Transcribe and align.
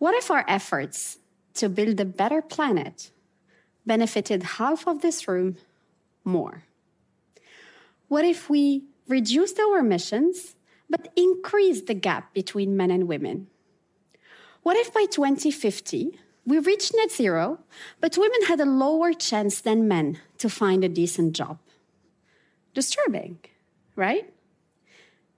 What 0.00 0.14
if 0.14 0.30
our 0.30 0.46
efforts 0.48 1.18
to 1.54 1.68
build 1.68 2.00
a 2.00 2.06
better 2.06 2.40
planet 2.40 3.10
benefited 3.84 4.56
half 4.56 4.88
of 4.88 5.02
this 5.02 5.28
room 5.28 5.58
more? 6.24 6.64
What 8.08 8.24
if 8.24 8.48
we 8.48 8.84
reduced 9.06 9.60
our 9.60 9.76
emissions 9.76 10.56
but 10.88 11.12
increased 11.16 11.86
the 11.86 11.92
gap 11.92 12.32
between 12.32 12.78
men 12.78 12.90
and 12.90 13.08
women? 13.08 13.48
What 14.62 14.78
if 14.78 14.90
by 14.94 15.04
2050 15.04 16.18
we 16.46 16.58
reached 16.58 16.94
net 16.96 17.12
zero, 17.12 17.58
but 18.00 18.16
women 18.16 18.44
had 18.48 18.58
a 18.58 18.64
lower 18.64 19.12
chance 19.12 19.60
than 19.60 19.86
men 19.86 20.18
to 20.38 20.48
find 20.48 20.82
a 20.82 20.88
decent 20.88 21.34
job? 21.36 21.58
Disturbing, 22.72 23.38
right? 23.96 24.32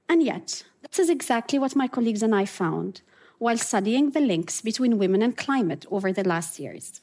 And 0.09 0.23
yet, 0.23 0.63
this 0.89 1.01
is 1.01 1.11
exactly 1.11 1.59
what 1.59 1.75
my 1.75 1.89
colleagues 1.89 2.23
and 2.23 2.33
I 2.33 2.45
found 2.45 3.03
while 3.43 3.59
studying 3.59 4.11
the 4.11 4.21
links 4.21 4.61
between 4.61 4.99
women 4.99 5.21
and 5.21 5.37
climate 5.37 5.85
over 5.91 6.13
the 6.13 6.23
last 6.23 6.61
years. 6.61 7.01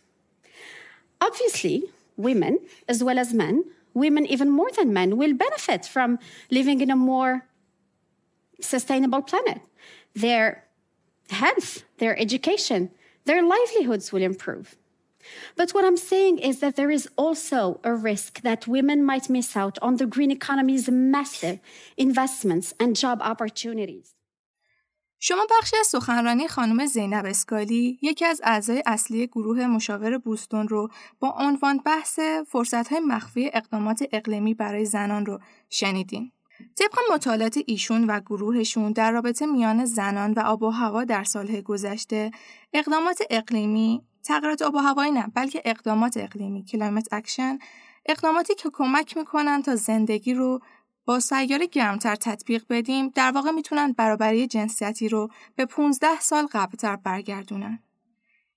Obviously, 1.19 1.83
women, 2.15 2.59
as 2.87 3.03
well 3.03 3.19
as 3.19 3.33
men, 3.33 3.65
women 3.93 4.25
even 4.25 4.49
more 4.49 4.71
than 4.71 4.93
men, 4.93 5.17
will 5.17 5.33
benefit 5.33 5.85
from 5.85 6.17
living 6.49 6.79
in 6.79 6.89
a 6.89 6.95
more 6.95 7.45
sustainable 8.61 9.21
planet. 9.21 9.59
Their 10.15 10.63
health, 11.29 11.83
their 11.97 12.17
education, 12.17 12.91
their 13.25 13.43
livelihoods 13.43 14.13
will 14.13 14.23
improve. 14.23 14.77
But 15.57 15.71
what 15.71 15.83
I'm 15.83 15.97
saying 15.97 16.39
is 16.39 16.61
that 16.61 16.77
there 16.77 16.89
is 16.89 17.09
also 17.17 17.81
a 17.83 17.93
risk 17.93 18.41
that 18.43 18.65
women 18.65 19.03
might 19.03 19.29
miss 19.29 19.57
out 19.57 19.77
on 19.81 19.97
the 19.97 20.05
green 20.05 20.31
economy's 20.31 20.89
massive 20.89 21.59
investments 21.97 22.73
and 22.79 22.95
job 22.95 23.19
opportunities. 23.21 24.15
شما 25.21 25.45
بخشی 25.59 25.77
از 25.77 25.87
سخنرانی 25.87 26.47
خانم 26.47 26.85
زینب 26.85 27.25
اسکالی 27.25 27.99
یکی 28.01 28.25
از 28.25 28.41
اعضای 28.43 28.83
اصلی 28.85 29.27
گروه 29.27 29.67
مشاور 29.67 30.17
بوستون 30.17 30.67
رو 30.67 30.89
با 31.19 31.35
عنوان 31.39 31.77
بحث 31.77 32.19
فرصتهای 32.47 32.99
مخفی 32.99 33.49
اقدامات 33.53 34.03
اقلیمی 34.11 34.53
برای 34.53 34.85
زنان 34.85 35.25
رو 35.25 35.39
شنیدین. 35.69 36.31
طبق 36.75 36.99
مطالعات 37.13 37.59
ایشون 37.65 38.03
و 38.09 38.19
گروهشون 38.19 38.91
در 38.91 39.11
رابطه 39.11 39.45
میان 39.45 39.85
زنان 39.85 40.33
و 40.33 40.39
آب 40.39 40.63
و 40.63 40.69
هوا 40.69 41.03
در 41.03 41.23
سالهای 41.23 41.61
گذشته 41.61 42.31
اقدامات 42.73 43.21
اقلیمی 43.29 44.01
تغییرات 44.23 44.61
آب 44.61 44.75
و 44.75 44.77
هوایی 44.77 45.11
نه 45.11 45.27
بلکه 45.35 45.61
اقدامات 45.65 46.17
اقلیمی 46.17 46.65
climate 46.65 47.13
action 47.13 47.59
اقداماتی 48.05 48.55
که 48.55 48.69
کمک 48.73 49.17
می‌کنن 49.17 49.61
تا 49.61 49.75
زندگی 49.75 50.33
رو 50.33 50.59
با 51.09 51.19
سیاره 51.19 51.65
گرمتر 51.65 52.15
تطبیق 52.15 52.63
بدیم 52.69 53.07
در 53.15 53.31
واقع 53.31 53.51
می‌تونن 53.51 53.91
برابری 53.91 54.47
جنسیتی 54.47 55.09
رو 55.09 55.29
به 55.55 55.65
15 55.65 56.19
سال 56.19 56.47
قبلتر 56.51 56.95
برگردونن. 56.95 57.79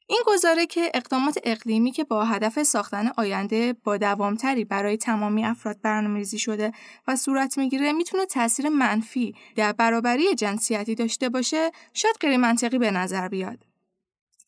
این 0.06 0.22
گزاره 0.26 0.66
که 0.66 0.90
اقدامات 0.94 1.38
اقلیمی 1.44 1.90
که 1.90 2.04
با 2.04 2.24
هدف 2.24 2.62
ساختن 2.62 3.12
آینده 3.16 3.72
با 3.84 3.96
دوامتری 3.96 4.64
برای 4.64 4.96
تمامی 4.96 5.44
افراد 5.44 5.80
برنامه‌ریزی 5.82 6.38
شده 6.38 6.72
و 7.08 7.16
صورت 7.16 7.58
می‌گیره 7.58 7.92
می‌تونه 7.92 8.26
تاثیر 8.26 8.68
منفی 8.68 9.34
در 9.56 9.72
برابری 9.72 10.34
جنسیتی 10.34 10.94
داشته 10.94 11.28
باشه 11.28 11.70
شاید 11.94 12.16
غیر 12.20 12.36
منطقی 12.36 12.78
به 12.78 12.90
نظر 12.90 13.28
بیاد. 13.28 13.71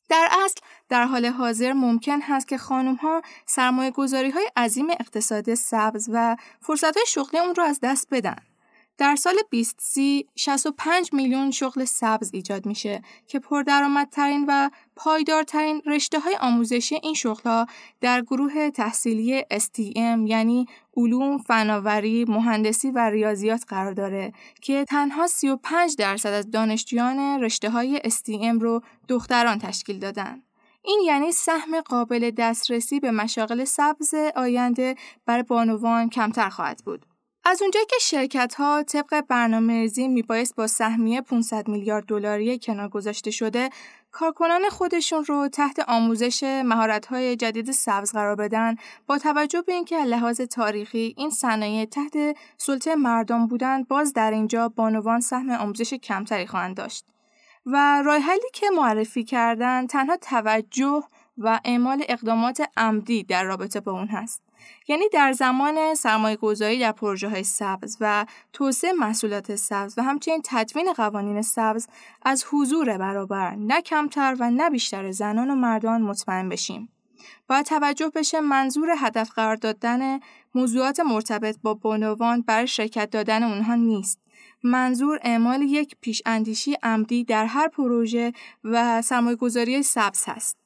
در 0.08 0.28
اصل 0.44 0.60
در 0.88 1.04
حال 1.04 1.26
حاضر 1.26 1.72
ممکن 1.72 2.20
هست 2.20 2.48
که 2.48 2.58
خانم 2.58 2.94
ها 2.94 3.22
سرمایه 3.46 3.90
گذاری 3.90 4.30
های 4.30 4.50
عظیم 4.56 4.90
اقتصاد 4.90 5.54
سبز 5.54 6.08
و 6.12 6.36
فرصت 6.60 6.96
های 6.96 7.06
شغلی 7.06 7.40
اون 7.40 7.54
رو 7.54 7.62
از 7.62 7.80
دست 7.82 8.08
بدن. 8.10 8.53
در 8.98 9.16
سال 9.16 9.34
2030 9.50 10.28
65 10.36 11.10
میلیون 11.12 11.50
شغل 11.50 11.84
سبز 11.84 12.30
ایجاد 12.32 12.66
میشه 12.66 13.02
که 13.26 13.38
پردرآمدترین 13.38 14.44
و 14.48 14.70
پایدارترین 14.96 15.82
رشته 15.86 16.20
های 16.20 16.36
آموزشی 16.36 16.94
این 17.02 17.14
شغلها 17.14 17.66
در 18.00 18.22
گروه 18.22 18.70
تحصیلی 18.70 19.42
STM 19.42 20.18
یعنی 20.26 20.66
علوم، 20.96 21.38
فناوری، 21.38 22.24
مهندسی 22.28 22.90
و 22.90 22.98
ریاضیات 22.98 23.64
قرار 23.68 23.92
داره 23.92 24.32
که 24.60 24.84
تنها 24.84 25.26
35 25.26 25.96
درصد 25.96 26.32
از 26.32 26.50
دانشجویان 26.50 27.18
رشته 27.18 27.70
های 27.70 28.00
STM 28.04 28.60
رو 28.60 28.80
دختران 29.08 29.58
تشکیل 29.58 29.98
دادن. 29.98 30.42
این 30.82 31.00
یعنی 31.06 31.32
سهم 31.32 31.80
قابل 31.80 32.30
دسترسی 32.30 33.00
به 33.00 33.10
مشاغل 33.10 33.64
سبز 33.64 34.14
آینده 34.36 34.94
برای 35.26 35.42
بانوان 35.42 36.10
کمتر 36.10 36.48
خواهد 36.48 36.82
بود. 36.84 37.06
از 37.46 37.62
اونجایی 37.62 37.86
که 37.86 37.96
شرکت 38.00 38.54
ها 38.54 38.82
طبق 38.82 39.20
برنامه 39.20 39.72
ریزی 39.72 40.08
میبایست 40.08 40.56
با 40.56 40.66
سهمیه 40.66 41.20
500 41.20 41.68
میلیارد 41.68 42.04
دلاری 42.04 42.58
کنار 42.58 42.88
گذاشته 42.88 43.30
شده 43.30 43.70
کارکنان 44.12 44.68
خودشون 44.68 45.24
رو 45.24 45.48
تحت 45.48 45.80
آموزش 45.88 46.62
مهارت‌های 46.64 47.36
جدید 47.36 47.70
سبز 47.70 48.12
قرار 48.12 48.36
بدن 48.36 48.76
با 49.06 49.18
توجه 49.18 49.62
به 49.62 49.72
اینکه 49.72 49.96
لحاظ 50.04 50.40
تاریخی 50.40 51.14
این 51.18 51.30
صنایع 51.30 51.84
تحت 51.84 52.16
سلطه 52.56 52.94
مردم 52.94 53.46
بودند 53.46 53.88
باز 53.88 54.12
در 54.12 54.30
اینجا 54.30 54.68
بانوان 54.68 55.20
سهم 55.20 55.50
آموزش 55.50 55.94
کمتری 55.94 56.46
خواهند 56.46 56.76
داشت. 56.76 57.04
و 57.66 58.02
راه 58.02 58.18
حلی 58.18 58.50
که 58.52 58.66
معرفی 58.70 59.24
کردن 59.24 59.86
تنها 59.86 60.16
توجه 60.16 61.02
و 61.38 61.60
اعمال 61.64 62.04
اقدامات 62.08 62.68
عمدی 62.76 63.22
در 63.22 63.44
رابطه 63.44 63.80
با 63.80 63.92
اون 63.92 64.08
هست. 64.08 64.42
یعنی 64.88 65.08
در 65.12 65.32
زمان 65.32 65.94
سرمایه 65.94 66.36
گذاری 66.36 66.78
در 66.78 66.92
پروژه 66.92 67.28
های 67.28 67.44
سبز 67.44 67.96
و 68.00 68.26
توسعه 68.52 68.92
محصولات 68.92 69.56
سبز 69.56 69.94
و 69.98 70.02
همچنین 70.02 70.40
تدوین 70.44 70.92
قوانین 70.92 71.42
سبز 71.42 71.86
از 72.22 72.44
حضور 72.50 72.98
برابر 72.98 73.54
نه 73.54 73.80
کمتر 73.80 74.36
و 74.40 74.50
نه 74.50 74.70
بیشتر 74.70 75.10
زنان 75.10 75.50
و 75.50 75.54
مردان 75.54 76.02
مطمئن 76.02 76.48
بشیم. 76.48 76.88
باید 77.48 77.66
توجه 77.66 78.10
بشه 78.14 78.40
منظور 78.40 78.94
هدف 78.98 79.30
قرار 79.30 79.56
دادن 79.56 80.20
موضوعات 80.54 81.00
مرتبط 81.00 81.56
با 81.62 81.74
بانوان 81.74 82.40
برای 82.42 82.66
شرکت 82.66 83.10
دادن 83.10 83.42
اونها 83.42 83.74
نیست. 83.74 84.20
منظور 84.62 85.18
اعمال 85.22 85.62
یک 85.62 85.96
پیش 86.00 86.22
اندیشی 86.26 86.76
عمدی 86.82 87.24
در 87.24 87.46
هر 87.46 87.68
پروژه 87.68 88.32
و 88.64 89.02
سرمایه 89.02 89.36
گذاری 89.36 89.82
سبز 89.82 90.24
هست. 90.26 90.63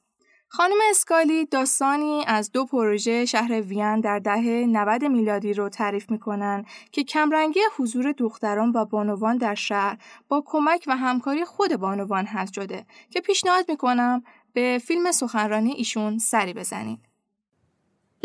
خانم 0.51 0.77
اسکالی 0.91 1.45
داستانی 1.45 2.25
از 2.27 2.53
دو 2.53 2.65
پروژه 2.65 3.25
شهر 3.25 3.61
وین 3.61 4.01
در 4.01 4.19
دهه 4.19 4.67
90 4.69 5.05
میلادی 5.05 5.53
رو 5.53 5.69
تعریف 5.69 6.11
می‌کنن 6.11 6.65
که 6.93 7.05
کمرنگی 7.05 7.61
حضور 7.77 8.13
دختران 8.13 8.73
و 8.75 8.85
بانوان 8.85 9.37
در 9.37 9.55
شهر 9.55 9.99
با 10.29 10.43
کمک 10.47 10.85
و 10.87 10.97
همکاری 10.97 11.45
خود 11.45 11.77
بانوان 11.77 12.27
هست 12.27 12.53
شده 12.53 12.87
که 13.11 13.21
پیشنهاد 13.21 13.65
می‌کنم 13.69 14.23
به 14.53 14.81
فیلم 14.85 15.13
سخنرانی 15.13 15.73
ایشون 15.73 16.19
سری 16.19 16.53
بزنید. 16.53 16.99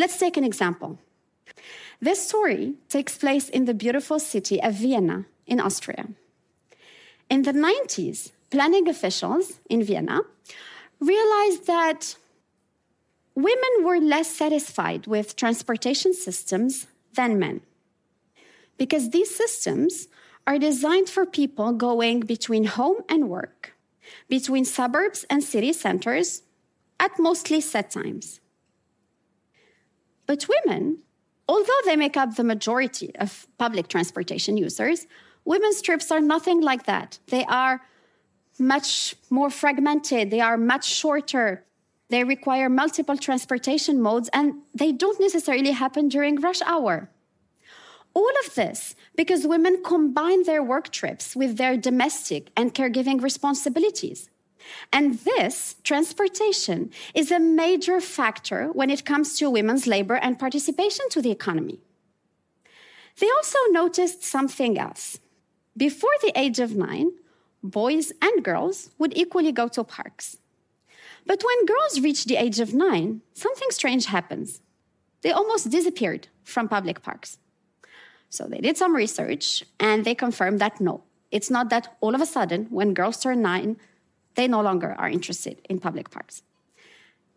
Let's 0.02 0.18
take 0.18 0.38
an 0.38 0.44
example. 0.44 0.98
This 2.06 2.30
story 2.30 2.74
takes 2.90 3.18
place 3.18 3.50
in 3.50 3.66
the 3.66 3.74
beautiful 3.74 4.20
city 4.20 4.62
of 4.62 4.74
Vienna 4.74 5.26
in 5.46 5.60
Austria. 5.60 6.06
In 7.30 7.42
the 7.44 7.54
90s, 7.54 8.32
planning 8.50 8.88
officials 8.88 9.46
in 9.70 9.84
Vienna 9.84 10.20
realized 11.04 11.68
that 11.68 12.16
women 13.36 13.84
were 13.84 14.00
less 14.00 14.34
satisfied 14.34 15.08
with 15.08 15.36
transportation 15.36 16.14
systems 16.14 16.88
than 17.14 17.40
men. 17.40 17.62
Because 18.78 19.10
these 19.10 19.36
systems 19.36 20.08
are 20.46 20.60
designed 20.60 21.10
for 21.10 21.26
people 21.26 21.74
going 21.74 22.22
between 22.22 22.66
home 22.66 23.02
and 23.08 23.30
work, 23.30 23.74
between 24.28 24.66
suburbs 24.66 25.26
and 25.30 25.44
city 25.44 25.74
centers 25.74 26.44
at 27.00 27.12
mostly 27.20 27.62
set 27.62 27.92
times. 27.92 28.40
But 30.26 30.48
women, 30.48 31.00
although 31.48 31.82
they 31.86 31.96
make 31.96 32.18
up 32.18 32.36
the 32.36 32.44
majority 32.44 33.16
of 33.16 33.48
public 33.58 33.88
transportation 33.88 34.58
users, 34.58 35.06
women's 35.46 35.82
trips 35.82 36.12
are 36.12 36.22
nothing 36.22 36.62
like 36.62 36.86
that. 36.86 37.20
They 37.28 37.46
are 37.46 37.82
much 38.60 39.16
more 39.30 39.50
fragmented, 39.50 40.32
they 40.32 40.40
are 40.40 40.58
much 40.58 40.86
shorter, 40.86 41.64
they 42.10 42.24
require 42.24 42.70
multiple 42.70 43.18
transportation 43.18 44.02
modes, 44.02 44.30
and 44.34 44.62
they 44.74 44.92
don't 44.92 45.20
necessarily 45.20 45.72
happen 45.72 46.10
during 46.10 46.40
rush 46.40 46.62
hour. 46.62 47.10
All 48.14 48.32
of 48.46 48.54
this 48.54 48.96
because 49.16 49.48
women 49.48 49.82
combine 49.84 50.44
their 50.44 50.62
work 50.62 50.92
trips 50.92 51.36
with 51.36 51.58
their 51.58 51.76
domestic 51.78 52.52
and 52.56 52.74
caregiving 52.74 53.22
responsibilities. 53.22 54.30
And 54.92 55.20
this 55.20 55.76
transportation 55.84 56.92
is 57.14 57.32
a 57.32 57.40
major 57.40 58.00
factor 58.00 58.68
when 58.68 58.90
it 58.90 59.06
comes 59.06 59.38
to 59.40 59.50
women's 59.50 59.88
labor 59.88 60.16
and 60.16 60.40
participation 60.40 61.10
to 61.10 61.22
the 61.22 61.32
economy. 61.32 61.80
They 63.20 63.30
also 63.30 63.58
noticed 63.72 64.24
something 64.24 64.78
else. 64.78 65.20
Before 65.76 66.14
the 66.22 66.38
age 66.40 66.60
of 66.60 66.76
nine, 66.76 67.12
boys 67.64 68.12
and 68.22 68.44
girls 68.44 68.90
would 69.00 69.18
equally 69.18 69.52
go 69.52 69.68
to 69.70 69.84
parks. 69.84 70.38
But 71.26 71.42
when 71.44 71.66
girls 71.66 72.02
reach 72.02 72.26
the 72.26 72.36
age 72.36 72.60
of 72.60 72.74
nine, 72.74 73.22
something 73.34 73.70
strange 73.72 74.06
happens. 74.08 74.62
They 75.22 75.32
almost 75.32 75.70
disappeared 75.70 76.28
from 76.44 76.68
public 76.68 77.02
parks. 77.02 77.38
So 78.30 78.46
they 78.46 78.60
did 78.60 78.78
some 78.78 78.96
research 78.96 79.64
and 79.80 80.04
they 80.04 80.16
confirmed 80.16 80.60
that 80.60 80.82
no, 80.82 81.04
it's 81.32 81.50
not 81.50 81.70
that 81.70 81.96
all 82.02 82.14
of 82.14 82.22
a 82.22 82.26
sudden, 82.26 82.68
when 82.70 82.94
girls 82.94 83.20
turn 83.20 83.42
nine, 83.42 83.78
they 84.36 84.48
no 84.48 84.62
longer 84.62 84.96
are 84.98 85.10
interested 85.10 85.62
in 85.70 85.80
public 85.80 86.10
parks. 86.10 86.44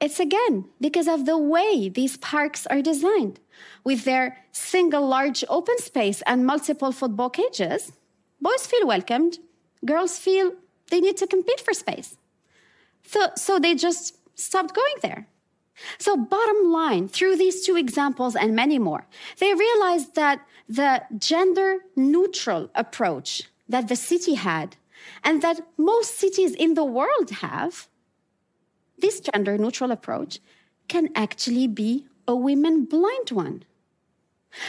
It's 0.00 0.20
again 0.20 0.66
because 0.80 1.08
of 1.08 1.24
the 1.24 1.38
way 1.38 1.88
these 1.88 2.16
parks 2.18 2.66
are 2.66 2.82
designed. 2.82 3.40
With 3.84 4.04
their 4.04 4.38
single 4.52 5.06
large 5.06 5.44
open 5.48 5.78
space 5.78 6.22
and 6.26 6.44
multiple 6.44 6.92
football 6.92 7.30
cages, 7.30 7.92
boys 8.40 8.66
feel 8.66 8.86
welcomed, 8.86 9.38
girls 9.86 10.18
feel 10.18 10.52
they 10.90 11.00
need 11.00 11.16
to 11.18 11.26
compete 11.26 11.60
for 11.60 11.72
space. 11.72 12.16
So, 13.04 13.28
so 13.36 13.58
they 13.58 13.74
just 13.74 14.18
stopped 14.34 14.74
going 14.74 14.94
there. 15.02 15.28
So, 15.98 16.16
bottom 16.16 16.72
line, 16.72 17.08
through 17.08 17.36
these 17.36 17.64
two 17.64 17.76
examples 17.76 18.34
and 18.34 18.56
many 18.56 18.78
more, 18.78 19.06
they 19.38 19.52
realized 19.52 20.14
that 20.14 20.46
the 20.68 21.02
gender 21.18 21.78
neutral 21.94 22.70
approach 22.74 23.42
that 23.68 23.88
the 23.88 23.96
city 23.96 24.34
had 24.34 24.76
and 25.22 25.42
that 25.42 25.60
most 25.76 26.18
cities 26.18 26.54
in 26.54 26.74
the 26.74 26.84
world 26.84 27.30
have, 27.40 27.88
this 28.98 29.20
gender 29.20 29.58
neutral 29.58 29.90
approach 29.90 30.40
can 30.88 31.10
actually 31.14 31.66
be 31.66 32.06
a 32.26 32.34
women 32.34 32.84
blind 32.84 33.30
one. 33.30 33.64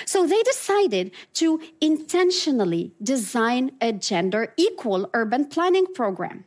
So 0.05 0.27
they 0.27 0.41
decided 0.43 1.11
to 1.35 1.61
intentionally 1.81 2.93
design 3.01 3.71
a 3.81 3.93
gender 3.93 4.53
equal 4.57 5.09
urban 5.13 5.45
planning 5.45 5.85
program. 5.93 6.45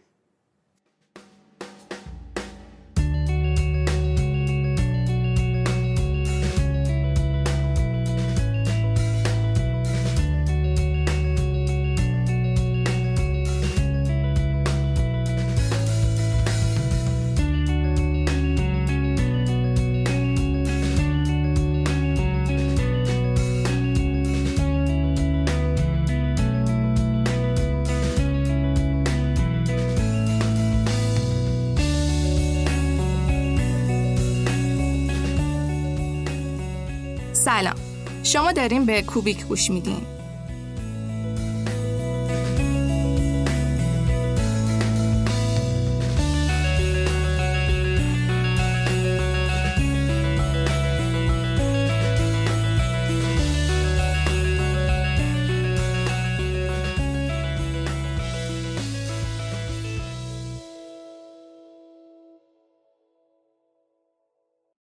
داریم 38.60 38.84
به 38.84 39.02
کوبیک 39.02 39.46
گوش 39.46 39.70
میدین 39.70 40.06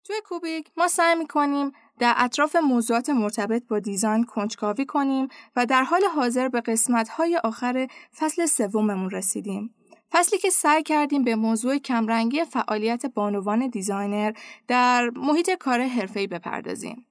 توی 0.08 0.20
کوبیک 0.28 0.70
ما 0.76 0.88
سعی 0.88 1.14
می‌کنیم 1.14 1.72
در 1.98 2.14
اطراف 2.16 2.56
موضوعات 2.56 3.10
مرتبط 3.10 3.62
با 3.68 3.78
design 3.78 4.24
کنجکاوی 4.24 4.86
کنیم 4.86 5.28
و 5.56 5.66
در 5.66 5.82
حال 5.82 6.04
حاضر 6.04 6.48
به 6.48 6.60
قسمت‌های 6.60 7.40
آخر 7.44 7.88
فصل 8.18 8.46
سوممون 8.46 9.10
رسیدیم. 9.10 9.74
فصلی 10.12 10.38
که 10.38 10.50
سعی 10.50 10.82
کردیم 10.82 11.24
به 11.24 11.36
موضوع 11.36 11.78
کمرنگی 11.78 12.44
فعالیت 12.44 13.06
بانوان 13.06 13.68
designer 13.68 14.32
در 14.68 15.10
محیط 15.16 15.50
کار 15.50 15.80
حرفه‌ای 15.80 16.26
بپردازیم. 16.26 17.06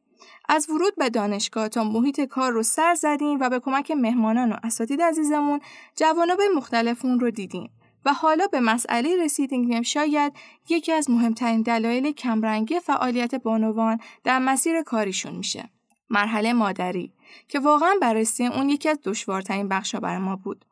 از 0.50 0.70
ورود 0.70 0.96
به 0.96 1.10
دانشگاه 1.10 1.70
تا 1.70 1.84
محیط 1.84 2.22
کار 2.22 2.52
رو 2.52 2.64
سر 2.64 2.94
زدیم 2.94 3.40
و 3.40 3.50
به 3.50 3.60
کمک 3.60 3.92
مهمانان 3.92 4.52
و 4.52 4.56
اساتید 4.64 5.02
عزیزمون 5.02 5.60
جوانب 5.96 6.40
مختلف 6.56 7.06
اون 7.06 7.20
رو 7.20 7.32
دیدیم. 7.32 7.70
و 8.08 8.14
حالا 8.14 8.48
به 8.48 8.60
مسئله 8.60 9.24
رسیدیم 9.24 9.70
که 9.70 9.82
شاید 9.82 10.34
یکی 10.70 10.92
از 10.92 11.10
مهمترین 11.10 11.62
دلایل 11.62 12.12
کمرنگی 12.12 12.80
فعالیت 12.80 13.36
بانوان 13.36 14.00
در 14.24 14.40
مسیر 14.40 14.82
کاریشون 14.82 15.36
میشه. 15.36 15.70
مرحله 16.10 16.54
مادری 16.54 17.14
که 17.48 17.60
واقعا 17.60 17.96
بررسی 18.02 18.46
اون 18.46 18.70
یکی 18.70 18.90
از 18.90 19.00
دشوارترین 19.04 19.68
بخشا 19.68 20.00
برای 20.00 20.18
ما 20.18 20.36
بود. 20.36 20.66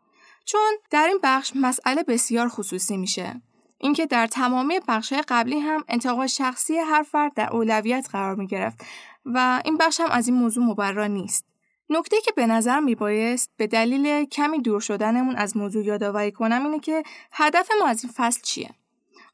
چون 0.46 0.72
در 0.90 1.08
این 1.08 1.20
بخش 1.24 1.52
مسئله 1.56 2.04
بسیار 2.04 2.50
خصوصی 2.50 2.98
میشه. 2.98 3.42
اینکه 3.78 4.06
در 4.06 4.28
تمامی 4.28 4.80
بخشهای 4.88 5.24
قبلی 5.28 5.60
هم 5.60 5.84
انتقاد 5.88 6.28
شخصی 6.28 6.78
هر 6.78 7.04
فرد 7.04 7.34
در 7.34 7.50
اولویت 7.54 8.08
قرار 8.12 8.36
می 8.36 8.48
گرفت 8.48 8.86
و 9.26 9.62
این 9.66 9.78
بخش 9.78 10.00
هم 10.00 10.12
از 10.12 10.28
این 10.28 10.38
موضوع 10.38 10.64
مبرا 10.64 11.08
نیست. 11.08 11.46
نکته 11.90 12.22
که 12.22 12.32
به 12.36 12.48
نظر 12.48 12.80
می 12.80 12.96
بایست 12.96 13.52
به 13.58 13.68
دلیل 13.68 14.26
کمی 14.26 14.62
دور 14.62 14.82
شدنمون 14.82 15.36
از 15.36 15.58
موضوع 15.58 15.84
یادآوری 15.84 16.32
کنم 16.32 16.64
اینه 16.66 16.80
که 16.80 17.04
هدف 17.32 17.70
ما 17.80 17.88
از 17.88 18.04
این 18.04 18.14
فصل 18.16 18.42
چیه؟ 18.42 18.70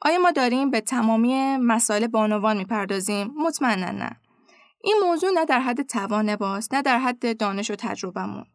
آیا 0.01 0.19
ما 0.19 0.31
داریم 0.31 0.71
به 0.71 0.81
تمامی 0.81 1.57
مسائل 1.57 2.07
بانوان 2.07 2.57
می‌پردازیم؟ 2.57 3.33
مطمئنا 3.37 3.91
نه. 3.91 4.17
این 4.83 4.95
موضوع 5.03 5.31
نه 5.31 5.45
در 5.45 5.59
حد 5.59 5.81
توان 5.81 6.35
باست 6.35 6.73
نه 6.73 6.81
در 6.81 6.99
حد 6.99 7.37
دانش 7.37 7.71
و 7.71 7.75
تجربهمون. 7.75 8.45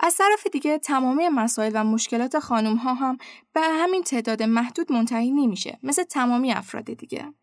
از 0.00 0.16
طرف 0.16 0.46
دیگه 0.46 0.78
تمامی 0.78 1.28
مسائل 1.28 1.72
و 1.74 1.84
مشکلات 1.84 2.38
خانم 2.38 2.76
ها 2.76 2.94
هم 2.94 3.18
به 3.52 3.60
همین 3.60 4.02
تعداد 4.02 4.42
محدود 4.42 4.92
منتهی 4.92 5.30
نمیشه 5.30 5.78
مثل 5.82 6.02
تمامی 6.02 6.52
افراد 6.52 6.84
دیگه. 6.84 7.34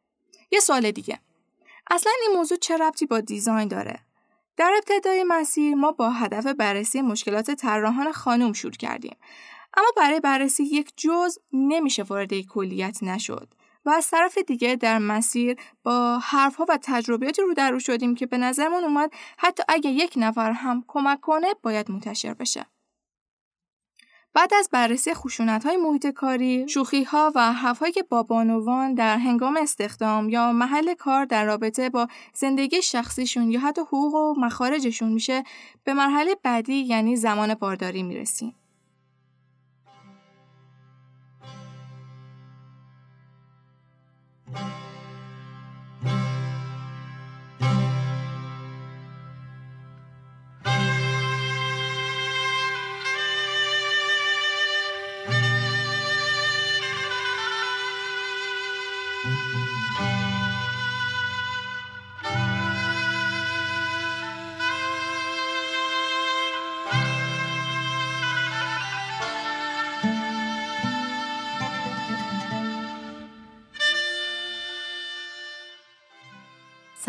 یه 0.52 0.60
سوال 0.60 0.92
دیگه. 0.92 1.20
اصلا 1.92 2.12
این 2.22 2.38
موضوع 2.38 2.58
چه 2.58 2.78
ربطی 2.78 3.06
با 3.06 3.20
دیزاین 3.20 3.68
داره؟ 3.68 4.00
در 4.60 4.72
ابتدای 4.78 5.24
مسیر 5.24 5.76
ما 5.76 5.92
با 5.92 6.10
هدف 6.10 6.48
بررسی 6.48 7.02
مشکلات 7.02 7.52
طراحان 7.52 8.12
خانم 8.12 8.54
شروع 8.54 8.74
کردیم. 8.74 9.18
اما 9.78 9.88
برای 9.98 10.20
بررسی 10.20 10.64
یک 10.64 10.94
جز 10.98 11.38
نمیشه 11.54 12.04
وارد 12.04 12.42
کلیت 12.42 13.04
نشد 13.04 13.54
و 13.86 13.90
از 13.90 14.10
طرف 14.10 14.38
دیگه 14.38 14.76
در 14.76 14.98
مسیر 14.98 15.58
با 15.84 16.20
حرفها 16.20 16.66
و 16.70 16.80
تجربیاتی 16.82 17.42
رو 17.42 17.54
در 17.54 17.72
رو 17.72 17.80
شدیم 17.80 18.16
که 18.16 18.26
به 18.26 18.38
نظرمون 18.38 18.84
اومد 18.84 19.12
حتی 19.38 19.64
اگه 19.68 19.90
یک 19.90 20.14
نفر 20.16 20.52
هم 20.52 20.84
کمک 20.88 21.22
کنه 21.22 21.48
باید 21.64 21.92
منتشر 21.92 22.34
بشه. 22.34 22.66
بعد 24.34 24.54
از 24.54 24.70
بررسی 24.72 25.14
خشونت 25.14 25.66
های 25.66 25.78
محیط 25.78 26.08
کاری، 26.08 26.68
شوخی 26.70 27.04
ها 27.04 27.32
و 27.36 27.54
حرفهایی 27.54 27.94
که 27.94 28.04
با 28.04 28.24
در 28.98 29.18
هنگام 29.18 29.58
استخدام 29.58 30.30
یا 30.30 30.52
محل 30.52 30.94
کار 30.94 31.26
در 31.26 31.46
رابطه 31.46 31.90
با 31.90 32.08
زندگی 32.34 32.82
شخصیشون 32.82 33.52
یا 33.52 33.60
حتی 33.60 33.82
حقوق 33.82 34.14
و 34.14 34.40
مخارجشون 34.40 35.12
میشه 35.12 35.44
به 35.84 35.94
مرحله 35.94 36.36
بعدی 36.44 36.76
یعنی 36.76 37.16
زمان 37.16 37.54
بارداری 37.54 38.04
می‌رسیم. 38.04 38.56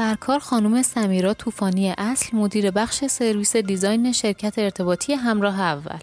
سرکار 0.01 0.39
خانم 0.39 0.83
سمیرا 0.83 1.35
طوفانی 1.35 1.95
اصل 1.99 2.37
مدیر 2.37 2.71
بخش 2.71 3.05
سرویس 3.05 3.57
دیزاین 3.57 4.13
شرکت 4.13 4.59
ارتباطی 4.59 5.15
همراه 5.15 5.61
اول. 5.61 5.99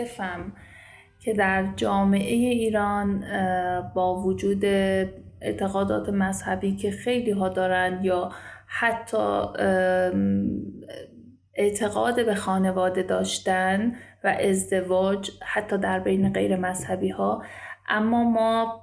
متاسفم 0.00 0.52
که 1.18 1.32
در 1.32 1.72
جامعه 1.76 2.34
ایران 2.34 3.24
با 3.94 4.22
وجود 4.22 4.64
اعتقادات 5.40 6.08
مذهبی 6.08 6.76
که 6.76 6.90
خیلی 6.90 7.30
ها 7.30 7.48
دارن 7.48 8.00
یا 8.02 8.30
حتی 8.66 9.40
اعتقاد 11.54 12.26
به 12.26 12.34
خانواده 12.34 13.02
داشتن 13.02 13.92
و 14.24 14.36
ازدواج 14.40 15.30
حتی 15.42 15.78
در 15.78 16.00
بین 16.00 16.32
غیر 16.32 16.56
مذهبی 16.56 17.08
ها 17.08 17.42
اما 17.88 18.24
ما 18.24 18.80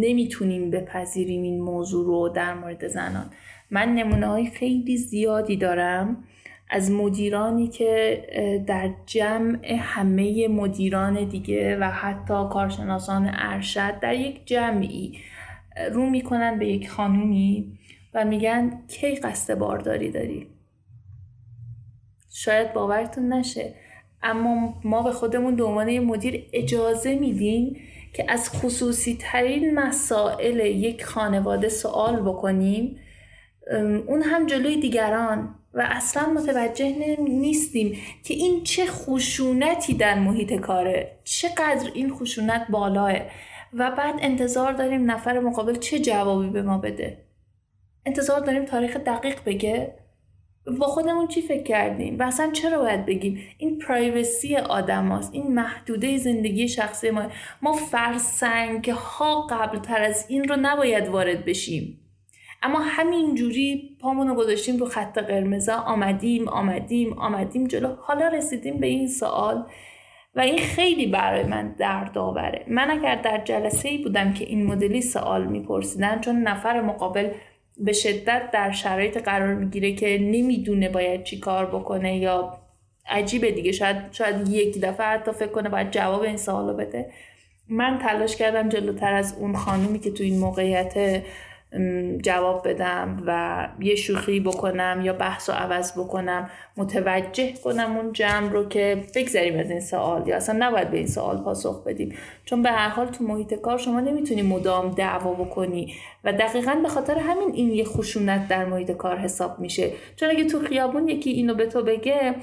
نمی‌تونیم 0.00 0.70
بپذیریم 0.70 1.42
این 1.42 1.60
موضوع 1.62 2.06
رو 2.06 2.28
در 2.28 2.54
مورد 2.54 2.88
زنان. 2.88 3.30
من 3.70 3.94
نمونه 3.94 4.26
های 4.26 4.46
خیلی 4.46 4.96
زیادی 4.96 5.56
دارم. 5.56 6.24
از 6.70 6.90
مدیرانی 6.90 7.68
که 7.68 8.22
در 8.66 8.90
جمع 9.06 9.74
همه 9.80 10.48
مدیران 10.48 11.28
دیگه 11.28 11.78
و 11.80 11.84
حتی 11.84 12.34
کارشناسان 12.52 13.30
ارشد 13.32 13.98
در 14.00 14.14
یک 14.14 14.46
جمعی 14.46 15.18
رو 15.92 16.10
می‌کنن 16.10 16.58
به 16.58 16.66
یک 16.66 16.90
خانومی 16.90 17.78
و 18.14 18.24
میگن 18.24 18.82
کی 18.88 19.14
قصد 19.14 19.58
بارداری 19.58 20.10
داری؟ 20.10 20.46
شاید 22.30 22.72
باورتون 22.72 23.32
نشه 23.32 23.74
اما 24.22 24.80
ما 24.84 25.02
به 25.02 25.12
خودمون 25.12 25.56
به 25.56 25.64
عنوان 25.64 25.98
مدیر 25.98 26.44
اجازه 26.52 27.14
میدیم 27.14 27.76
که 28.12 28.24
از 28.28 28.50
خصوصی 28.50 29.16
ترین 29.20 29.74
مسائل 29.74 30.60
یک 30.60 31.04
خانواده 31.04 31.68
سوال 31.68 32.20
بکنیم. 32.20 32.96
اون 34.06 34.22
هم 34.22 34.46
جلوی 34.46 34.80
دیگران. 34.80 35.54
و 35.76 35.86
اصلا 35.90 36.26
متوجه 36.26 37.16
نیستیم 37.18 37.98
که 38.24 38.34
این 38.34 38.64
چه 38.64 38.86
خشونتی 38.86 39.94
در 39.94 40.18
محیط 40.18 40.54
کاره. 40.54 41.18
چقدر 41.24 41.90
این 41.94 42.14
خشونت 42.14 42.66
بالاه 42.70 43.12
و 43.72 43.90
بعد 43.90 44.14
انتظار 44.18 44.72
داریم 44.72 45.10
نفر 45.10 45.40
مقابل 45.40 45.74
چه 45.74 45.98
جوابی 45.98 46.50
به 46.50 46.62
ما 46.62 46.78
بده. 46.78 47.18
انتظار 48.06 48.40
داریم 48.40 48.64
تاریخ 48.64 48.96
دقیق 48.96 49.44
بگه. 49.44 49.94
با 50.78 50.86
خودمون 50.86 51.28
چی 51.28 51.42
فکر 51.42 51.62
کردیم؟ 51.62 52.18
و 52.18 52.22
اصلا 52.22 52.50
چرا 52.52 52.78
باید 52.78 53.06
بگیم 53.06 53.38
این 53.58 53.78
پرایوسی 53.78 54.56
آدم 54.56 55.08
هاست. 55.08 55.34
این 55.34 55.54
محدوده 55.54 56.16
زندگی 56.16 56.68
شخصی 56.68 57.10
ما 57.10 57.30
ما 57.62 57.72
فرسنگ 57.72 58.90
ها 58.90 59.46
قبل 59.50 59.78
تر 59.78 60.02
از 60.02 60.26
این 60.28 60.48
رو 60.48 60.56
نباید 60.60 61.08
وارد 61.08 61.44
بشیم. 61.44 62.05
اما 62.62 62.78
همینجوری 62.78 63.96
پامونو 64.00 64.34
گذاشتیم 64.34 64.76
رو 64.76 64.86
خط 64.86 65.18
قرمزا 65.18 65.74
آمدیم 65.76 66.48
آمدیم 66.48 67.12
آمدیم 67.12 67.66
جلو. 67.66 67.94
حالا 68.00 68.28
رسیدیم 68.28 68.80
به 68.80 68.86
این 68.86 69.08
سوال 69.08 69.66
و 70.34 70.40
این 70.40 70.58
خیلی 70.58 71.06
برای 71.06 71.44
من 71.44 71.74
دردآوره. 71.78 72.64
من 72.68 72.90
اگر 72.90 73.14
در 73.14 73.44
جلسه 73.44 73.88
ای 73.88 73.98
بودم 73.98 74.32
که 74.32 74.44
این 74.44 74.66
مدلی 74.66 75.02
سوال 75.02 75.46
میپرسیدن 75.46 76.20
چون 76.20 76.42
نفر 76.42 76.80
مقابل 76.80 77.30
به 77.76 77.92
شدت 77.92 78.50
در 78.52 78.70
شرایط 78.72 79.18
قرار 79.18 79.54
می‌گیره 79.54 79.92
که 79.92 80.18
نمی‌دونه 80.18 80.88
باید 80.88 81.24
چی 81.24 81.40
کار 81.40 81.66
بکنه 81.66 82.16
یا 82.18 82.58
عجیبه 83.08 83.50
دیگه. 83.50 83.72
شاید 83.72 83.96
شاید 84.12 84.48
یک 84.48 84.80
دفعه 84.80 85.06
حتی 85.06 85.32
فکر 85.32 85.50
کنه 85.50 85.68
باید 85.68 85.90
جواب 85.90 86.20
این 86.20 86.36
سوالو 86.36 86.76
بده. 86.76 87.12
من 87.68 87.98
تلاش 87.98 88.36
کردم 88.36 88.68
جلوتر 88.68 89.12
از 89.12 89.36
اون 89.40 89.56
خانومی 89.56 89.98
که 89.98 90.10
تو 90.10 90.24
این 90.24 90.38
موقعیت 90.38 91.22
جواب 92.22 92.68
بدم 92.68 93.22
و 93.26 93.68
یه 93.80 93.94
شوخی 93.94 94.40
بکنم 94.40 95.00
یا 95.04 95.12
بحث 95.12 95.48
و 95.48 95.52
عوض 95.52 95.92
بکنم 95.92 96.50
متوجه 96.76 97.52
کنم 97.64 97.96
اون 97.96 98.12
جمع 98.12 98.50
رو 98.50 98.68
که 98.68 99.04
بگذریم 99.14 99.58
از 99.58 99.70
این 99.70 99.80
سوال 99.80 100.28
یا 100.28 100.36
اصلا 100.36 100.56
نباید 100.58 100.90
به 100.90 100.96
این 100.96 101.06
سوال 101.06 101.38
پاسخ 101.38 101.84
بدیم. 101.84 102.14
چون 102.44 102.62
به 102.62 102.70
هر 102.70 102.88
حال 102.88 103.06
تو 103.06 103.24
محیط 103.24 103.54
کار 103.54 103.78
شما 103.78 104.00
نمی‌تونی 104.00 104.42
مدام 104.42 104.90
دعوا 104.90 105.34
بکنی 105.34 105.94
و 106.24 106.32
دقیقا 106.32 106.74
به 106.82 106.88
خاطر 106.88 107.18
همین 107.18 107.50
این 107.54 107.72
یه 107.72 107.84
خشونت 107.84 108.48
در 108.48 108.64
محیط 108.64 108.90
کار 108.90 109.18
حساب 109.18 109.58
میشه. 109.58 109.90
چون 110.16 110.30
اگه 110.30 110.44
تو 110.44 110.60
خیابون 110.60 111.08
یکی 111.08 111.30
اینو 111.30 111.54
به 111.54 111.66
تو 111.66 111.82
بگه 111.82 112.34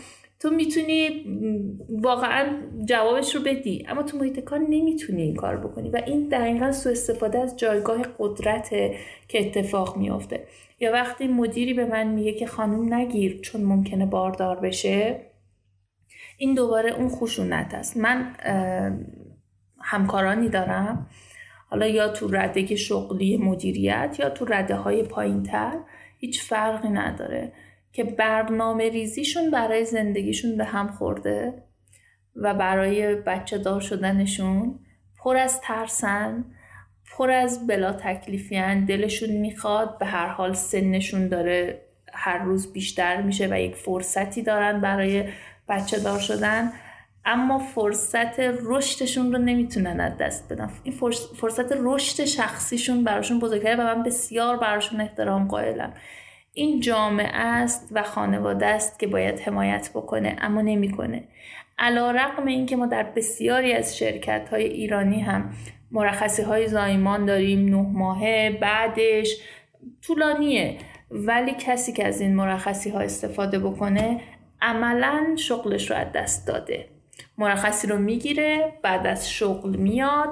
تو 0.43 0.49
می‌تونی 0.49 1.25
واقعا 1.89 2.61
جوابش 2.85 3.35
رو 3.35 3.41
بدی. 3.41 3.85
اما 3.87 4.03
تو 4.03 4.17
محیط 4.17 4.39
کار 4.39 4.59
نمی‌تونی 4.59 5.21
این 5.21 5.35
کار 5.35 5.57
بکنی 5.57 5.89
و 5.89 6.01
این 6.07 6.29
دقیقا 6.29 6.71
سو 6.71 6.89
استفاده 6.89 7.39
از 7.39 7.57
جایگاه 7.57 8.01
قدرت 8.19 8.69
که 9.27 9.47
اتفاق 9.47 9.97
میافته. 9.97 10.47
یا 10.79 10.91
وقتی 10.91 11.27
مدیری 11.27 11.73
به 11.73 11.85
من 11.85 12.07
میگه 12.07 12.33
که 12.33 12.47
خانم 12.47 12.93
نگیر 12.93 13.41
چون 13.41 13.61
ممکنه 13.61 14.05
باردار 14.05 14.59
بشه 14.59 15.19
این 16.37 16.53
دوباره 16.53 16.91
اون 16.91 17.09
خشونت 17.09 17.73
است. 17.73 17.97
من 17.97 18.35
همکارانی 19.81 20.49
دارم. 20.49 21.07
حالا 21.69 21.87
یا 21.87 22.07
تو 22.07 22.27
رده 22.27 22.75
شغلی 22.75 23.37
مدیریت 23.37 24.15
یا 24.19 24.29
تو 24.29 24.45
رده 24.45 24.75
های 24.75 25.03
پایین 25.03 25.43
تر 25.43 25.79
هیچ 26.17 26.41
فرقی 26.41 26.89
نداره. 26.89 27.51
که 27.93 28.03
برنامه 28.03 28.89
ریزیشون 28.89 29.51
برای 29.51 29.85
زندگیشون 29.85 30.57
به 30.57 30.65
هم 30.65 30.87
خورده 30.87 31.63
و 32.35 32.53
برای 32.53 33.15
بچه 33.15 33.57
دار 33.57 33.81
شدنشون 33.81 34.79
پر 35.19 35.37
از 35.37 35.61
ترسن 35.61 36.45
پر 37.17 37.31
از 37.31 37.67
بلا 37.67 37.93
تکلیفیان. 37.93 38.85
دلشون 38.85 39.29
می‌خواد 39.29 39.97
به 39.97 40.05
هر 40.05 40.27
حال 40.27 40.53
سنشون 40.53 41.27
داره 41.27 41.81
هر 42.13 42.43
روز 42.43 42.73
بیشتر 42.73 43.21
میشه 43.21 43.47
و 43.51 43.59
یک 43.59 43.75
فرصتی 43.75 44.41
دارن 44.41 44.81
برای 44.81 45.29
بچه 45.69 45.99
دار 45.99 46.19
شدن. 46.19 46.71
اما 47.25 47.59
فرصت 47.59 48.39
رشدشون 48.39 49.33
رو 49.33 49.37
نمی‌تونن 49.37 49.99
از 49.99 50.17
دست 50.17 50.53
بدن. 50.53 50.69
این 50.83 50.95
فرصت 51.35 51.71
رشد 51.71 52.25
شخصیشون 52.25 53.03
براشون 53.03 53.39
بزرگتره 53.39 53.75
و 53.75 53.81
من 53.81 54.03
بسیار 54.03 54.57
براشون 54.57 55.01
احترام 55.01 55.47
قائلم. 55.47 55.93
این 56.53 56.79
جامعه 56.79 57.37
است 57.37 57.89
و 57.91 58.03
خانواده 58.03 58.65
است 58.65 58.99
که 58.99 59.07
باید 59.07 59.39
حمایت 59.39 59.89
بکنه 59.93 60.35
اما 60.41 60.61
نمی‌کنه. 60.61 61.23
علا 61.79 62.11
رقم 62.11 62.45
این 62.45 62.65
که 62.65 62.75
ما 62.75 62.85
در 62.85 63.03
بسیاری 63.03 63.73
از 63.73 63.97
شرکت 63.97 64.49
های 64.49 64.63
ایرانی 64.63 65.19
هم 65.19 65.53
مرخصی 65.91 66.41
های 66.41 66.67
زایمان 66.67 67.25
داریم 67.25 67.65
نه 67.65 67.89
ماهه 67.93 68.57
بعدش 68.61 69.37
طولانیه. 70.01 70.77
ولی 71.11 71.51
کسی 71.59 71.93
که 71.93 72.07
از 72.07 72.21
این 72.21 72.35
مرخصی 72.35 72.89
ها 72.89 72.99
استفاده 72.99 73.59
بکنه 73.59 74.21
عملا 74.61 75.35
شغلش 75.35 75.91
رو 75.91 75.97
از 75.97 76.07
دست 76.11 76.47
داده. 76.47 76.87
مرخصی 77.37 77.87
رو 77.87 77.97
می‌گیره 77.97 78.73
بعد 78.81 79.07
از 79.07 79.31
شغل 79.31 79.75
میاد 79.75 80.29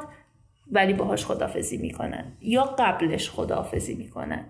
ولی 0.71 0.93
باهاش 0.93 1.25
خدافزی 1.25 1.77
می‌کنن. 1.77 2.25
یا 2.41 2.63
قبلش 2.63 3.29
خدافزی 3.29 3.95
می‌کنن. 3.95 4.45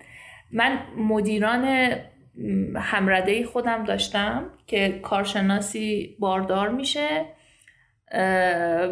من 0.54 0.80
مدیران 0.98 1.96
همرده 2.76 3.46
خودم 3.46 3.84
داشتم 3.84 4.50
که 4.68 5.00
کارشناسی 5.04 6.16
باردار 6.20 6.70
میشه 6.70 7.26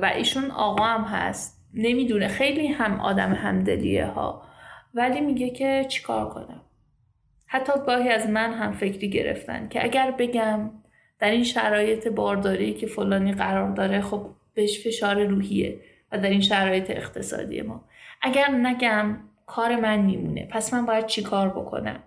و 0.01 0.11
ایشون 0.15 0.51
آقا 0.51 0.83
هم 0.83 1.03
هست. 1.03 1.59
نمی‌دونه. 1.73 2.27
خیلی 2.27 2.67
هم 2.67 2.99
آدم 2.99 3.33
همدلیه 3.33 4.05
ها. 4.05 4.43
ولی 4.93 5.21
میگه 5.21 5.49
که 5.49 5.85
چیکار 5.89 6.29
کنم؟ 6.29 6.61
حتی 7.47 7.73
گاهی 7.87 8.09
از 8.09 8.29
من 8.29 8.53
هم 8.53 8.71
فکری 8.73 9.09
گرفتن 9.09 9.67
که 9.67 9.83
اگر 9.83 10.11
بگم 10.11 10.71
در 11.19 11.29
این 11.29 11.43
شرایط 11.43 12.07
بارداری 12.07 12.73
که 12.73 12.87
فلانی 12.87 13.33
قرار 13.33 13.71
داره 13.71 14.01
خب 14.01 14.29
بهش 14.53 14.87
فشار 14.87 15.23
روحیه 15.23 15.79
و 16.11 16.17
در 16.17 16.29
این 16.29 16.41
شرایط 16.41 16.89
اقتصادی 16.89 17.61
ما. 17.61 17.85
اگر 18.21 18.47
نگم 18.47 19.17
کار 19.49 19.75
من 19.75 19.99
میمونه. 19.99 20.47
پس 20.51 20.73
من 20.73 20.85
باید 20.85 21.05
چی 21.05 21.23
کار 21.23 21.49
بکنم؟ 21.49 22.03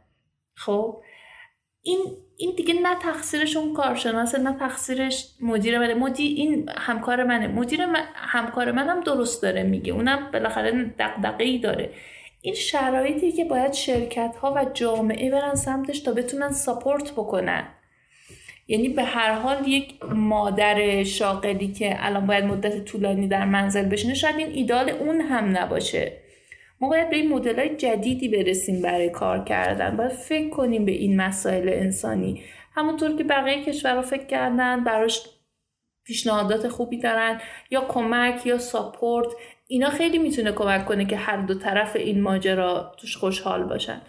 خب؟ 0.55 1.03
این 1.83 2.01
این 2.37 2.55
دیگه 2.57 2.75
نه 2.75 2.95
تقصیرش 3.03 3.57
اون 3.57 3.75
کارشناسه 3.75 4.39
نه 4.39 4.59
تقصیرش 4.59 5.29
مدیر 5.41 5.79
منه. 5.79 5.95
مدیر 5.95 6.37
این 6.37 6.71
همکار 6.77 7.25
منه. 7.25 7.49
مدیر 7.49 7.87
من 7.87 8.05
همکار 8.15 8.73
منم 8.73 9.01
درست 9.01 9.43
داره 9.43 9.63
میگه. 9.63 9.93
اونم 9.93 10.31
بالاخره 10.33 10.95
دغدغه 10.99 11.45
ای 11.45 11.59
داره. 11.59 11.91
این 12.41 12.55
شرایطی 12.55 13.33
که 13.33 13.45
باید 13.45 13.73
شرکت 13.73 14.37
ها 14.37 14.53
و 14.53 14.65
جامعه 14.65 15.31
برن 15.31 15.55
سمتش 15.55 16.01
تا 16.01 16.13
بتونن 16.13 16.53
ساپورت 16.53 17.13
بکنن. 17.13 17.69
یعنی 18.69 18.89
به 18.89 19.03
هر 19.03 19.33
حال 19.33 19.69
یک 19.69 20.05
مادر 20.05 21.05
شاغلی 21.05 21.73
که 21.73 21.97
الان 21.99 22.27
باید 22.27 22.45
مدت 22.45 22.85
طولانی 22.85 23.29
در 23.29 23.45
منزل 23.45 23.89
بشینه 23.89 24.15
شاید 24.15 24.37
این 24.37 24.49
ایدال 24.49 24.91
اون 24.91 25.21
هم 25.21 25.59
نباشه. 25.59 26.22
ما 26.83 26.89
باید 26.89 27.11
به 27.11 27.17
این 27.17 27.29
مدل 27.29 27.77
جدیدی 27.77 28.29
برسیم 28.29 28.83
برای 28.83 29.11
کار 29.11 29.45
کردن. 29.45 29.97
باید 29.97 30.13
فکر 30.13 30.49
کنیم 30.49 30.85
به 30.85 30.93
این 30.93 31.17
مسائل 31.17 31.69
انسانی. 31.69 32.43
همونطور 32.75 33.17
که 33.17 33.25
بقیه 33.25 33.65
کشورها 33.65 34.03
فکر 34.03 34.27
کردن 34.27 34.85
براش 34.85 35.27
پیشنهادات 36.05 36.69
خوبی 36.69 36.99
دارن 36.99 37.41
یا 37.71 37.81
کمک 37.89 38.47
یا 38.47 38.59
ساپورت 38.59 39.29
اینا 39.67 39.91
خیلی 39.91 40.19
می‌تونه 40.19 40.53
کمک 40.53 40.85
کنه 40.87 41.05
که 41.05 41.17
هر 41.17 41.37
دو 41.37 41.55
طرف 41.55 41.97
این 41.97 42.21
ماجرا 42.21 42.95
توش 42.99 43.17
خوشحال 43.17 43.65
باشن. 43.65 44.01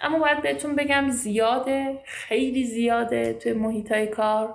اما 0.00 0.18
باید 0.18 0.42
بهتون 0.42 0.76
بگم 0.76 1.10
زیاده 1.10 1.98
خیلی 2.04 2.64
زیاده 2.64 3.32
توی 3.32 3.52
محیط 3.52 3.92
های 3.92 4.06
کار 4.06 4.54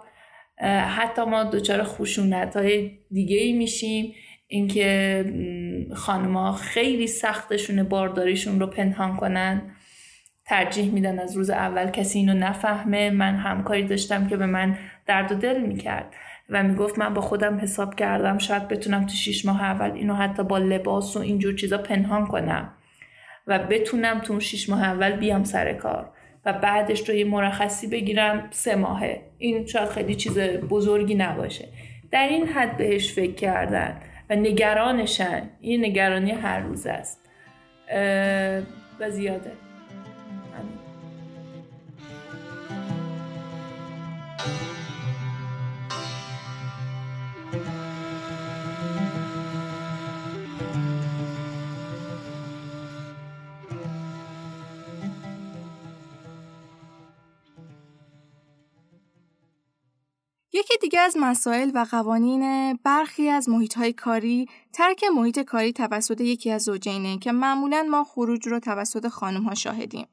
حتی 0.98 1.22
ما 1.22 1.44
دچار 1.44 1.84
خشونت 1.84 2.58
های 2.58 2.92
دیگه 3.12 3.38
ای 3.38 3.54
میشیم. 3.54 4.16
اینکه 4.52 5.26
خانما 5.94 6.54
خیلی 6.54 7.08
سختشونه 7.08 7.84
بارداریشون 7.84 8.60
رو 8.60 8.68
پنهان 8.68 9.18
کنن. 9.18 9.62
ترجیح 10.46 10.92
میدن 10.92 11.20
از 11.20 11.38
روز 11.38 11.50
اول 11.50 11.90
کسی 11.90 12.20
اینو 12.20 12.34
نفهمه. 12.34 13.10
من 13.10 13.36
همکاری 13.36 13.84
داشتم 13.84 14.28
که 14.28 14.38
به 14.38 14.46
من 14.46 14.78
درد 15.06 15.32
و 15.32 15.36
دل 15.36 15.62
می‌کرد 15.62 16.14
و 16.50 16.64
می‌گفت 16.64 17.00
من 17.00 17.14
با 17.14 17.22
خودم 17.22 17.60
حساب 17.60 17.96
کردم 17.96 18.38
شاید 18.38 18.68
بتونم 18.68 19.06
تو 19.06 19.14
شیش 19.14 19.46
ماه 19.46 19.62
اول 19.64 19.92
اینو 19.92 20.16
حتی 20.16 20.44
با 20.44 20.58
لباس 20.58 21.18
و 21.18 21.20
اینجور 21.20 21.56
چیزا 21.56 21.78
پنهان 21.78 22.28
کنم 22.28 22.74
و 23.48 23.60
بتونم 23.60 24.20
تو 24.20 24.34
اون 24.34 24.40
شیش 24.40 24.70
ماه 24.70 24.84
اول 24.84 25.12
بیام 25.12 25.44
سر 25.44 25.74
کار 25.74 26.12
و 26.46 26.54
بعدش 26.54 27.10
رو 27.10 27.16
یه 27.16 27.26
مرخصی 27.26 27.88
بگیرم 27.88 28.48
سه 28.52 28.76
ماهه. 28.76 29.22
این 29.38 29.66
شاید 29.66 29.90
خیلی 29.90 30.16
چیز 30.16 30.40
بزرگی 30.70 31.16
نباشه. 31.16 31.68
در 32.12 32.28
این 32.28 32.48
حد 32.48 32.78
بهش 32.78 33.14
فکر 33.14 33.34
کردن. 33.34 34.02
و 34.30 34.36
نگرانشن. 34.36 35.50
این 35.62 35.86
نگرانی 35.86 36.32
هر 36.32 36.60
روز 36.60 36.86
است. 36.88 37.30
و 39.00 39.10
زیاده. 39.10 39.52
یکی 60.72 60.78
دیگه 60.82 61.00
از 61.00 61.18
مسائل 61.20 61.72
و 61.74 61.86
قوانین 61.92 62.74
برخی 62.84 63.30
از 63.30 63.50
محیط 63.50 63.78
های 63.78 63.94
کاری 63.94 64.50
ترک 64.74 65.04
محیط 65.16 65.40
کاری 65.40 65.74
توسط 65.74 66.22
یکی 66.22 66.52
از 66.52 66.64
زوجینه 66.64 67.18
که 67.18 67.32
معمولا 67.32 67.88
ما 67.92 68.04
خروج 68.04 68.48
رو 68.48 68.60
توسط 68.60 69.08
خانم 69.08 69.44
ها 69.44 69.56
شاهدیم. 69.56 70.08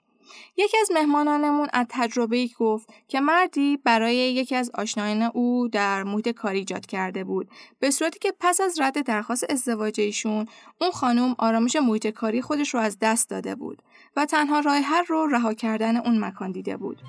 یکی 0.56 0.76
از 0.80 0.90
مهمانانمون 0.94 1.68
از 1.72 1.86
تجربه 1.88 2.48
گفت 2.58 2.88
که 3.08 3.20
مردی 3.20 3.76
برای 3.76 4.16
یکی 4.16 4.54
از 4.56 4.70
آشنایان 4.75 5.22
او 5.22 5.68
در 5.68 6.02
محیط 6.02 6.28
کاری 6.28 6.58
ایجاد 6.58 6.86
کرده 6.86 7.25
بود 7.25 7.48
به 7.78 7.90
صورتی 7.90 8.18
که 8.18 8.32
پس 8.40 8.60
از 8.60 8.80
رد 8.80 9.02
درخواست 9.02 9.50
ازدواج 9.50 10.00
ایشون 10.00 10.46
اون 10.80 10.90
خانم 10.90 11.34
آرامش 11.38 11.76
محیط 11.76 12.06
کاری 12.06 12.42
خودش 12.42 12.75
رو 12.75 12.80
از 12.80 12.98
دست 13.00 13.30
داده 13.30 13.54
بود 13.54 13.82
و 14.16 14.26
تنها 14.26 14.60
راه 14.60 14.76
حل 14.76 15.04
رو 15.08 15.26
رها 15.26 15.54
کردن 15.54 15.96
اون 15.96 16.25
مکان 16.25 16.52
دیده 16.52 16.76
بود. 16.76 17.02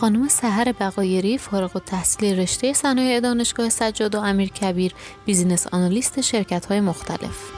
خانم 0.00 0.28
سهر 0.28 0.72
بقایری 0.80 1.38
فارغ 1.38 1.76
و 1.76 1.78
تحصیل 1.78 2.40
رشته 2.40 2.72
صنایع 2.72 3.20
دانشگاه 3.20 3.68
سجاد 3.68 4.14
و 4.14 4.18
امیر 4.18 4.48
کبیر 4.48 4.94
بیزینس 5.24 5.66
آنالیست 5.66 6.20
شرکت 6.20 6.66
های 6.66 6.80
مختلف. 6.80 7.57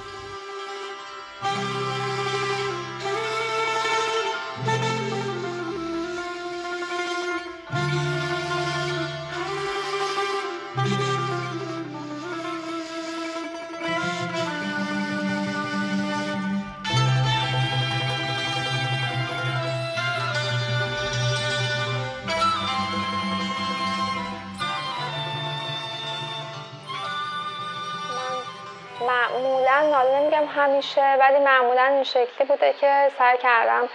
نمیگم 30.41 30.53
همیشه 30.63 31.17
ولی 31.21 31.39
معمولا 31.39 31.85
این 31.85 32.05
شکلی 32.05 32.47
بوده 32.49 32.73
که 32.73 33.11
سعی 33.19 33.39
کردم 33.39 33.89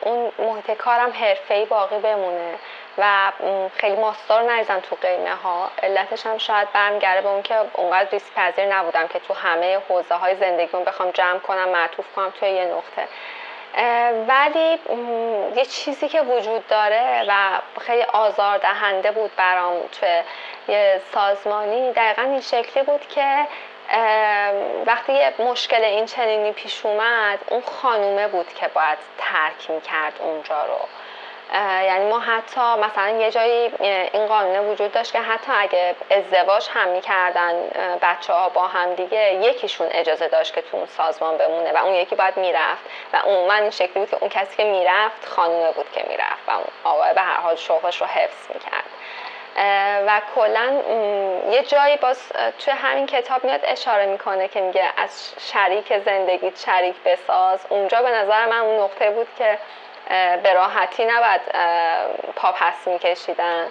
اون 0.00 0.32
محیط 0.38 0.70
کارم 0.70 1.12
ای 1.50 1.64
باقی 1.64 1.98
بمونه 1.98 2.54
و 2.98 3.32
خیلی 3.76 3.96
ماستار 3.96 4.42
نریزم 4.42 4.80
تو 4.80 4.96
قیمه 4.96 5.34
ها 5.34 5.70
علتش 5.82 6.26
هم 6.26 6.38
شاید 6.38 6.72
برمیگرده 6.72 7.20
به 7.20 7.28
اون 7.28 7.42
که 7.42 7.54
اونقدر 7.74 8.10
ریسک 8.10 8.34
پذیر 8.34 8.74
نبودم 8.74 9.06
که 9.06 9.18
تو 9.18 9.34
همه 9.34 9.78
حوزه 9.88 10.14
های 10.14 10.36
زندگیمون 10.36 10.84
بخوام 10.84 11.10
جمع 11.10 11.38
کنم 11.38 11.68
معطوف 11.68 12.14
کنم 12.16 12.30
توی 12.40 12.50
یه 12.50 12.64
نقطه. 12.64 13.08
ولی 14.28 14.78
یه 15.56 15.64
چیزی 15.64 16.08
که 16.08 16.20
وجود 16.22 16.66
داره 16.66 17.24
و 17.28 17.58
خیلی 17.80 18.02
آزار 18.02 18.58
دهنده 18.58 19.10
بود 19.10 19.30
برام 19.36 19.74
توی 20.00 20.22
یه 20.68 21.00
سازمانی 21.14 21.92
دقیقا 21.92 22.22
این 22.22 22.40
شکلی 22.40 22.82
بود 22.82 23.08
که 23.08 23.46
وقتی 24.86 25.12
یه 25.12 25.32
مشکل 25.38 25.84
این 25.84 26.06
چنینی 26.06 26.52
پیش 26.52 26.86
اومد 26.86 27.38
اون 27.48 27.60
خانومه 27.60 28.28
بود 28.28 28.54
که 28.54 28.68
باید 28.68 28.98
ترک 29.18 29.70
می‌کرد 29.70 30.12
اونجا 30.20 30.64
رو. 30.64 30.78
یعنی 31.58 32.10
ما 32.10 32.20
حتی 32.20 32.60
مثلا 32.60 33.08
یه 33.08 33.30
جایی 33.30 33.72
این 34.12 34.26
قانونه 34.26 34.60
وجود 34.60 34.92
داشت 34.92 35.12
که 35.12 35.20
حتی 35.20 35.52
اگه 35.52 35.94
ازدواج 36.10 36.68
هم 36.74 36.88
می‌کردن 36.88 37.54
بچه 38.02 38.32
ها 38.32 38.48
با 38.48 38.66
هم 38.66 38.94
دیگه 38.94 39.34
یکیشون 39.34 39.88
اجازه 39.90 40.28
داشت 40.28 40.54
که 40.54 40.62
تو 40.62 40.76
اون 40.76 40.86
سازمان 40.86 41.36
بمونه 41.36 41.72
و 41.72 41.76
اون 41.76 41.94
یکی 41.94 42.14
باید 42.14 42.36
می‌رفت 42.36 42.84
و 43.12 43.16
عموما 43.16 43.54
این 43.54 43.70
شکلی 43.70 43.88
بود 43.88 44.10
که 44.10 44.16
اون 44.20 44.28
کسی 44.28 44.56
که 44.56 44.64
می‌رفت 44.64 45.26
خانومه 45.26 45.72
بود 45.72 45.92
که 45.92 46.04
می‌رفت 46.08 46.48
و 46.48 46.50
اون 46.50 46.64
آقای 46.84 47.14
به 47.14 47.20
هر 47.20 47.40
حال 47.40 47.56
شغلش 47.56 48.00
رو 48.00 48.06
حفظ 48.06 48.50
می‌کرد. 48.54 48.99
و 50.06 50.20
کلا 50.34 50.82
یه 51.50 51.62
جایی 51.62 51.96
باز 51.96 52.28
توی 52.58 52.72
همین 52.72 53.06
کتاب 53.06 53.44
میاد 53.44 53.60
اشاره 53.64 54.06
می‌کنه 54.06 54.48
که 54.48 54.60
میگه 54.60 54.84
از 54.96 55.34
شریک 55.52 55.98
زندگی 55.98 56.52
شریک 56.56 56.94
بساز. 57.04 57.66
اونجا 57.68 58.02
به 58.02 58.10
نظر 58.10 58.46
من 58.46 58.58
اون 58.58 58.80
نقطه 58.80 59.10
بود 59.10 59.28
که 59.38 59.58
به 60.42 60.52
راحتی 60.54 61.04
نباید 61.04 61.40
پا 62.36 62.52
پس 62.52 62.88
میکشیدن. 62.88 63.66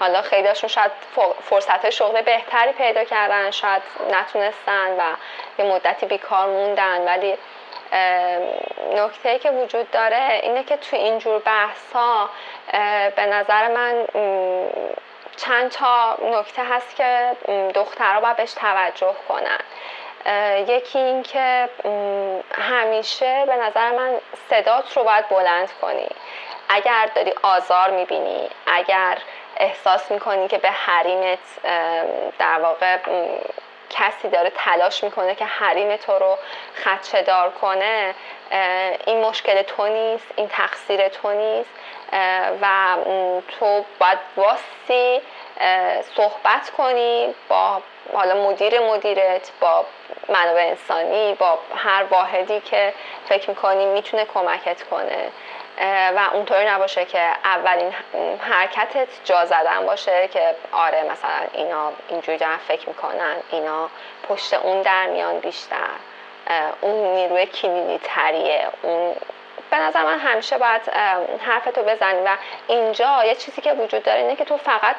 حالا 0.00 0.22
خیلیشون 0.22 0.68
شاید 0.68 0.90
فرصت 1.42 1.90
شغل 1.90 2.22
بهتری 2.22 2.72
پیدا 2.72 3.04
کردن 3.04 3.50
شاید 3.50 3.82
نتونستن 4.10 4.90
و 4.98 5.02
یه 5.58 5.64
مدتی 5.64 6.06
بیکار 6.06 6.46
موندن. 6.46 7.04
ولی 7.04 7.38
نکته 8.94 9.38
که 9.38 9.50
وجود 9.50 9.90
داره 9.90 10.40
اینه 10.42 10.64
که 10.64 10.76
تو 10.76 10.96
اینجور 10.96 11.38
بحث 11.38 11.92
ها 11.94 12.30
به 13.16 13.26
نظر 13.26 13.68
من 13.68 14.06
چند 15.44 15.70
تا 15.70 16.18
نکته 16.22 16.62
هست 16.64 16.96
که 16.96 17.36
دخترها 17.74 18.20
باید 18.20 18.36
بهش 18.36 18.52
توجه 18.52 19.14
کنن. 19.28 19.58
یکی 20.68 20.98
این 20.98 21.22
که 21.22 21.68
همیشه 22.58 23.44
به 23.46 23.56
نظر 23.56 23.90
من 23.90 24.14
صدات 24.50 24.96
رو 24.96 25.04
باید 25.04 25.28
بلند 25.28 25.72
کنی. 25.80 26.08
اگر 26.68 27.08
داری 27.14 27.34
آزار 27.42 27.90
می‌بینی 27.90 28.48
اگر 28.66 29.18
احساس 29.56 30.10
می‌کنی 30.10 30.48
که 30.48 30.58
به 30.58 30.70
حریمت 30.70 31.38
در 32.38 32.60
واقع 32.60 32.98
کسی 33.92 34.28
داره 34.28 34.52
تلاش 34.56 35.04
می‌کنه 35.04 35.34
که 35.34 35.44
حریم 35.44 35.96
تو 35.96 36.12
رو 36.12 36.38
خدشه 36.84 37.22
دار 37.22 37.50
کنه 37.50 38.14
این 39.06 39.24
مشکل 39.24 39.62
تو 39.62 39.88
نیست 39.88 40.26
این 40.36 40.48
تقصیر 40.48 41.08
تو 41.08 41.32
نیست 41.32 41.70
و 42.62 42.96
تو 43.58 43.84
باید 43.98 44.18
واسی 44.36 45.20
صحبت 46.16 46.70
کنی 46.76 47.34
با 47.48 47.82
حالا 48.14 48.48
مدیر 48.48 48.80
مدیرت 48.80 49.52
با 49.60 49.84
منابع 50.28 50.60
انسانی 50.62 51.34
با 51.34 51.58
هر 51.76 52.04
واحدی 52.10 52.60
که 52.60 52.94
فکر 53.28 53.50
می‌کنی 53.50 53.86
می‌تونه 53.86 54.24
کمکت 54.24 54.82
کنه. 54.82 55.30
و 56.16 56.28
اونطوری 56.32 56.64
نباشه 56.64 57.04
که 57.04 57.20
اولین 57.44 57.94
حرکتت 58.40 59.08
جا 59.24 59.44
زدن 59.44 59.86
باشه 59.86 60.28
که 60.28 60.54
آره 60.72 61.02
مثلا 61.02 61.46
اینا 61.52 61.92
اینجوری 62.08 62.38
دارن 62.38 62.56
فکر 62.56 62.88
می‌کنن 62.88 63.36
اینا 63.50 63.90
پشت 64.28 64.54
اون 64.54 64.82
در 64.82 65.06
میان 65.06 65.38
بیشتر 65.38 65.76
اون 66.80 67.14
نیروی 67.14 67.46
کلینی 67.46 68.00
تریه 68.04 68.66
اون 68.82 69.14
به 69.70 69.78
نظر 69.78 70.04
من 70.04 70.18
همیشه 70.18 70.58
باید 70.58 70.82
حرفتو 71.46 71.82
بزنی. 71.82 72.20
و 72.24 72.36
اینجا 72.68 73.24
یه 73.24 73.34
چیزی 73.34 73.62
که 73.62 73.72
وجود 73.72 74.02
داره 74.02 74.20
اینه 74.20 74.36
که 74.36 74.44
تو 74.44 74.56
فقط 74.56 74.96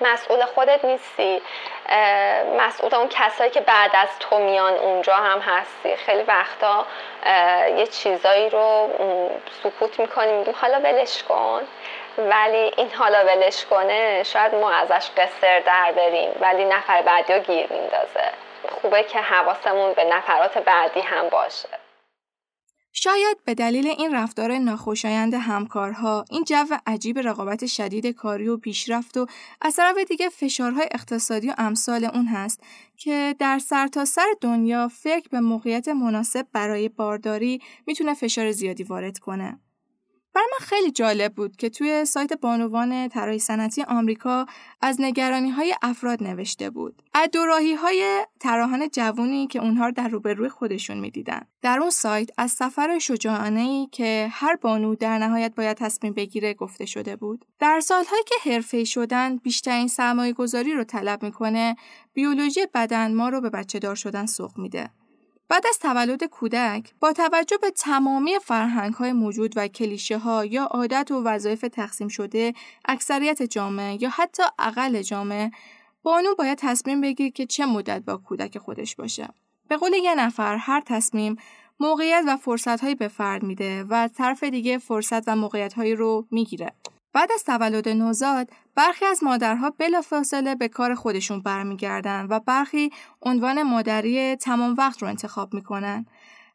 مسئول 0.00 0.44
خودت 0.44 0.84
نیستی. 0.84 1.42
مسئول 2.58 2.94
اون 2.94 3.08
کسایی 3.08 3.50
که 3.50 3.60
بعد 3.60 3.90
از 3.94 4.08
تو 4.20 4.38
میان 4.38 4.74
اونجا 4.74 5.16
هم 5.16 5.40
هستی. 5.40 5.96
خیلی 5.96 6.22
وقتا 6.22 6.86
یه 7.76 7.86
چیزایی 7.86 8.50
رو 8.50 8.90
سکوت 9.62 10.00
می‌کنیم 10.00 10.34
میگیم 10.34 10.54
حالا 10.60 10.78
ولش 10.78 11.22
کن. 11.22 11.62
ولی 12.18 12.72
این 12.76 12.90
حالا 12.94 13.24
ولش 13.24 13.64
کنه 13.64 14.22
شاید 14.22 14.54
ما 14.54 14.70
ازش 14.70 15.10
قصر 15.16 15.58
در 15.58 15.92
بریم. 15.92 16.30
ولی 16.40 16.64
نفر 16.64 17.02
بعدی 17.02 17.32
رو 17.32 17.40
گیر 17.40 17.72
میندازه. 17.72 18.30
خوبه 18.82 19.02
که 19.02 19.18
حواسمون 19.18 19.92
به 19.92 20.04
نفرات 20.04 20.58
بعدی 20.58 21.00
هم 21.00 21.28
باشه. 21.28 21.68
شاید 23.00 23.36
به 23.44 23.54
دلیل 23.54 23.86
این 23.86 24.14
رفتار 24.14 24.58
ناخوشایند 24.58 25.34
همکارها، 25.34 26.24
این 26.30 26.44
جو 26.44 26.66
عجیب 26.86 27.18
رقابت 27.18 27.66
شدید 27.66 28.06
کاری 28.06 28.48
و 28.48 28.56
پیشرفت 28.56 29.16
و 29.16 29.26
از 29.60 29.76
طرف 29.76 29.96
دیگه 30.08 30.28
فشارهای 30.28 30.88
اقتصادی 30.90 31.48
و 31.48 31.54
امثال 31.58 32.04
اون 32.04 32.26
هست 32.26 32.60
که 32.96 33.34
در 33.38 33.58
سرتاسر 33.58 34.12
سر 34.14 34.26
دنیا 34.40 34.88
فکر 34.88 35.28
به 35.28 35.40
موقعیت 35.40 35.88
مناسب 35.88 36.46
برای 36.52 36.88
بارداری 36.88 37.60
می‌تونه 37.86 38.14
فشار 38.14 38.52
زیادی 38.52 38.82
وارد 38.82 39.18
کنه. 39.18 39.58
برای 40.34 40.48
من 40.60 40.66
خیلی 40.66 40.90
جالب 40.90 41.34
بود 41.34 41.56
که 41.56 41.70
توی 41.70 42.04
سایت 42.04 42.32
بانوان 42.32 43.08
طراحی 43.08 43.38
صنعتی 43.38 43.82
آمریکا 43.82 44.46
از 44.82 45.00
نگرانی 45.00 45.50
های 45.50 45.74
افراد 45.82 46.22
نوشته 46.22 46.70
بود. 46.70 47.02
از 47.14 47.28
دوراهی 47.32 47.74
های 47.74 48.26
طراحان 48.40 48.88
جوونی 48.92 49.46
که 49.46 49.58
اونها 49.58 49.86
رو 49.86 49.92
در 49.92 50.08
روبروی 50.08 50.48
خودشون 50.48 51.00
می‌دیدن. 51.00 51.40
در 51.62 51.78
اون 51.78 51.90
سایت 51.90 52.30
از 52.38 52.50
سفر 52.50 52.98
شجاعانه 52.98 53.60
ای 53.60 53.88
که 53.92 54.28
هر 54.30 54.56
بانو 54.56 54.94
در 54.94 55.18
نهایت 55.18 55.54
باید 55.54 55.76
تصمیم 55.76 56.12
بگیره 56.12 56.54
گفته 56.54 56.86
شده 56.86 57.16
بود. 57.16 57.44
در 57.58 57.80
سالهایی 57.80 58.22
که 58.26 58.50
حرفه‌ای 58.50 58.86
شدن 58.86 59.36
بیشترین 59.36 59.88
سرمایه 59.88 60.32
گذاری 60.32 60.72
رو 60.72 60.84
طلب 60.84 61.22
می‌کنه، 61.22 61.76
بیولوژی 62.14 62.60
بدن 62.74 63.14
ما 63.14 63.28
رو 63.28 63.40
به 63.40 63.50
بچه 63.50 63.78
دار 63.78 63.94
شدن 63.94 64.26
سوق 64.26 64.58
میده. 64.58 64.90
بعد 65.48 65.66
از 65.66 65.78
تولد 65.78 66.24
کودک 66.24 66.94
با 67.00 67.12
توجه 67.12 67.56
به 67.56 67.70
تمامی 67.70 68.38
فرهنگ 68.42 68.94
های 68.94 69.12
موجود 69.12 69.52
و 69.56 69.68
کلیشه 69.68 70.18
ها 70.18 70.44
یا 70.44 70.64
عادت 70.64 71.10
و 71.10 71.22
وظایف 71.22 71.60
تقسیم 71.72 72.08
شده 72.08 72.54
اکثریت 72.84 73.42
جامعه 73.42 74.02
یا 74.02 74.08
حتی 74.08 74.42
اقل 74.58 75.02
جامعه 75.02 75.50
بانو 76.02 76.34
باید 76.34 76.58
تصمیم 76.58 77.00
بگیر 77.00 77.32
که 77.32 77.46
چه 77.46 77.66
مدت 77.66 78.02
با 78.06 78.16
کودک 78.16 78.58
خودش 78.58 78.96
باشه. 78.96 79.28
به 79.68 79.76
قول 79.76 79.92
یه 79.92 80.14
نفر 80.14 80.56
هر 80.56 80.82
تصمیم 80.86 81.36
موقعیت 81.80 82.24
و 82.26 82.36
فرصت 82.36 82.80
هایی 82.80 82.94
به 82.94 83.08
فرد 83.08 83.42
میده 83.42 83.84
و 83.84 84.08
طرف 84.08 84.44
دیگه 84.44 84.78
فرصت 84.78 85.28
و 85.28 85.36
موقعیت 85.36 85.74
هایی 85.74 85.94
رو 85.94 86.26
می‌گیره. 86.30 86.72
بعد 87.18 87.32
از 87.32 87.44
تولد 87.44 87.88
نوزاد 87.88 88.50
برخی 88.74 89.04
از 89.04 89.24
مادرها 89.24 89.70
بلافاصله 89.70 90.54
به 90.54 90.68
کار 90.68 90.94
خودشون 90.94 91.40
برمیگردن 91.40 92.26
و 92.30 92.40
برخی 92.40 92.90
عنوان 93.22 93.62
مادری 93.62 94.36
تمام 94.36 94.74
وقت 94.78 95.02
رو 95.02 95.08
انتخاب 95.08 95.54
می‌کنن. 95.54 96.06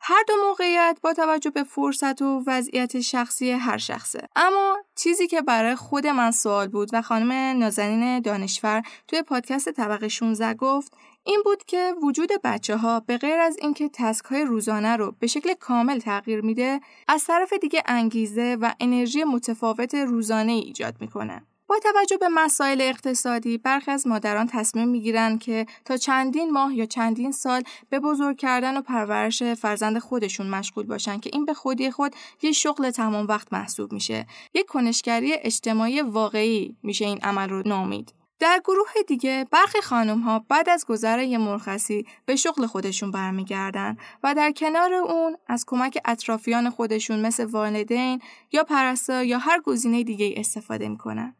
هر 0.01 0.23
دو 0.27 0.33
موقعیت 0.47 0.97
با 1.01 1.13
توجه 1.13 1.49
به 1.49 1.63
فرصت 1.63 2.21
و 2.21 2.43
وضعیت 2.47 2.99
شخصی 2.99 3.51
هر 3.51 3.77
شخصه. 3.77 4.27
اما 4.35 4.77
چیزی 4.95 5.27
که 5.27 5.41
برای 5.41 5.75
خود 5.75 6.07
من 6.07 6.31
سوال 6.31 6.67
بود 6.67 6.89
و 6.93 7.01
خانم 7.01 7.31
نازنین 7.59 8.19
دانشور 8.19 8.83
توی 9.07 9.21
پادکست 9.21 9.71
طبقه 9.71 10.07
16 10.07 10.53
گفت 10.53 10.93
این 11.25 11.41
بود 11.45 11.63
که 11.63 11.93
وجود 12.03 12.29
بچه 12.43 12.77
ها 12.77 12.99
به 12.99 13.17
غیر 13.17 13.39
از 13.39 13.57
اینکه 13.61 13.89
تسک 13.93 14.25
های 14.25 14.45
روزانه 14.45 14.95
رو 14.95 15.15
به 15.19 15.27
شکل 15.27 15.53
کامل 15.53 15.99
تغییر 15.99 16.41
میده 16.41 16.79
از 17.07 17.25
طرف 17.25 17.53
دیگه 17.53 17.83
انگیزه 17.85 18.57
و 18.61 18.73
انرژی 18.79 19.23
متفاوت 19.23 19.95
روزانه 19.95 20.51
ای 20.51 20.59
ایجاد 20.59 20.95
می‌کنه. 20.99 21.43
با 21.67 21.75
توجه 21.83 22.17
به 22.17 22.27
مسائل 22.27 22.81
اقتصادی 22.81 23.57
برخی 23.57 23.91
از 23.91 24.07
مادران 24.07 24.47
تصمیم 24.47 24.87
می‌گیرند 24.87 25.39
که 25.39 25.65
تا 25.85 25.97
چندین 25.97 26.51
ماه 26.51 26.75
یا 26.75 26.85
چندین 26.85 27.31
سال 27.31 27.63
به 27.89 27.99
بزرگ 27.99 28.37
کردن 28.37 28.77
و 28.77 28.81
پرورش 28.81 29.43
فرزند 29.43 29.99
خودشون 29.99 30.47
مشغول 30.47 30.85
باشن 30.85 31.19
که 31.19 31.29
این 31.33 31.45
به 31.45 31.53
خودی 31.53 31.91
خود 31.91 32.15
یه 32.41 32.51
شغل 32.51 32.89
تمام 32.89 33.27
وقت 33.27 33.53
محسوب 33.53 33.93
میشه 33.93 34.25
یک 34.53 34.65
کنشگری 34.65 35.33
اجتماعی 35.33 36.01
واقعی 36.01 36.75
میشه 36.83 37.05
این 37.05 37.19
عمل 37.23 37.49
رو 37.49 37.63
نامید 37.65 38.22
در 38.43 38.61
گروه 38.65 38.89
دیگه 39.07 39.47
برخی 39.51 39.81
خانم 39.81 40.19
ها 40.19 40.45
بعد 40.49 40.69
از 40.69 40.85
گذر 40.85 41.19
یه 41.19 41.37
مرخصی 41.37 42.05
به 42.25 42.35
شغل 42.35 42.65
خودشون 42.65 43.11
برمیگردن 43.11 43.97
و 44.23 44.35
در 44.35 44.51
کنار 44.51 44.93
اون 44.93 45.37
از 45.47 45.65
کمک 45.67 45.97
اطرافیان 46.05 46.69
خودشون 46.69 47.25
مثل 47.25 47.45
والدین 47.45 48.21
یا 48.51 48.63
پرستار 48.63 49.23
یا 49.23 49.37
هر 49.37 49.61
گزینه 49.61 50.03
دیگه 50.03 50.33
استفاده 50.37 50.89
می‌کنن. 50.89 51.35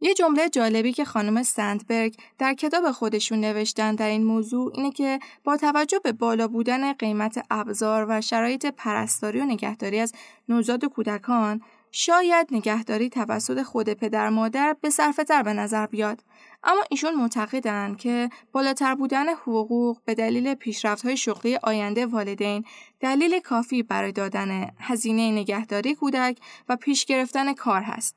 یه 0.00 0.14
جمله 0.14 0.48
جالبی 0.48 0.92
که 0.92 1.04
خانم 1.04 1.42
سندبرگ 1.42 2.16
در 2.38 2.54
کتاب 2.54 2.92
خودشون 2.92 3.40
نوشتن 3.40 3.94
در 3.94 4.08
این 4.08 4.24
موضوع 4.24 4.72
اینه 4.74 4.90
که 4.90 5.18
با 5.44 5.56
توجه 5.56 5.98
به 5.98 6.12
بالا 6.12 6.48
بودن 6.48 6.92
قیمت 6.92 7.46
ابزار 7.50 8.06
و 8.08 8.20
شرایط 8.20 8.66
پرستاری 8.66 9.40
و 9.40 9.44
نگهداری 9.44 9.98
از 10.00 10.12
نوزاد 10.48 10.84
و 10.84 10.88
کودکان 10.88 11.60
شاید 11.96 12.48
نگهداری 12.50 13.08
توسط 13.08 13.62
خود 13.62 13.88
پدر 13.88 14.28
مادر 14.28 14.76
به 14.80 14.90
صرفه 14.90 15.24
تر 15.24 15.42
به 15.42 15.52
نظر 15.52 15.86
بیاد. 15.86 16.24
اما 16.64 16.80
ایشون 16.90 17.14
معتقدند 17.14 17.96
که 17.96 18.30
بالاتر 18.52 18.94
بودن 18.94 19.28
حقوق 19.28 19.98
به 20.04 20.14
دلیل 20.14 20.54
پیشرفت 20.54 21.04
های 21.04 21.16
شغلی 21.16 21.58
آینده 21.62 22.06
والدین 22.06 22.64
دلیل 23.00 23.40
کافی 23.40 23.82
برای 23.82 24.12
دادن 24.12 24.70
هزینه 24.78 25.30
نگهداری 25.30 25.94
کودک 25.94 26.38
و 26.68 26.76
پیش 26.76 27.04
گرفتن 27.04 27.52
کار 27.52 27.82
هست. 27.82 28.16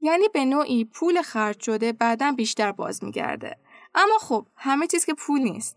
یعنی 0.00 0.28
به 0.28 0.44
نوعی 0.44 0.84
پول 0.84 1.22
خرج 1.22 1.60
شده 1.60 1.92
بعدا 1.92 2.32
بیشتر 2.32 2.72
باز 2.72 3.04
میگرده. 3.04 3.56
اما 3.94 4.18
خب 4.20 4.46
همه 4.56 4.86
چیز 4.86 5.04
که 5.04 5.14
پول 5.14 5.40
نیست. 5.40 5.76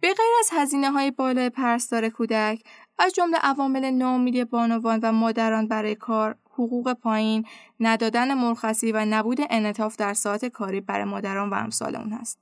به 0.00 0.08
غیر 0.08 0.26
از 0.40 0.50
هزینه 0.52 0.90
های 0.90 1.10
بالای 1.10 1.50
پرستار 1.50 2.08
کودک 2.08 2.62
از 2.98 3.12
جمله 3.12 3.38
عوامل 3.38 3.90
ناامیدی 3.90 4.44
بانوان 4.44 5.00
و 5.02 5.12
مادران 5.12 5.68
برای 5.68 5.94
کار 5.94 6.36
حقوق 6.54 6.92
پایین، 6.92 7.44
ندادن 7.80 8.34
مرخصی 8.34 8.92
و 8.92 9.04
نبود 9.04 9.38
انعطاف 9.50 9.96
در 9.96 10.14
ساعت 10.14 10.44
کاری 10.44 10.80
برای 10.80 11.04
مادران 11.04 11.50
و 11.50 11.54
امثال 11.54 11.96
اون 11.96 12.12
هست. 12.12 12.38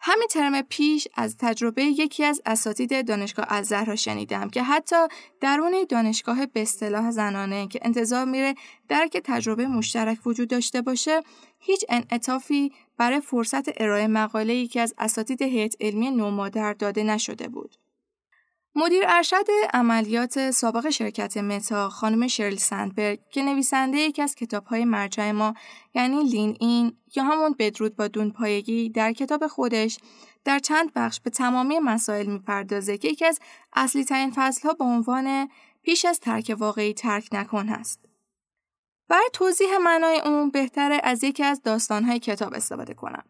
همین 0.00 0.28
ترم 0.30 0.62
پیش 0.62 1.08
از 1.14 1.36
تجربه 1.36 1.84
یکی 1.84 2.24
از 2.24 2.42
اساتید 2.46 3.06
دانشگاه 3.08 3.46
الزهر 3.48 3.84
را 3.84 3.96
شنیدم 3.96 4.50
که 4.50 4.62
حتی 4.62 4.96
درون 5.40 5.86
دانشگاه 5.88 6.46
به 6.46 6.62
اصطلاح 6.62 7.10
زنانه 7.10 7.68
که 7.68 7.80
انتظار 7.82 8.24
میره 8.24 8.54
درک 8.88 9.16
تجربه 9.24 9.66
مشترک 9.66 10.26
وجود 10.26 10.48
داشته 10.48 10.82
باشه 10.82 11.22
هیچ 11.58 11.84
انعطافی 11.88 12.72
برای 12.98 13.20
فرصت 13.20 13.82
ارائه 13.82 14.06
مقاله 14.06 14.54
یکی 14.54 14.80
از 14.80 14.94
اساتید 14.98 15.42
هیئت 15.42 15.76
علمی 15.80 16.10
نومادر 16.10 16.72
داده 16.72 17.02
نشده 17.02 17.48
بود. 17.48 17.74
مدیر 18.76 19.04
ارشد 19.06 19.44
عملیات 19.74 20.50
سابق 20.50 20.90
شرکت 20.90 21.36
متا 21.36 21.88
خانم 21.88 22.26
شرل 22.26 22.56
سندبرگ 22.56 23.20
که 23.30 23.42
نویسنده 23.42 23.98
یکی 23.98 24.22
از 24.22 24.36
های 24.66 24.84
مرجع 24.84 25.30
ما 25.30 25.54
یعنی 25.94 26.22
لین 26.22 26.56
این 26.60 26.96
یا 27.16 27.24
همون 27.24 27.54
بدرود 27.58 27.96
با 27.96 28.08
دون 28.08 28.30
پایگی 28.30 28.90
در 28.90 29.12
کتاب 29.12 29.46
خودش 29.46 29.98
در 30.44 30.58
چند 30.58 30.92
بخش 30.92 31.20
به 31.20 31.30
تمامی 31.30 31.78
مسائل 31.78 32.26
می‌پردازه 32.26 32.98
که 32.98 33.08
یکی 33.08 33.24
از 33.24 33.38
اصلی 33.72 34.04
ترین 34.04 34.32
فصل 34.34 34.68
ها 34.68 34.74
به 34.74 34.84
عنوان 34.84 35.48
پیش 35.82 36.04
از 36.04 36.20
ترک 36.20 36.56
واقعی 36.58 36.94
ترک 36.94 37.28
نکن 37.32 37.68
هست. 37.68 38.00
برای 39.08 39.28
توضیح 39.32 39.78
معنای 39.78 40.20
اون 40.20 40.50
بهتره 40.50 41.00
از 41.04 41.24
یکی 41.24 41.42
از 41.42 41.62
داستانهای 41.62 42.18
کتاب 42.18 42.54
استفاده 42.54 42.94
کنم. 42.94 43.24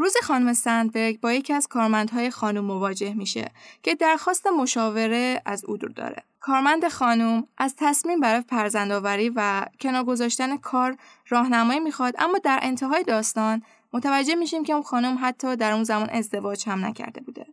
روز 0.00 0.16
خانم 0.22 0.52
سندبرگ 0.52 1.20
با 1.20 1.32
یکی 1.32 1.52
از 1.52 1.66
کارمندهای 1.66 2.30
خانم 2.30 2.64
مواجه 2.64 3.14
میشه 3.14 3.50
که 3.82 3.94
درخواست 3.94 4.46
مشاوره 4.46 5.42
از 5.44 5.64
او 5.64 5.76
داره. 5.76 6.22
کارمند 6.40 6.88
خانم 6.88 7.46
از 7.58 7.74
تصمیم 7.78 8.20
برای 8.20 8.40
فرزندآوری 8.40 9.32
و 9.36 9.66
کنار 9.80 10.04
گذاشتن 10.04 10.56
کار 10.56 10.96
راهنمایی 11.28 11.80
می‌خواد 11.80 12.14
اما 12.18 12.38
در 12.38 12.58
انتهای 12.62 13.02
داستان 13.02 13.62
متوجه 13.92 14.34
میشیم 14.34 14.64
که 14.64 14.72
اون 14.72 14.82
خانم 14.82 15.18
حتی 15.20 15.56
در 15.56 15.72
اون 15.72 15.84
زمان 15.84 16.10
ازدواج 16.10 16.68
هم 16.68 16.84
نکرده 16.84 17.20
بوده. 17.20 17.46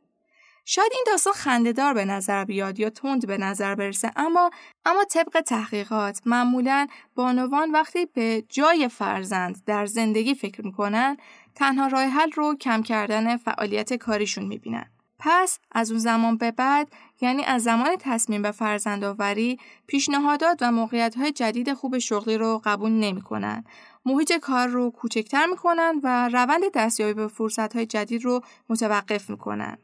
شاید 0.69 0.91
این 0.93 1.03
داستان 1.07 1.33
خندهدار 1.33 1.93
به 1.93 2.05
نظر 2.05 2.45
بیاد 2.45 2.79
یا 2.79 2.89
تند 2.89 3.27
به 3.27 3.38
نظر 3.38 3.75
برسه 3.75 4.12
اما 4.15 4.51
اما 4.86 5.03
طبق 5.03 5.41
تحقیقات 5.41 6.21
معمولا 6.25 6.88
بانوان 7.15 7.71
وقتی 7.71 8.05
به 8.05 8.43
جای 8.49 8.88
فرزند 8.88 9.63
در 9.65 9.86
زندگی 9.86 10.36
فکر 10.36 10.65
می‌کنن 10.65 11.17
تنها 11.58 11.88
راه 11.88 12.04
حل 12.04 12.32
رو 12.32 12.56
کم 12.56 12.82
کردن 12.84 13.38
فعالیت 13.38 13.93
کاریشون 13.93 14.46
می‌بینن. 14.46 14.86
پس 15.20 15.60
از 15.72 15.91
اون 15.91 16.00
زمان 16.00 16.38
به 16.38 16.52
بعد 16.52 16.88
یعنی 17.22 17.43
از 17.43 17.63
زمان 17.63 17.89
تصمیم 18.00 18.41
به 18.41 18.52
فرزندآوری 18.52 19.60
پیشنهادات 19.88 20.58
و 20.62 20.72
موقعیت 20.72 21.15
های 21.15 21.32
جدید 21.32 21.74
خوب 21.74 21.98
شغلی 21.98 22.38
رو 22.38 22.62
قبول 22.65 22.91
نمی‌کنن. 22.91 23.63
محیط 24.06 24.34
کار 24.34 24.67
رو 24.67 24.91
کوچکتر 24.91 25.46
می‌کنن 25.46 26.02
و 26.04 26.30
روند 26.30 26.62
دستیابی 26.74 27.13
به 27.13 27.28
فرصت 27.28 27.76
های 27.76 27.86
جدید 27.86 28.26
رو 28.26 28.41
متوقف 28.70 29.30
می‌کنن. 29.30 29.78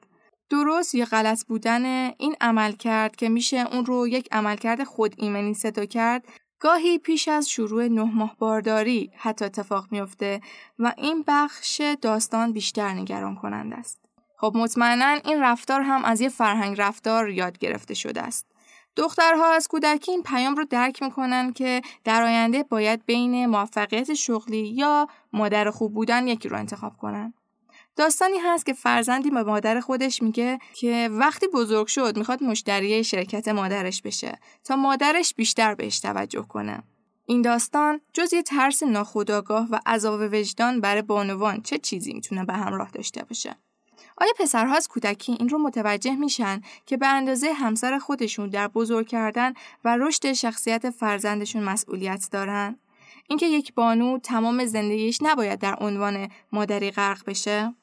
درست 0.50 0.96
یا 0.96 1.06
غلط 1.06 1.46
بودن 1.46 1.86
این 2.18 2.36
عمل 2.42 2.72
کرد 2.72 3.16
که 3.16 3.30
میشه 3.30 3.68
اون 3.72 3.86
رو 3.86 4.08
یک 4.08 4.28
عملکرد 4.32 4.84
خود 4.84 5.16
ایمنی 5.18 5.54
صدا 5.54 5.86
کرد 5.86 6.26
گاهی 6.64 6.98
پیش 6.98 7.28
از 7.28 7.50
شروع 7.50 7.88
نه 7.88 8.04
ماه 8.04 8.36
بارداری 8.40 9.12
حتی 9.18 9.46
اتفاق 9.46 9.88
میافته 9.92 10.42
و 10.80 10.94
این 10.98 11.24
بخش 11.28 11.82
داستان 12.02 12.52
بیشتر 12.52 12.90
نگران 12.90 13.36
کنند 13.36 13.74
است. 13.74 14.00
خب 14.38 14.52
مطمئنا 14.56 15.06
این 15.06 15.42
رفتار 15.42 15.82
هم 15.82 16.06
از 16.06 16.22
یه 16.22 16.30
فرهنگ 16.30 16.82
رفتار 16.82 17.30
یاد 17.30 17.58
گرفته 17.58 17.94
شده 17.94 18.22
است. 18.22 18.46
دخترها 18.96 19.52
از 19.54 19.68
کودکی 19.68 20.12
این 20.12 20.24
پیام 20.24 20.56
رو 20.56 20.66
درک 20.66 21.04
می‌کنن 21.04 21.54
که 21.54 21.82
در 22.04 22.24
آینده 22.24 22.64
باید 22.64 23.06
بین 23.06 23.46
موفقیت 23.46 24.14
شغلی 24.14 24.68
یا 24.68 25.08
مادر 25.34 25.70
خوب 25.70 25.94
بودن 25.94 26.28
یکی 26.28 26.50
رو 26.50 26.58
انتخاب 26.58 26.98
کنن. 26.98 27.34
داستانی 27.96 28.38
هست 28.38 28.66
که 28.66 28.74
فرزندی 28.74 29.30
به 29.30 29.44
مادر 29.44 29.80
خودش 29.80 30.22
میگه 30.22 30.60
که 30.74 31.10
وقتی 31.12 31.48
بزرگ 31.48 31.88
شد 31.88 32.18
می‌خواد 32.18 32.44
مشتری 32.44 33.04
شرکت 33.04 33.48
مادرش 33.48 34.02
بشه 34.02 34.40
تا 34.64 34.76
مادرش 34.76 35.34
بیشتر 35.34 35.76
بهش 35.76 36.00
توجه 36.00 36.42
کنه. 36.42 36.84
این 37.26 37.42
داستان 37.42 38.02
جز 38.14 38.34
یه 38.34 38.42
ترس 38.42 38.84
ناخودآگاه 38.84 39.68
و 39.72 39.80
عذاب 39.86 40.34
وجدان 40.34 40.82
برای 40.82 41.02
بانوان 41.02 41.62
چه 41.62 41.78
چیزی 41.78 42.14
می‌تونه 42.14 42.46
به 42.46 42.54
همراه 42.54 42.92
داشته 42.92 43.24
باشه؟ 43.24 43.56
آیا 44.18 44.32
پسرها 44.40 44.76
از 44.76 44.88
کودکی 44.88 45.32
این 45.32 45.50
رو 45.50 45.58
متوجه 45.58 46.16
میشن 46.16 46.62
که 46.86 46.98
به 46.98 47.08
اندازه 47.08 47.54
همسر 47.54 47.98
خودشون 47.98 48.50
در 48.50 48.68
بزرگ 48.68 49.08
کردن 49.08 49.54
و 49.86 49.98
رشد 49.98 50.34
شخصیت 50.34 50.90
فرزندشون 50.90 51.64
مسئولیت 51.64 52.28
دارن؟ 52.32 52.80
اینکه 53.30 53.46
یک 53.46 53.74
بانو 53.74 54.20
تمام 54.20 54.66
زندگیش 54.66 55.20
نباید 55.22 55.60
در 55.60 55.76
عنوان 55.80 56.28
مادری 56.52 56.92
غرق 56.92 57.26
بشه؟ 57.26 57.74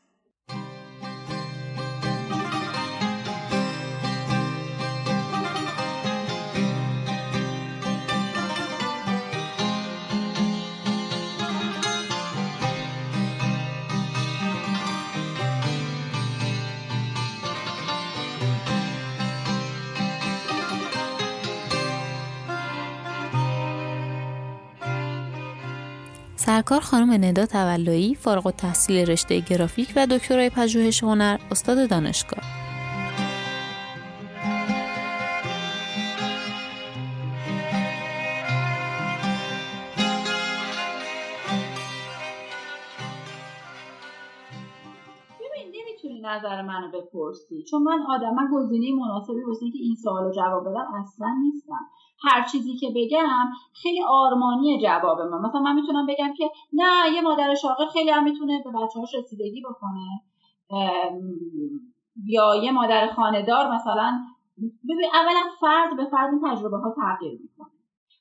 سرکار 26.50 26.80
خانم 26.80 27.24
ندا 27.24 27.46
تولایی 27.46 28.14
فارغ 28.14 28.46
التحصیل 28.46 29.10
رشته 29.10 29.40
گرافیک 29.40 29.92
و 29.96 30.06
دکترای 30.06 30.50
پژوهش 30.50 31.02
هنر 31.02 31.38
استاد 31.50 31.90
دانشگاه. 31.90 32.44
نظر 46.22 46.62
منو 46.62 46.88
بپرسی 46.88 47.62
چون 47.70 47.82
من 47.82 47.98
آدم 48.08 48.36
گزینه 48.52 48.86
مناسبی 49.00 49.42
واسه 49.48 49.62
اینکه 49.62 49.78
این 49.78 49.94
سوالو 49.94 50.30
جواب 50.32 50.62
بدم 50.68 50.94
اصلا 50.94 51.28
نیستم. 51.42 51.90
هر 52.22 52.46
چیزی 52.52 52.76
که 52.76 52.92
بگم 52.96 53.46
خیلی 53.82 54.02
آرمانی 54.08 54.82
جواب 54.82 55.20
من. 55.20 55.38
مثلا 55.38 55.60
من 55.60 55.74
می‌تونم 55.74 56.06
بگم 56.06 56.34
که 56.36 56.50
نه 56.72 57.14
یه 57.14 57.20
مادر 57.20 57.54
شاغل 57.54 57.86
خیلی 57.86 58.10
هم 58.10 58.24
می‌تونه 58.24 58.62
به 58.64 58.70
بچه‌هاش 58.70 59.14
رسیدگی 59.14 59.62
بکنه. 59.62 60.22
یا 62.26 62.54
یه 62.54 62.72
مادر 62.72 63.06
خاندار 63.06 63.74
مثلا 63.74 64.18
ببین 64.88 65.10
اولا 65.14 65.40
فرد 65.60 65.96
به 65.96 66.04
فرد 66.04 66.30
این 66.30 66.40
تجربه 66.54 66.76
ها 66.76 66.94
تغییر 66.96 67.40
می‌کنه. 67.42 67.70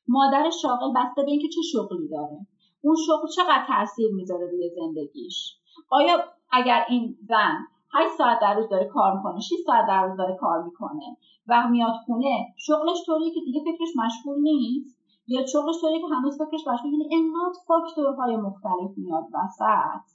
مادر 0.08 0.50
شاغل 0.62 0.94
بسته 0.96 1.24
به 1.24 1.32
اینکه 1.32 1.48
چه 1.48 1.62
شغلی 1.74 2.08
داره. 2.08 2.48
اون 2.82 2.96
شغل 3.08 3.28
چقدر 3.36 3.66
تاثیر 3.68 4.12
می‌ذاره 4.16 4.52
روی 4.52 4.72
زندگیش؟ 4.76 5.56
آیا 5.90 6.24
اگر 6.52 6.86
این 6.90 7.18
زن 7.28 7.58
8 7.94 8.10
ساعت 8.18 8.40
در 8.42 8.54
روز 8.54 8.70
داره 8.70 8.86
کار 8.86 9.18
می‌کنه 9.18 9.40
6 9.40 9.54
ساعت 9.66 9.88
در 9.88 10.04
روز 10.04 10.18
داره 10.18 10.38
کار 10.40 10.64
می‌کنه؟ 10.64 11.18
و 11.50 11.68
میاد 11.70 11.94
خونه 12.06 12.54
شغلش 12.58 12.98
طوریه 13.06 13.34
که 13.34 13.40
دیگه 13.46 13.62
فکرش 13.62 13.90
مشغول 13.96 14.42
نیست؟ 14.42 15.00
یا 15.28 15.46
شغلش 15.46 15.76
طوریه 15.82 16.00
که 16.02 16.08
هنوز 16.16 16.38
فکرش 16.38 16.68
مشغول 16.68 16.92
یعنی 16.92 17.10
انقدر 17.16 17.60
فاکتورهای 17.68 18.36
مختلف 18.36 18.98
میاد 18.98 19.24
وسط. 19.34 20.06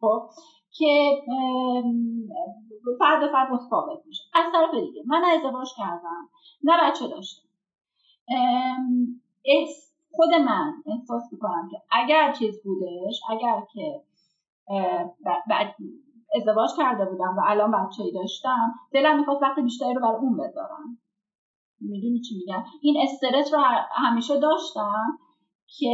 خب 0.00 0.30
که 0.70 1.22
فرد 2.98 3.32
فرد 3.32 3.52
متفاوت 3.52 4.06
میشه. 4.06 4.22
از 4.34 4.44
طرف 4.52 4.74
دیگه 4.74 5.02
من 5.06 5.24
ازدواج 5.24 5.68
کردم 5.76 6.28
نه 6.64 6.72
بچه 6.82 7.08
داشتم. 7.08 7.48
خود 10.12 10.34
من 10.34 10.72
احساس 10.86 11.22
می‌کنم 11.32 11.68
که 11.70 11.82
اگر 11.90 12.32
چیز 12.32 12.62
بودش 12.64 13.20
اگر 13.30 13.62
که 13.72 14.02
ازدواج 16.34 16.70
کرده 16.78 17.04
بودم 17.04 17.36
و 17.38 17.40
الان 17.46 17.70
بچه 17.70 18.02
ای 18.02 18.12
داشتم 18.12 18.74
دلم 18.92 19.18
می‌خواست 19.18 19.42
وقت 19.42 19.58
بیشتری 19.58 19.94
رو 19.94 20.00
برای 20.00 20.16
اون 20.16 20.36
بذارم. 20.36 20.98
می‌دونی 21.80 22.20
چی 22.20 22.34
میگم؟ 22.38 22.64
این 22.82 22.96
استرس 23.02 23.54
رو 23.54 23.60
همیشه 23.90 24.40
داشتم 24.40 25.18
که 25.78 25.92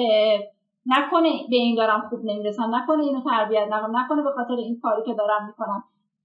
نکنه 0.87 1.31
به 1.50 1.57
این 1.57 1.76
دارم 1.76 2.09
خوب 2.09 2.20
نمی‌رسم 2.24 2.74
نکنه 2.74 3.03
اینو 3.03 3.20
تربیت 3.24 3.68
نکنم 3.70 3.98
نکنه 3.98 4.22
به 4.22 4.31
خاطر 4.37 4.53
این 4.53 4.81
کاری 4.83 5.03
که 5.07 5.14
دارم 5.14 5.46
می‌کنم. 5.46 5.85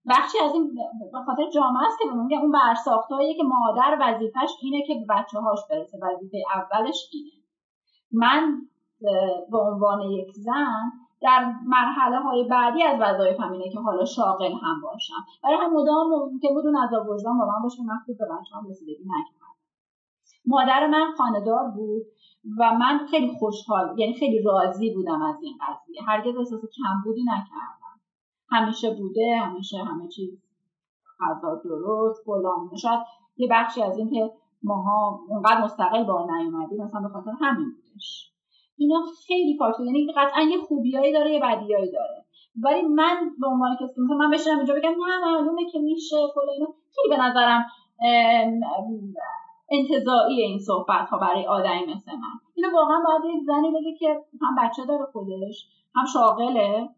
بخشی 0.09 0.37
از 0.39 0.53
این 0.53 0.75
به 1.11 1.19
خاطر 1.25 1.49
جامعه 1.49 1.85
است 1.87 1.99
که 1.99 2.05
میگم 2.11 2.41
اون 2.41 2.51
برساختهایی 2.51 3.35
که 3.35 3.43
مادر 3.43 3.97
وظیفش 4.01 4.49
اینه 4.61 4.87
که 4.87 4.93
به 4.93 5.05
بچه 5.15 5.39
هاش 5.39 5.59
برسه 5.69 5.97
وظیفه 6.01 6.37
اولش 6.55 7.09
اینه. 7.13 7.31
من 8.11 8.61
به 9.51 9.57
عنوان 9.57 10.01
یک 10.01 10.31
زن 10.31 10.91
در 11.25 11.53
مرحله 11.65 12.19
های 12.19 12.43
بعدی 12.43 12.83
از 12.83 13.01
وظایف 13.01 13.39
اینه 13.39 13.69
که 13.69 13.79
حالا 13.79 14.05
شاغل 14.05 14.53
هم 14.53 14.81
باشم. 14.81 15.25
برای 15.43 15.57
هم 15.57 15.73
مدام 15.73 16.07
ممکن 16.09 16.53
بود 16.53 16.65
اون 16.65 16.77
عذاب 16.77 17.09
وجدان 17.09 17.37
با 17.37 17.45
من 17.45 17.61
باشه 17.63 17.83
من 17.83 17.97
خوب 18.05 18.17
به 18.17 18.25
بچه‌ام 18.25 18.67
رسیدگی 18.69 19.03
نکردم. 19.03 19.53
مادر 20.45 20.87
من 20.87 21.13
خاندار 21.17 21.63
بود 21.75 22.03
و 22.57 22.73
من 22.73 23.07
خیلی 23.11 23.35
خوشحال 23.39 23.99
یعنی 23.99 24.13
خیلی 24.13 24.43
راضی 24.43 24.93
بودم 24.93 25.21
از 25.21 25.35
این 25.41 25.53
قضیه. 25.61 26.01
هرگز 26.07 26.37
احساس 26.37 26.61
کمبودی 26.75 27.23
نکردم. 27.23 27.99
همیشه 28.49 28.95
بوده 28.95 29.37
همیشه 29.45 29.77
همه 29.77 30.07
چیز 30.07 30.29
غذا 31.19 31.61
درست 31.63 32.23
فلان. 32.25 32.75
شاید 32.81 32.99
یه 33.37 33.47
بخشی 33.51 33.83
از 33.83 33.97
این 33.97 34.09
که 34.09 34.31
ماها 34.63 35.19
اونقدر 35.27 35.63
مستقل 35.63 36.03
بار 36.03 36.31
نیومدیم 36.31 36.83
مثلا 36.83 37.01
به 37.01 37.09
خاطر 37.09 37.31
همین 37.41 37.71
بودش. 37.71 38.34
اینا 38.77 39.03
خیلی 39.27 39.57
فاکتور 39.57 39.85
یعنی 39.85 40.13
قطعا 40.17 40.41
یه 40.41 40.57
خوبیایی 40.57 41.13
داره 41.13 41.31
یه 41.31 41.39
بدیایی 41.39 41.91
داره. 41.91 42.25
ولی 42.63 42.81
من 42.81 43.31
به 43.39 43.47
عنوان 43.47 43.75
کسی 43.75 44.01
مثلا 44.01 44.17
من 44.17 44.31
بشینم 44.31 44.57
اینجا 44.57 44.73
بگم 44.73 44.89
نه 44.89 45.25
معلومه 45.25 45.71
که 45.71 45.79
میشه 45.79 46.15
اینا. 46.15 46.67
خیلی 46.95 47.09
به 47.09 47.17
نظرم 47.17 47.65
انتظاعی 49.71 50.41
این 50.41 50.59
صحبت 50.59 51.09
ها 51.09 51.17
برای 51.17 51.45
آدمی 51.45 51.85
مثل 51.95 52.11
من. 52.11 52.39
اینو 52.55 52.73
واقعا 52.73 52.97
باید 53.07 53.35
یک 53.35 53.43
زنی 53.43 53.71
بگه 53.71 53.95
که 53.99 54.21
هم 54.41 54.55
بچه 54.63 54.85
داره 54.85 55.05
خودش 55.05 55.67
هم 55.95 56.05
شاغله. 56.13 56.89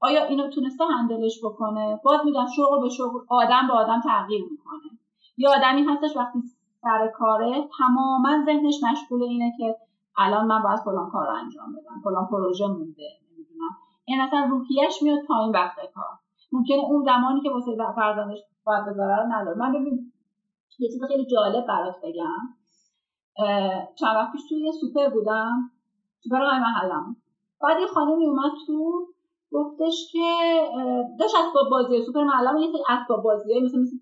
آیا 0.00 0.24
اینو 0.24 0.50
تونسته 0.50 0.84
هندلش 0.84 1.40
بکنه؟ 1.44 2.00
باز 2.04 2.20
میگم 2.24 2.46
شغل 2.56 2.82
به 2.82 2.88
شغل 2.88 3.18
آدم 3.28 3.66
به 3.68 3.72
آدم 3.72 4.00
تغییر 4.00 4.42
می‌کنه. 4.50 4.98
یا 5.36 5.50
آدمی 5.50 5.82
هستش 5.82 6.16
وقتی 6.16 6.38
سر 6.82 7.08
کاره 7.14 7.68
تماما 7.78 8.44
ذهنش 8.46 8.74
مشغول 8.92 9.22
اینه 9.22 9.52
که 9.58 9.76
الان 10.16 10.46
من 10.46 10.62
باید 10.62 10.78
فلان 10.78 11.10
کار 11.10 11.26
رو 11.26 11.34
انجام 11.34 11.72
بدم. 11.72 12.00
فلان 12.04 12.26
پروژه 12.26 12.66
مونده 12.66 13.08
نمی‌دونم. 13.32 13.70
این 14.04 14.20
اصلا 14.20 14.46
روحیش 14.50 15.02
میاد 15.02 15.18
پایین 15.28 15.52
وقت 15.52 15.76
کار. 15.94 16.18
ممکنه 16.52 16.78
اون 16.78 17.04
زمانی 17.04 17.40
که 17.40 17.50
واسه 17.50 17.76
فرزندش 17.96 18.38
باید 18.64 18.84
بذاره 18.84 19.16
رو 19.16 19.32
نداره. 19.32 19.58
من 19.58 19.72
ببین 19.72 20.12
یه 20.78 20.88
چیز 20.88 21.04
خیلی 21.04 21.26
جالب 21.26 21.66
برات 21.66 21.96
بگم. 22.02 22.54
چند 23.94 24.16
وقت 24.16 24.32
پیش 24.32 24.48
توی 24.48 24.60
یه 24.60 24.72
سوپر 24.72 25.08
بودم. 25.08 25.70
سوپر 26.20 26.36
های 26.36 26.58
محلم. 26.58 27.16
بعد 27.62 27.80
یه 27.80 27.86
خانمی 27.86 28.26
اومد 28.26 28.52
تو 28.66 29.06
گفتش 29.52 30.12
که 30.12 30.60
داشت 31.18 31.34
اسباب 31.34 31.70
بازی 31.70 32.02
سوپر 32.06 32.24
محلم 32.24 32.56
یه 32.56 32.72
سری 32.72 32.82
اسباب 32.88 33.22
بازی 33.22 33.60
مثل 33.60 33.78
مثل 33.80 33.96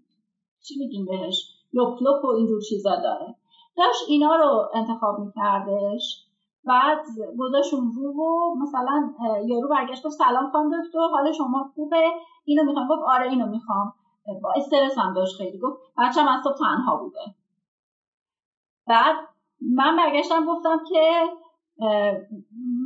چی 0.61 0.79
میگیم 0.79 1.07
بهش؟ 1.07 1.60
لپ 1.73 2.03
لپ 2.03 2.25
و 2.25 2.29
اینجور 2.29 2.61
چیزا 2.61 2.97
داره. 2.97 3.35
داشت 3.77 4.05
اینا 4.09 4.37
رو 4.37 4.69
انتخاب 4.75 5.19
میکردش. 5.19 6.27
بعد 6.65 6.99
گذاشون 7.39 7.93
رو 7.97 8.13
و 8.13 8.55
مثلا 8.63 9.13
یارو 9.47 9.69
برگشت 9.69 10.07
گفت 10.07 10.17
سلام 10.17 10.51
خانم 10.51 10.71
دکتر 10.71 10.99
حال 10.99 11.33
شما 11.33 11.73
خوبه؟ 11.75 12.11
اینو 12.45 12.65
می‌خوام. 12.65 12.89
گفت 12.89 13.03
آره 13.07 13.31
اینو 13.31 13.47
می‌خوام. 13.47 13.93
با 14.43 14.53
استرس 14.57 14.99
هم 14.99 15.15
داشت 15.15 15.37
خیلی. 15.37 15.59
گفت 15.59 15.81
بچه‌م 15.99 16.29
از 16.29 16.41
صبح 16.45 16.59
تنها 16.59 16.97
بوده. 16.97 17.35
بعد 18.87 19.17
من 19.77 19.97
برگشتم 19.97 20.47
گفتم 20.47 20.81
که 20.89 21.23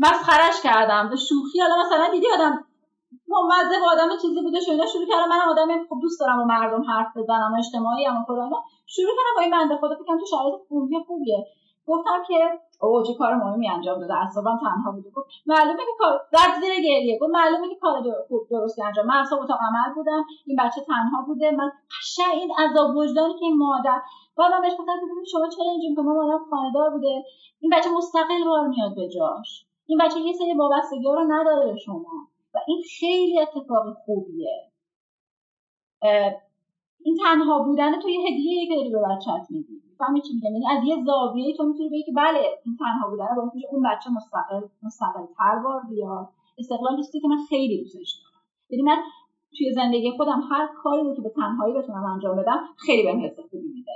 مسخرش 0.00 0.62
کردم. 0.62 1.10
به 1.10 1.16
شوخی 1.16 1.60
حالا 1.60 1.74
مثلا 1.86 2.10
دیدی 2.10 2.26
آدم 2.34 2.64
با 3.28 3.38
آدم 3.92 4.16
چیزی 4.22 4.42
بوده 4.42 4.60
شده 4.60 4.86
شروع 4.86 5.06
کردم 5.06 5.28
من 5.28 5.40
آدم 5.50 5.84
خوب 5.88 6.00
دوست 6.02 6.20
دارم 6.20 6.38
با 6.38 6.44
مردم 6.44 6.82
حرف 6.82 7.16
بزنم 7.16 7.54
اجتماعی 7.58 8.04
هم 8.04 8.24
شروع 8.86 9.08
کردم 9.16 9.34
با 9.36 9.42
این 9.42 9.50
بنده 9.50 9.76
خدا 9.76 9.94
فکرم 9.94 10.18
تو 10.18 10.26
شرایط 10.26 10.54
خوبی 10.68 10.96
خوبیه. 11.06 11.46
گفتم 11.86 12.22
که 12.28 12.60
او 12.80 13.02
چه 13.02 13.14
کار 13.14 13.34
مهمی 13.34 13.68
انجام 13.70 14.00
داده 14.00 14.14
اصلا 14.22 14.58
تنها 14.60 14.92
بوده. 14.92 15.10
گفت 15.10 15.28
معلومه 15.46 15.82
که 15.88 15.94
کار 15.98 16.20
زد 16.32 16.60
زیر 16.60 16.74
گریه. 16.74 17.18
گفت 17.18 17.32
معلومه 17.32 17.68
که 17.68 17.76
کار 17.80 18.02
خوب 18.28 18.48
درستی 18.50 18.82
انجام. 18.82 19.06
من 19.06 19.16
اصلا 19.16 19.38
اتاق 19.38 19.58
عمل 19.68 19.94
بودم 19.94 20.24
این 20.46 20.56
بچه 20.60 20.80
تنها 20.80 21.24
بوده. 21.26 21.50
من 21.50 21.70
قشنگ 22.00 22.34
این 22.34 22.52
عذاب 22.58 22.96
وجدانی 22.96 23.34
که 23.38 23.44
این 23.44 23.56
مادر 23.56 24.00
بعد 24.36 24.52
من 24.52 24.60
بهش 24.60 24.72
گفتم 24.72 24.96
که 25.00 25.06
ببین 25.10 25.24
شما 25.32 25.48
چرا 25.48 25.70
اینجوری 25.70 25.94
که 25.94 26.02
ما 26.02 26.12
مادر 26.14 26.38
خانه‌دار 26.50 26.90
بوده. 26.90 27.24
این 27.60 27.72
بچه 27.74 27.90
مستقل 27.90 28.44
بار 28.44 28.66
میاد 28.68 28.94
به 28.94 29.08
جاش. 29.08 29.66
این 29.86 29.98
بچه 30.02 30.20
یه 30.20 30.32
سری 30.32 30.54
وابستگی 30.54 31.04
رو 31.04 31.24
نداره 31.28 31.72
به 31.72 31.78
شما. 31.78 32.12
و 32.54 32.58
این 32.68 32.82
خیلی 33.00 33.40
اتفاق 33.40 33.94
خوبیه. 34.04 34.70
این 37.04 37.16
تنها 37.24 37.62
بودن 37.62 38.00
تو 38.00 38.08
یه 38.08 38.20
هدیه 38.20 38.68
که 38.68 38.76
داری 38.76 38.90
به 38.90 38.98
بچت 38.98 39.50
میدی. 39.50 39.82
فهمی 39.98 40.22
چی 40.22 40.34
میگم؟ 40.34 40.52
یعنی 40.52 40.66
از 40.78 40.84
یه 40.84 41.04
زاویه 41.06 41.56
تو 41.56 41.64
می‌تونی 41.64 41.88
بگی 41.88 42.02
که 42.02 42.12
بله 42.16 42.40
این 42.64 42.76
تنها 42.76 43.10
بودن 43.10 43.34
باعث 43.36 43.54
میشه 43.54 43.68
اون 43.70 43.82
بچه 43.82 44.10
مستقل 44.10 44.60
مستقل 44.82 45.26
تر 45.38 45.58
بار 45.64 45.82
بیاد 45.90 46.28
استقلال 46.58 46.96
چیزی 46.96 47.20
که 47.20 47.28
من 47.28 47.44
خیلی 47.48 47.78
دوستش 47.82 48.20
دارم. 48.22 48.42
یعنی 48.70 48.82
من 48.82 49.02
توی 49.58 49.72
زندگی 49.72 50.10
خودم 50.10 50.40
هر 50.50 50.68
کاری 50.82 51.02
رو 51.02 51.14
که 51.16 51.22
به 51.22 51.28
تنهایی 51.28 51.74
بتونم 51.74 52.04
انجام 52.04 52.36
بدم 52.36 52.60
خیلی 52.76 53.02
بهم 53.02 53.24
حس 53.24 53.38
خوبی 53.50 53.68
میده. 53.74 53.92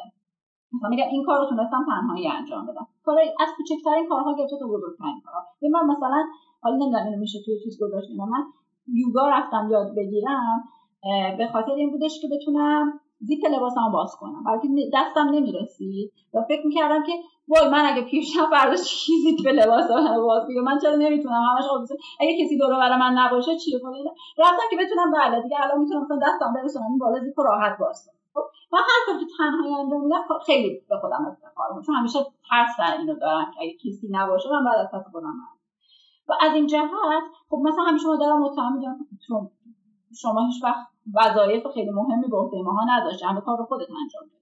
مثلا 0.72 0.88
میگم 0.88 1.08
این 1.10 1.24
کار 1.24 1.38
رو 1.40 1.48
تونستم 1.48 1.86
تنهایی 1.86 2.28
انجام 2.28 2.66
بدم. 2.66 2.86
کار 3.04 3.18
از 3.40 3.48
کوچکترین 3.56 4.08
کارها 4.08 4.36
گرفته 4.38 4.56
تا 4.58 4.66
بزرگترین 4.66 5.20
کارها. 5.24 5.46
من 5.62 5.86
مثلا 5.86 6.24
حالا 6.62 6.76
نمی‌دونم 6.76 7.04
اینو 7.04 7.18
میشه 7.18 7.38
توی 7.44 7.60
چیز 7.64 7.78
گذاشت 7.82 8.08
من 8.18 8.44
یوگا 8.94 9.28
رفتم 9.28 9.68
یاد 9.70 9.94
بگیرم 9.96 10.64
به 11.38 11.48
خاطر 11.52 11.72
این 11.72 11.90
بودش 11.90 12.20
که 12.22 12.28
بتونم 12.36 13.00
زیپ 13.20 13.46
لباسمو 13.46 13.90
باز 13.92 14.16
کنم. 14.20 14.44
بلکه 14.44 14.68
دستم 14.94 15.28
نمی‌رسید 15.28 16.12
و 16.34 16.42
فکر 16.48 16.66
می‌کردم 16.66 17.02
که 17.02 17.12
وای 17.48 17.68
من 17.68 17.84
اگه 17.92 18.02
پیشم 18.02 18.50
فردا 18.50 18.76
چی 18.76 19.12
زیپ 19.22 19.46
لباسمو 19.48 20.22
باز 20.26 20.42
بگم 20.48 20.64
من 20.64 20.78
چرا 20.78 20.96
نمی‌تونم؟ 20.96 21.42
همش 21.42 21.64
آویزون 21.70 21.96
اگه 22.20 22.44
کسی 22.44 22.58
دور 22.58 22.70
برای 22.70 22.98
من 22.98 23.12
نباشه 23.18 23.56
چیه 23.56 23.78
کنه 23.78 23.98
رفتم 24.38 24.66
که 24.70 24.76
بتونم 24.76 25.12
بله 25.12 25.42
دیگه 25.42 25.56
الان 25.64 25.78
می‌تونم 25.78 26.06
دستم 26.22 26.52
برسونم 26.54 26.86
این 26.86 26.98
بالا 26.98 27.20
زیپ 27.24 27.40
راحت 27.40 27.78
باز 27.78 28.06
کنم. 28.06 28.18
خب 28.34 28.50
من 28.72 28.78
هر 28.78 29.00
کاری 29.06 29.18
که 29.24 29.30
تنهایی 29.38 29.74
انجام 29.74 30.04
میدم 30.04 30.22
خب 30.28 30.38
خیلی 30.46 30.80
به 30.88 30.96
خودم 31.00 31.26
افتخار 31.26 31.82
چون 31.86 31.94
همیشه 31.94 32.18
ترس 32.50 32.98
اینو 32.98 33.14
دارم 33.14 33.50
که 33.54 33.60
اگه 33.62 33.74
کسی 33.74 34.08
نباشه 34.10 34.48
من 34.52 34.64
بعد 34.64 34.78
از 34.94 35.12
خودم 35.12 35.34
و 36.28 36.32
از 36.40 36.54
این 36.54 36.66
جهت 36.66 36.90
خب 37.50 37.56
مثلا 37.62 37.84
همیشه 37.84 38.04
دارم 38.20 38.42
متهم 38.42 38.80
چون 39.26 39.50
شما 40.20 40.46
هیچ 40.46 40.64
وقت 40.64 40.86
وظایف 41.14 41.66
خیلی 41.74 41.90
مهمی 41.90 42.28
به 42.28 42.36
عهده 42.36 42.62
ماها 42.62 42.84
نداشت 42.88 43.24
همه 43.24 43.40
کار 43.40 43.58
رو 43.58 43.64
خودت 43.64 43.86
انجام 44.02 44.22
بدی 44.26 44.38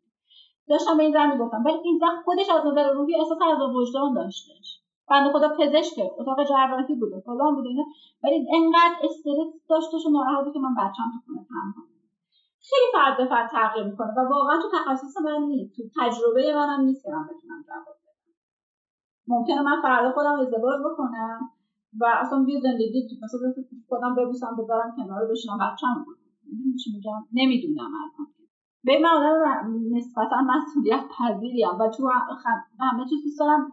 داشتم 0.69 0.97
به 0.97 1.03
این 1.03 1.13
زن 1.13 1.33
می‌گفتم 1.33 1.63
ولی 1.65 1.79
این 1.85 1.99
زن 1.99 2.23
خودش 2.25 2.51
از 2.51 2.67
نظر 2.67 2.93
روحی 2.93 3.15
احساس 3.17 3.39
از 3.43 3.75
وجدان 3.75 4.15
داشتش. 4.15 4.81
بنده 5.09 5.33
خدا 5.33 5.49
پزشکه 5.49 6.11
اتاق 6.19 6.45
جراحی 6.49 6.95
بوده 6.95 7.23
فلان 7.27 7.55
بوده 7.55 7.69
اینا. 7.69 7.85
ولی 8.25 8.47
انقدر 8.55 8.97
استرس 9.03 9.49
داشتش 9.69 10.07
و 10.07 10.11
ناراحت 10.11 10.53
که 10.53 10.59
من 10.59 10.75
بچه‌م 10.75 11.11
تو 11.15 11.19
خونه 11.27 11.47
تنها 11.49 11.87
خیلی 12.69 12.89
فرد 12.93 13.17
به 13.17 13.27
فرد 13.27 13.51
تغییر 13.51 13.87
می‌کنه 13.87 14.13
و 14.17 14.29
واقعا 14.31 14.61
تو 14.63 14.69
تخصص 14.79 15.17
من 15.25 15.43
نیست. 15.43 15.77
تو 15.77 15.83
تجربه 16.01 16.55
منم 16.55 16.81
نیست 16.81 17.05
که 17.05 17.11
من 17.11 17.25
بتونم 17.25 17.65
جواب 17.69 17.97
بدم. 18.03 18.35
ممکنه 19.29 19.63
من 19.63 19.83
فردا 19.83 20.13
خودم 20.13 20.41
ازدواج 20.41 20.81
بکنم. 20.93 21.51
و 22.01 22.05
اصلا 22.21 22.47
یه 22.49 22.61
زندگی 22.61 23.21
مثلا 23.23 23.53
خودم 23.89 24.15
ببوسم 24.15 24.57
بذارم 24.59 24.97
کنار 24.97 25.27
بشینم 25.31 25.59
بچه‌م 25.59 26.05
بود. 26.07 26.17
می‌دونی 26.45 26.75
چی 26.75 26.91
میگم؟ 26.93 27.27
نمی‌دونم 27.33 27.91
الان 27.95 28.27
به 28.85 28.99
من 28.99 29.09
آدم 29.09 29.97
نسبتا 29.97 30.37
مسئولیت 30.43 31.05
پذیریم 31.19 31.79
و 31.81 31.89
تو 31.89 32.11
همه 32.81 33.05
چیز 33.11 33.25
دوست 33.25 33.39
دارم 33.39 33.73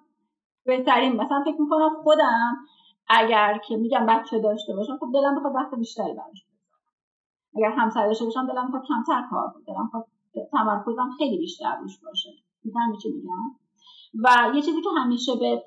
بهترین 0.65 1.21
مثلا 1.21 1.43
فکر 1.45 1.61
می‌کنم 1.61 1.89
خودم 2.03 2.57
اگر 3.07 3.59
که 3.67 3.77
میگم 3.77 4.05
بچه 4.05 4.39
داشته 4.39 4.75
باشم 4.75 4.97
خب 4.97 5.07
دلم 5.13 5.35
بخواد 5.35 5.55
وقت 5.55 5.75
بیشتری 5.75 6.13
براش 6.13 6.45
اگر 7.55 7.71
همسر 7.77 8.07
داشته 8.07 8.25
باشم 8.25 8.47
دلم 8.47 8.67
بخواد 8.67 8.83
کمتر 8.87 9.27
کار 9.29 9.53
کنم. 9.53 9.63
دلم 9.67 10.05
تمرکزم 10.51 11.09
خیلی 11.17 11.37
بیشتر 11.37 11.77
روش 11.81 11.99
باشه. 11.99 12.29
می‌فهمی 12.63 12.97
چی 12.97 13.11
میگم؟ 13.11 13.55
و 14.23 14.55
یه 14.55 14.61
چیزی 14.61 14.81
که 14.81 14.89
همیشه 14.97 15.31
به 15.39 15.63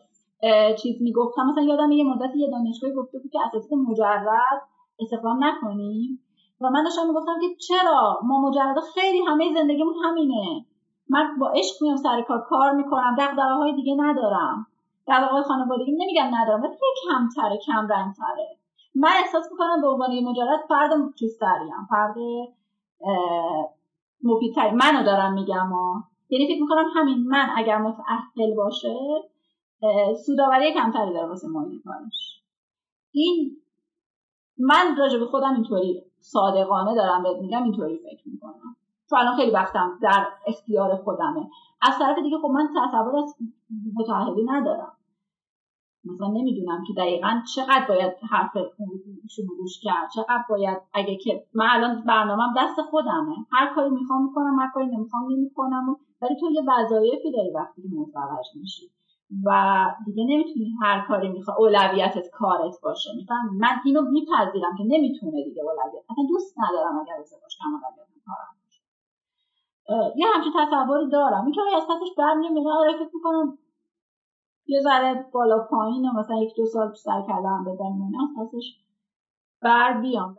چیز 0.83 1.03
می‌گفتم. 1.03 1.47
مثلا 1.47 1.65
یادم 1.65 1.93
یه 1.93 2.05
مدت 2.05 2.37
یه 2.37 2.51
دانشگاهی 2.51 2.95
گفته 2.95 3.19
بود 3.19 3.31
که 3.33 3.39
اساتید 3.47 3.79
مجرد 3.79 4.63
استخدام 5.01 5.45
نکنیم. 5.45 6.23
و 6.61 6.71
من 6.71 6.85
داشتم 6.85 7.07
می‌گفتم 7.07 7.41
که 7.41 7.47
چرا؟ 7.69 8.21
ما 8.25 8.41
مجرد 8.41 8.77
خیلی 8.95 9.25
همه 9.25 9.55
زندگیمون 9.55 9.95
همینه. 10.05 10.67
من 11.09 11.39
با 11.41 11.49
عشق 11.49 11.75
میام 11.83 11.97
سر 11.97 12.23
کار 12.23 12.41
کار 12.49 12.73
می‌کنم 12.73 13.17
دغدغه 13.19 13.55
های 13.55 13.75
دیگه 13.75 13.95
ندارم. 13.99 14.67
دغدغه 15.09 15.33
های 15.33 15.43
خانوادگی 15.43 15.93
نمیگم 15.93 16.31
ندارم 16.35 16.63
ولی 16.63 16.73
کمتره 17.05 17.59
کم 17.67 17.89
رنگتره 17.89 18.57
من 18.95 19.11
احساس 19.25 19.53
می‌کنم 19.53 19.81
به 19.81 19.89
عنوان 19.89 20.11
مجرد 20.25 20.61
فرد 20.69 20.91
چیزتریم 21.19 21.87
فرد 21.91 22.15
مفیدتری. 24.23 24.71
منو 24.71 25.05
دارم 25.05 25.33
میگم 25.33 25.67
ها. 25.73 26.05
یعنی 26.31 26.47
فکر 26.47 26.63
می‌کنم 26.63 26.85
همین 26.95 27.25
من 27.29 27.49
اگر 27.57 27.79
متأهل 27.79 28.55
باشه 28.57 28.97
سوداوری 30.27 30.75
کمتری 30.75 31.13
داره 31.13 31.29
واسه 31.29 31.49
محیط 31.49 31.83
کارش. 31.85 32.43
این 33.13 33.57
من 34.59 34.97
راجع 34.99 35.19
به 35.19 35.27
خودم 35.27 35.55
اینطوری 35.55 36.03
صادقانه 36.21 36.95
دارم 36.95 37.23
بهت 37.23 37.37
میگم 37.37 37.63
اینطوری 37.63 37.99
فکر 37.99 38.29
می‌کنم. 38.29 38.77
چون 39.11 39.19
الان 39.19 39.37
خیلی 39.37 39.51
وقتم 39.51 39.99
در 40.03 40.27
اختیار 40.47 40.97
خودمه. 40.97 41.49
از 41.83 41.99
طرف 41.99 42.19
دیگه 42.19 42.39
خب 42.39 42.49
من 42.49 42.69
تصور 42.69 43.17
از 43.17 43.35
متعهدی 43.97 44.45
ندارم. 44.45 44.93
مثلا 46.05 46.29
نمی‌دونم 46.29 46.85
که 46.87 46.93
دقیقا 46.97 47.43
چقدر 47.55 47.87
باید 47.89 48.13
حرف 48.31 48.53
شما 49.31 49.47
گوش 49.59 49.81
کرد 49.83 50.11
چقدر 50.15 50.45
باید 50.49 50.79
اگه 50.95 51.17
که 51.17 51.47
من 51.55 51.67
الان 51.71 52.05
برنامهم 52.05 52.55
دست 52.59 52.83
خودمه. 52.91 53.37
هر 53.53 53.75
کاری 53.75 53.91
می‌خوام 53.91 54.25
می‌کنم 54.25 54.59
هر 54.59 54.71
کاری 54.75 54.87
نمی‌خوام 54.87 55.33
نمی‌کنم. 55.33 55.97
ولی 56.23 56.37
تو 56.41 56.51
یه 56.51 56.63
وظایفی 56.69 57.33
داری 57.33 57.51
وقتی 57.51 57.83
که 57.83 58.59
میشی. 58.59 58.91
و 59.45 59.51
دیگه 60.05 60.25
نمی‌تونی 60.25 60.75
هر 60.83 61.07
کاری 61.09 61.29
می‌خوای 61.29 61.57
اولویتت 61.59 62.31
کارت 62.33 62.75
باشه. 62.83 63.11
می‌فهمی؟ 63.17 63.59
من 63.59 63.81
اینو 63.85 64.03
میپذیرم 64.03 64.77
که 64.79 64.85
نمی‌تونه 64.85 65.45
دیگه 65.45 65.63
اولویت. 65.63 66.05
اصلا 66.11 66.25
دوست 66.29 66.55
ندارم 66.59 66.99
اگر 66.99 67.15
ازدواج 67.21 67.57
کم 67.59 67.75
اولویت 67.75 68.07
کارم 68.27 68.55
باشه. 68.65 68.83
یه 70.19 70.27
همچین 70.35 70.53
تصوری 70.57 71.11
دارم. 71.11 71.45
این 71.45 71.53
که 71.55 71.61
از 71.77 71.83
پسش 71.83 72.15
برمیام 72.19 72.67
آره 72.67 72.93
فکر 72.93 73.11
می‌کنم 73.15 73.59
یه 74.67 74.81
ذره 74.81 75.27
بالا 75.33 75.59
پایین 75.71 76.09
و 76.09 76.13
مثلا 76.13 76.37
یک 76.37 76.57
دو 76.57 76.67
سال 76.67 76.95
سر 76.95 77.23
کردم 77.29 77.65
بزنیم 77.65 78.03
اینا 78.03 78.29
پسش 78.39 78.77
بر 79.63 80.01
بیام. 80.01 80.37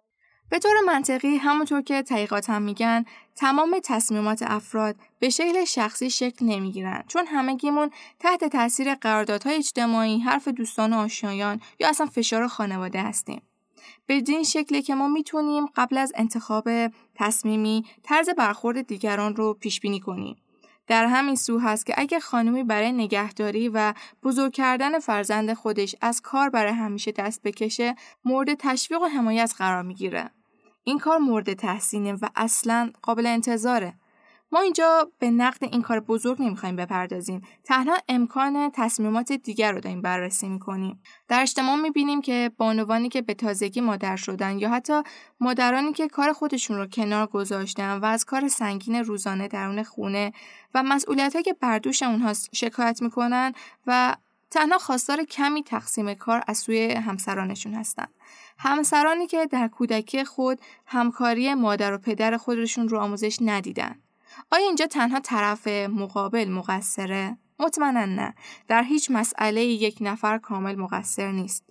به 0.50 0.60
طور 0.60 0.74
منطقی 0.88 1.38
همونطور 1.38 1.82
که 1.82 2.02
تحقیقات 2.02 2.50
هم 2.50 2.62
میگن 2.62 3.06
تمام 3.36 3.80
تصمیمات 3.84 4.42
افراد 4.42 4.96
به 5.20 5.30
شکل 5.30 5.66
شخصی 5.66 6.10
شکل 6.10 6.46
نمی‌گیرن 6.46 7.04
چون 7.08 7.26
همگیمون 7.28 7.92
تحت 8.20 8.44
تاثیر 8.44 8.96
قراردادهای 8.96 9.56
اجتماعی 9.56 10.20
حرف 10.20 10.48
دوستان 10.48 10.94
و 10.94 10.98
آشنایان 10.98 11.62
یا 11.80 11.90
اصلا 11.90 12.06
فشار 12.06 12.48
خانواده 12.48 13.02
هستیم. 13.02 13.42
به 14.06 14.24
این 14.28 14.44
شکلی 14.44 14.82
که 14.82 14.96
ما 14.96 15.08
می‌تونیم 15.08 15.66
قبل 15.76 15.98
از 15.98 16.14
انتخاب 16.16 16.70
تصمیمی 17.16 17.86
طرز 18.04 18.30
برخورد 18.30 18.88
دیگران 18.88 19.36
رو 19.36 19.54
پیش 19.54 19.80
بینی 19.80 20.00
کنیم. 20.00 20.36
در 20.88 21.06
همین 21.06 21.36
سو 21.36 21.60
هست 21.60 21.86
که 21.86 21.94
اگه 21.98 22.20
خانمی 22.20 22.64
برای 22.64 22.92
نگهداری 22.92 23.70
و 23.70 23.94
بزرگ 24.24 24.54
کردن 24.54 25.00
فرزند 25.00 25.54
خودش 25.54 25.96
از 26.02 26.22
کار 26.22 26.50
برای 26.50 26.74
همیشه 26.74 27.12
دست 27.12 27.42
بکشه 27.44 27.96
مورد 28.26 28.54
تشویق 28.54 29.02
و 29.02 29.06
حمایت 29.06 29.54
قرار 29.58 29.84
می‌گیره 29.84 30.30
این 30.84 31.00
کار 31.00 31.18
مورد 31.18 31.54
تحسینه 31.54 32.14
و 32.14 32.28
اصلا 32.36 32.92
قابل 33.02 33.26
انتظاره. 33.26 33.94
ما 34.52 34.60
اینجا 34.60 35.12
به 35.20 35.32
نقد 35.32 35.64
این 35.64 35.82
کار 35.82 36.00
بزرگ 36.00 36.42
نمی‌خوایم 36.42 36.76
بپردازیم. 36.76 37.42
تنها 37.64 37.98
امکان 38.10 38.72
تصمیمات 38.74 39.32
دیگر 39.32 39.72
رو 39.72 39.80
داریم 39.80 40.02
بررسی 40.02 40.50
می‌کنیم. 40.50 41.02
در 41.28 41.42
اجتماع 41.42 41.76
می‌بینیم 41.76 42.22
که 42.22 42.52
بانوانی 42.58 43.10
که 43.10 43.22
به 43.22 43.34
تازگی 43.34 43.82
مادر 43.82 44.16
شدن 44.16 44.60
یا 44.60 44.70
حتی 44.70 45.02
مادرانی 45.40 45.94
که 45.94 46.08
کار 46.08 46.34
خودشون 46.34 46.78
رو 46.78 46.88
کنار 46.88 47.28
گذاشتن 47.28 47.98
و 47.98 48.06
از 48.06 48.26
کار 48.26 48.48
سنگین 48.48 48.96
روزانه 48.96 49.48
درون 49.48 49.84
خونه 49.84 50.32
و 50.74 50.84
مسئولیت 50.84 51.42
که 51.46 51.54
بر 51.54 51.80
دوش 51.80 52.04
اونها 52.04 52.34
شکایت 52.54 53.02
می‌کنن 53.02 53.54
و 53.88 54.16
تنها 54.52 54.78
خواستار 54.78 55.24
کمی 55.24 55.64
تقسیم 55.64 56.14
کار 56.14 56.44
از 56.48 56.58
سوی 56.58 56.92
همسرانشون 56.92 57.74
هستند 57.74 58.10
همسرانی 58.58 59.28
که 59.28 59.46
در 59.46 59.68
کودکی 59.68 60.24
خود 60.24 60.62
همکاری 60.86 61.54
مادر 61.54 61.94
و 61.94 61.98
پدر 61.98 62.38
خودشون 62.38 62.90
رو 62.90 63.00
آموزش 63.00 63.38
ندیدن. 63.42 63.96
آیا 64.53 64.67
اینجا 64.67 64.87
تنها 64.87 65.21
طرف 65.21 65.69
مقابل 65.69 66.49
مقصره؟ 66.49 67.37
مطمئنا 67.61 68.05
نه. 68.05 68.35
در 68.69 68.83
هیچ 68.83 69.11
مسئله 69.11 69.65
یک 69.65 69.99
نفر 70.01 70.39
کامل 70.39 70.77
مقصر 70.77 71.31
نیست. 71.31 71.65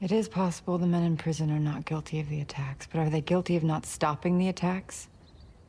It 0.00 0.12
is 0.12 0.28
possible 0.28 0.78
the 0.78 0.86
men 0.86 1.02
in 1.02 1.16
prison 1.16 1.50
are 1.50 1.58
not 1.58 1.84
guilty 1.84 2.20
of 2.20 2.28
the 2.28 2.40
attacks, 2.40 2.86
but 2.86 3.00
are 3.00 3.10
they 3.10 3.20
guilty 3.20 3.56
of 3.56 3.64
not 3.64 3.84
stopping 3.84 4.38
the 4.38 4.48
attacks? 4.48 5.08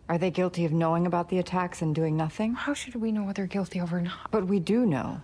Are 0.07 0.19
they 0.19 0.29
guilty 0.29 0.65
of 0.65 0.71
knowing 0.71 1.07
about 1.07 1.29
the 1.29 1.39
attacks 1.39 1.81
and 1.81 1.95
doing 1.95 2.15
nothing? 2.15 2.53
How 2.53 2.75
should 2.75 2.95
we 2.95 3.11
know 3.11 3.23
what 3.23 3.35
they're 3.35 3.55
guilty 3.57 3.79
of 3.79 3.91
or 3.91 4.01
not? 4.01 4.29
But 4.29 4.45
we 4.45 4.59
do 4.59 4.85
know. 4.85 5.21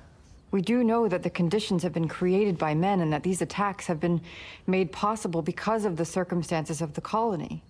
We 0.56 0.62
do 0.62 0.84
know 0.84 1.08
that 1.08 1.24
the 1.24 1.30
conditions 1.42 1.84
have 1.84 1.94
been 1.94 2.08
created 2.08 2.58
by 2.58 2.74
men 2.74 3.00
and 3.00 3.12
that 3.14 3.24
these 3.24 3.42
attacks 3.42 3.86
have 3.88 4.00
been 4.00 4.22
made 4.66 4.92
possible 4.92 5.42
because 5.42 5.86
of 5.86 5.98
the 5.98 6.06
circumstances 6.06 6.82
of 6.82 6.94
the 6.94 7.02
colony. 7.02 7.62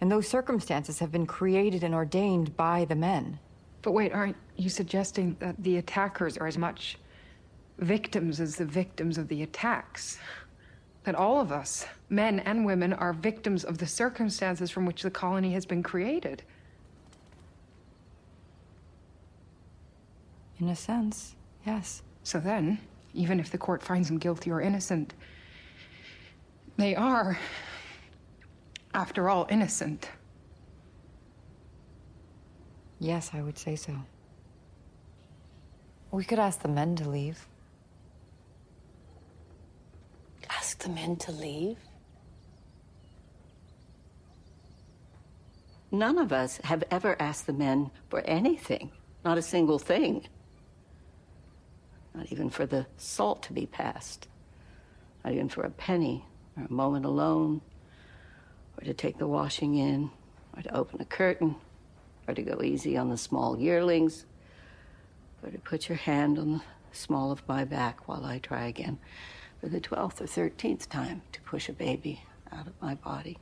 And 0.00 0.10
those 0.10 0.28
circumstances 0.28 0.98
have 0.98 1.10
been 1.10 1.26
created 1.26 1.82
and 1.82 1.94
ordained 1.94 2.56
by 2.56 2.84
the 2.84 2.94
men. 2.94 3.38
But 3.82 3.92
wait, 3.92 4.12
aren't 4.12 4.36
you 4.56 4.68
suggesting 4.68 5.36
that 5.40 5.62
the 5.62 5.76
attackers 5.76 6.36
are 6.36 6.46
as 6.46 6.58
much 6.58 6.98
victims 7.78 8.40
as 8.40 8.56
the 8.56 8.64
victims 8.64 9.18
of 9.18 9.28
the 9.28 9.42
attacks. 9.42 10.18
That 11.04 11.14
all 11.14 11.40
of 11.40 11.52
us, 11.52 11.86
men 12.08 12.40
and 12.40 12.64
women, 12.64 12.92
are 12.92 13.12
victims 13.12 13.64
of 13.64 13.78
the 13.78 13.86
circumstances 13.86 14.70
from 14.70 14.86
which 14.86 15.02
the 15.02 15.10
colony 15.10 15.52
has 15.52 15.66
been 15.66 15.82
created. 15.82 16.42
In 20.58 20.68
a 20.68 20.76
sense, 20.76 21.36
yes. 21.66 22.02
So 22.22 22.40
then, 22.40 22.78
even 23.14 23.38
if 23.38 23.50
the 23.50 23.58
court 23.58 23.82
finds 23.82 24.08
them 24.08 24.18
guilty 24.18 24.50
or 24.50 24.60
innocent, 24.60 25.14
they 26.76 26.96
are, 26.96 27.38
after 28.96 29.28
all, 29.28 29.46
innocent. 29.50 30.08
Yes, 32.98 33.30
I 33.34 33.42
would 33.42 33.58
say 33.58 33.76
so. 33.76 33.94
We 36.10 36.24
could 36.24 36.38
ask 36.38 36.62
the 36.62 36.68
men 36.68 36.96
to 36.96 37.08
leave. 37.08 37.46
Ask 40.48 40.78
the 40.78 40.88
men 40.88 41.16
to 41.16 41.32
leave? 41.32 41.76
None 45.92 46.16
of 46.16 46.32
us 46.32 46.58
have 46.64 46.82
ever 46.90 47.20
asked 47.20 47.46
the 47.46 47.52
men 47.52 47.90
for 48.08 48.20
anything, 48.20 48.90
not 49.26 49.36
a 49.36 49.42
single 49.42 49.78
thing. 49.78 50.26
Not 52.14 52.32
even 52.32 52.48
for 52.48 52.64
the 52.64 52.86
salt 52.96 53.42
to 53.42 53.52
be 53.52 53.66
passed, 53.66 54.26
not 55.22 55.34
even 55.34 55.50
for 55.50 55.64
a 55.64 55.70
penny 55.70 56.24
or 56.56 56.64
a 56.64 56.72
moment 56.72 57.04
alone, 57.04 57.60
or 58.78 58.84
to 58.84 58.94
take 58.94 59.18
the 59.18 59.26
washing 59.26 59.76
in, 59.76 60.10
or 60.56 60.62
to 60.62 60.74
open 60.74 61.00
a 61.00 61.04
curtain, 61.04 61.56
or 62.28 62.34
to 62.34 62.42
go 62.42 62.62
easy 62.62 62.96
on 62.96 63.08
the 63.08 63.16
small 63.16 63.58
yearlings, 63.58 64.26
or 65.42 65.50
to 65.50 65.58
put 65.58 65.88
your 65.88 65.98
hand 65.98 66.38
on 66.38 66.52
the 66.52 66.60
small 66.92 67.30
of 67.30 67.46
my 67.48 67.64
back 67.64 68.08
while 68.08 68.24
I 68.24 68.38
try 68.38 68.66
again 68.66 68.98
for 69.60 69.68
the 69.68 69.80
12th 69.80 70.20
or 70.20 70.24
13th 70.24 70.88
time 70.88 71.22
to 71.32 71.40
push 71.42 71.68
a 71.68 71.72
baby 71.72 72.22
out 72.52 72.66
of 72.66 72.72
my 72.80 72.94
body. 72.94 73.38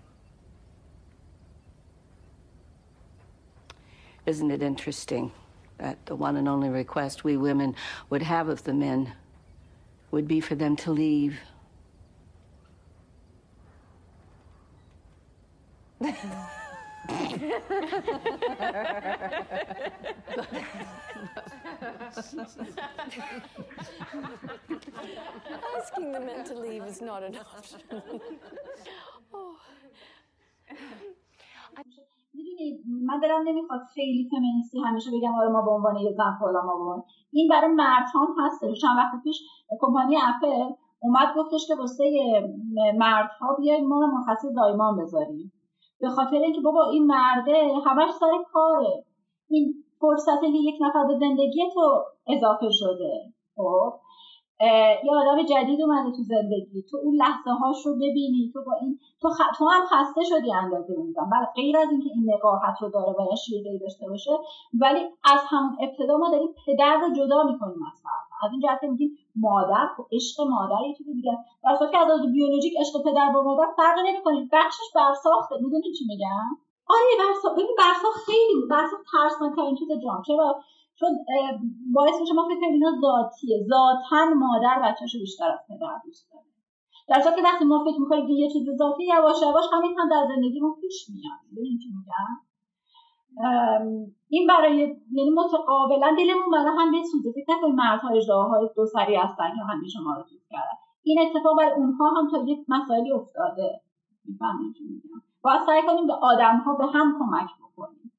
Isn't 4.27 4.51
it 4.51 4.63
interesting 4.63 5.33
that 5.79 6.07
the 6.07 6.15
one 6.15 6.37
and 6.37 6.49
only 6.49 6.69
request 6.69 7.25
we 7.25 7.37
women 7.37 7.75
would 8.09 8.23
have 8.23 8.49
of 8.49 8.65
the 8.65 8.73
men 8.73 9.13
would 10.11 10.27
be 10.27 10.41
for 10.41 10.55
them 10.55 10.77
to 10.77 10.93
leave? 10.93 11.39
Asking 16.05 16.21
the 26.13 26.21
men 26.21 26.45
to 26.45 26.55
leave 26.59 26.85
is 26.85 27.01
not 27.01 27.23
an 27.23 27.37
option. 27.37 27.81
oh. 29.33 29.57
می‌دونی 32.35 32.83
من 33.07 33.21
دلم 33.21 33.49
نمی‌خواد 33.49 33.81
خیلی 33.95 34.29
فمینیستی 34.31 34.81
همیشه 34.81 35.11
بگم 35.11 35.35
آره 35.35 35.49
ما 35.49 35.63
به 35.63 35.71
عنوان 35.71 35.97
یه 35.97 36.13
زن 36.13 36.37
فلان 36.41 36.65
ما 36.65 37.07
این 37.33 37.49
برای 37.49 37.69
مردها 37.69 38.29
هست 38.47 38.61
چند 38.81 38.97
وقت 38.97 39.23
پیش 39.25 39.43
کمپانی 39.81 40.17
اپل 40.17 40.75
اومد 41.01 41.35
گفتش 41.37 41.67
که 41.69 41.75
واسه 41.75 42.05
مردها 42.95 43.57
بیایم 43.59 43.89
ما 43.89 44.07
مرخصی 44.07 44.49
زایمان 44.55 44.97
بذاریم 44.97 45.53
به 46.01 46.09
خاطر 46.09 46.37
اینکه 46.37 46.61
بابا 46.61 46.91
این 46.91 47.07
مرده 47.07 47.69
همش 47.87 48.11
سر 48.11 48.33
کاره. 48.53 49.05
این 49.49 49.75
فرصت 50.01 50.43
یک 50.43 50.75
نفر 50.81 51.05
به 51.05 51.19
زندگی 51.19 51.63
تو 51.75 52.05
اضافه 52.27 52.71
شده. 52.71 53.33
خب؟ 53.57 53.93
یه 55.05 55.13
آدم 55.21 55.43
جدید 55.43 55.81
اومده 55.81 56.17
تو 56.17 56.23
زندگی. 56.23 56.83
تو 56.91 56.97
اون 56.97 57.15
لحظه 57.15 57.51
هاش 57.51 57.87
رو 57.87 57.95
ببینی. 57.95 58.51
تو 58.53 58.65
با 58.65 58.73
این 58.81 58.99
تو, 59.23 59.29
خ... 59.29 59.39
تو 59.59 59.69
هم 59.69 59.83
خسته 59.87 60.23
شدی 60.25 60.53
اندازه 60.53 60.93
اون 60.93 61.13
بله 61.13 61.49
غیر 61.57 61.77
از 61.77 61.91
اینکه 61.91 62.11
این 62.15 62.35
نقاهت 62.35 62.83
رو 62.83 62.91
داره 62.91 63.13
و 63.13 63.37
شیرده 63.37 63.79
داشته 63.79 64.09
باشه 64.09 64.31
ولی 64.81 65.01
از 65.25 65.41
همون 65.49 65.77
ابتدا 65.81 66.17
ما 66.17 66.31
داریم 66.31 66.55
پدر 66.67 67.01
رو 67.03 67.15
جدا 67.15 67.43
می‌کنیم 67.43 67.83
از 67.93 68.03
فرد. 68.03 68.25
از 68.45 68.51
این 68.53 68.61
جهت 68.61 68.83
میگیم 68.83 69.19
مادر 69.37 69.89
و 69.99 70.03
عشق 70.13 70.41
مادر 70.41 70.81
یه 70.89 70.95
چیز 70.99 71.07
دیگه 71.07 71.39
در 71.65 71.91
که 71.93 71.99
از 71.99 72.33
بیولوژیک 72.33 72.75
عشق 72.81 73.03
پدر 73.05 73.33
با 73.35 73.43
مادر 73.43 73.69
فرق 73.77 73.99
نمی‌کنه. 74.07 74.49
بخشش 74.53 74.89
برساخته. 74.95 75.55
می‌دونی 75.63 75.93
چی 75.99 76.05
میگم؟ 76.09 76.49
آره 76.95 77.15
برساخت 77.19 77.55
ببین 77.55 77.77
برساخت 77.79 78.19
خیلی 78.27 78.55
برساخت 78.71 79.05
ترسناکترین 79.13 79.77
چیز 79.77 79.89
جان 80.05 80.23
چرا؟ 80.27 80.61
چون 80.99 81.09
باعث 81.95 82.21
میشه 82.21 82.35
ما 82.35 82.45
فکر 82.49 82.61
کنیم 82.61 82.73
اینا 82.73 82.93
ذاتیه. 83.05 83.67
ذاتا 83.71 84.35
مادر 84.35 84.77
بچه‌شو 84.85 85.19
بیشتر 85.19 85.51
از 85.51 85.61
پدر 85.69 85.97
دوست 86.05 86.33
داره. 86.33 86.45
در 87.09 87.37
که 87.37 87.43
وقتی 87.43 87.65
ما 87.65 87.85
فکر 87.85 88.01
می‌کنیم 88.01 88.27
که 88.27 88.33
یه 88.33 88.49
چیز 88.53 88.77
ذاتی 88.79 89.05
یواش 89.05 89.43
یواش 89.43 89.65
همین 89.73 89.99
هم 89.99 90.09
در 90.09 90.25
زندگیمون 90.35 90.75
پیش 90.81 91.07
میاد. 91.11 91.41
ببینید 91.53 91.81
چی 91.81 91.89
میگم؟ 91.99 92.54
این 94.29 94.47
برای 94.47 94.77
یعنی 95.13 95.31
متقابلا 95.31 96.17
دلمون 96.19 96.51
برای 96.53 96.73
هم 96.79 96.93
بسوزه. 96.93 97.33
فکر 97.33 97.57
نکنید 97.57 97.75
مردها 97.75 98.09
اجداهای 98.09 98.69
دو 98.77 98.87
سری 98.87 99.17
هستن 99.17 99.51
که 99.57 99.63
همیشه 99.73 99.99
ما 100.01 100.15
رو 100.15 100.23
چیز 100.23 100.41
کردن. 100.51 100.79
این 101.03 101.19
اتفاق 101.21 101.59
برای 101.59 101.73
اونها 101.73 102.11
هم 102.11 102.31
تا 102.31 102.45
یک 102.47 102.59
مسائلی 102.69 103.13
افتاده. 103.13 103.81
می‌فهمید 104.25 104.75
چی 104.75 104.85
میگم. 104.85 105.23
باید 105.43 105.61
سعی 105.67 105.83
کنیم 105.87 106.07
به 106.07 106.13
آدم 106.13 106.57
ها 106.57 106.75
به 106.75 106.87
هم 106.87 107.19
کمک 107.19 107.51
بکنیم. 107.63 108.13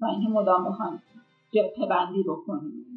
و 0.00 0.06
اینکه 0.06 0.28
مدام 0.28 0.64
بخوایم 0.64 1.02
جبهه 1.50 1.88
بندی 1.88 2.22
بکنیم. 2.22 2.89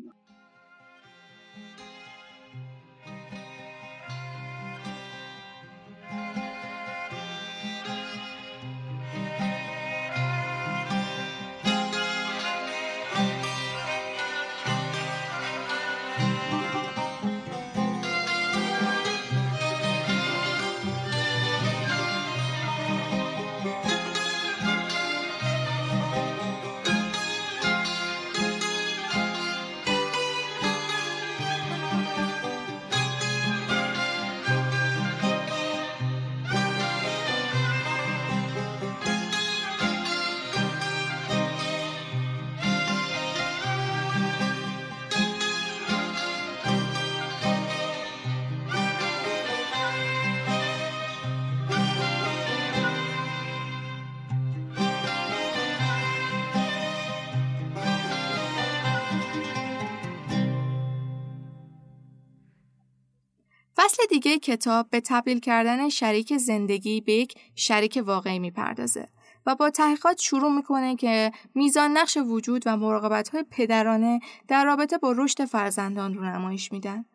فصل 63.83 64.03
دیگه 64.09 64.39
کتاب 64.39 64.89
به 64.89 65.01
تبدیل 65.01 65.39
کردن 65.39 65.89
شریک 65.89 66.37
زندگی 66.37 67.01
به 67.01 67.13
یک 67.13 67.35
شریک 67.55 68.03
واقعی 68.05 68.39
می‌پردازه 68.39 69.07
و 69.45 69.55
با 69.55 69.69
تحقیقات 69.69 70.21
شروع 70.21 70.51
می‌کنه 70.51 70.95
که 70.95 71.31
میزان 71.55 71.97
نقش 71.97 72.17
وجود 72.17 72.63
و 72.65 72.77
مراقبت 72.77 73.29
های 73.29 73.45
پدرانه 73.51 74.19
در 74.47 74.65
رابطه 74.65 74.97
با 74.97 75.11
رشد 75.17 75.45
فرزندان 75.45 76.13
رو 76.13 76.23
نمایش 76.23 76.71
میدن. 76.71 77.05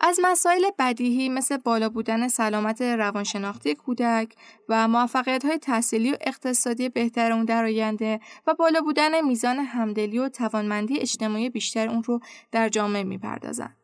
از 0.00 0.20
مسائل 0.22 0.64
بدیهی 0.78 1.28
مثل 1.28 1.56
بالا 1.56 1.88
بودن 1.88 2.28
سلامت 2.28 2.82
روانشناختی 2.82 3.74
کودک 3.74 4.34
و 4.68 4.88
موفقیت 4.88 5.44
های 5.44 5.58
تحصیلی 5.58 6.12
و 6.12 6.16
اقتصادی 6.20 6.88
بهتر 6.88 7.32
اون 7.32 7.44
در 7.44 7.64
آینده 7.64 8.20
و 8.46 8.54
بالا 8.54 8.80
بودن 8.80 9.20
میزان 9.20 9.58
همدلی 9.58 10.18
و 10.18 10.28
توانمندی 10.28 11.00
اجتماعی 11.00 11.50
بیشتر 11.50 11.88
اون 11.88 12.02
رو 12.02 12.20
در 12.52 12.68
جامعه 12.68 13.04
می‌پردازن. 13.04 13.77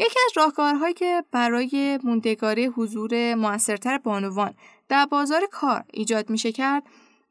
یکی 0.00 0.18
از 0.26 0.32
راهکارهایی 0.36 0.94
که 0.94 1.24
برای 1.32 1.98
موندگاری 2.04 2.66
حضور 2.66 3.34
موثرتر 3.34 3.98
بانوان 3.98 4.54
در 4.88 5.06
بازار 5.06 5.46
کار 5.52 5.84
ایجاد 5.92 6.30
میشه 6.30 6.52
کرد 6.52 6.82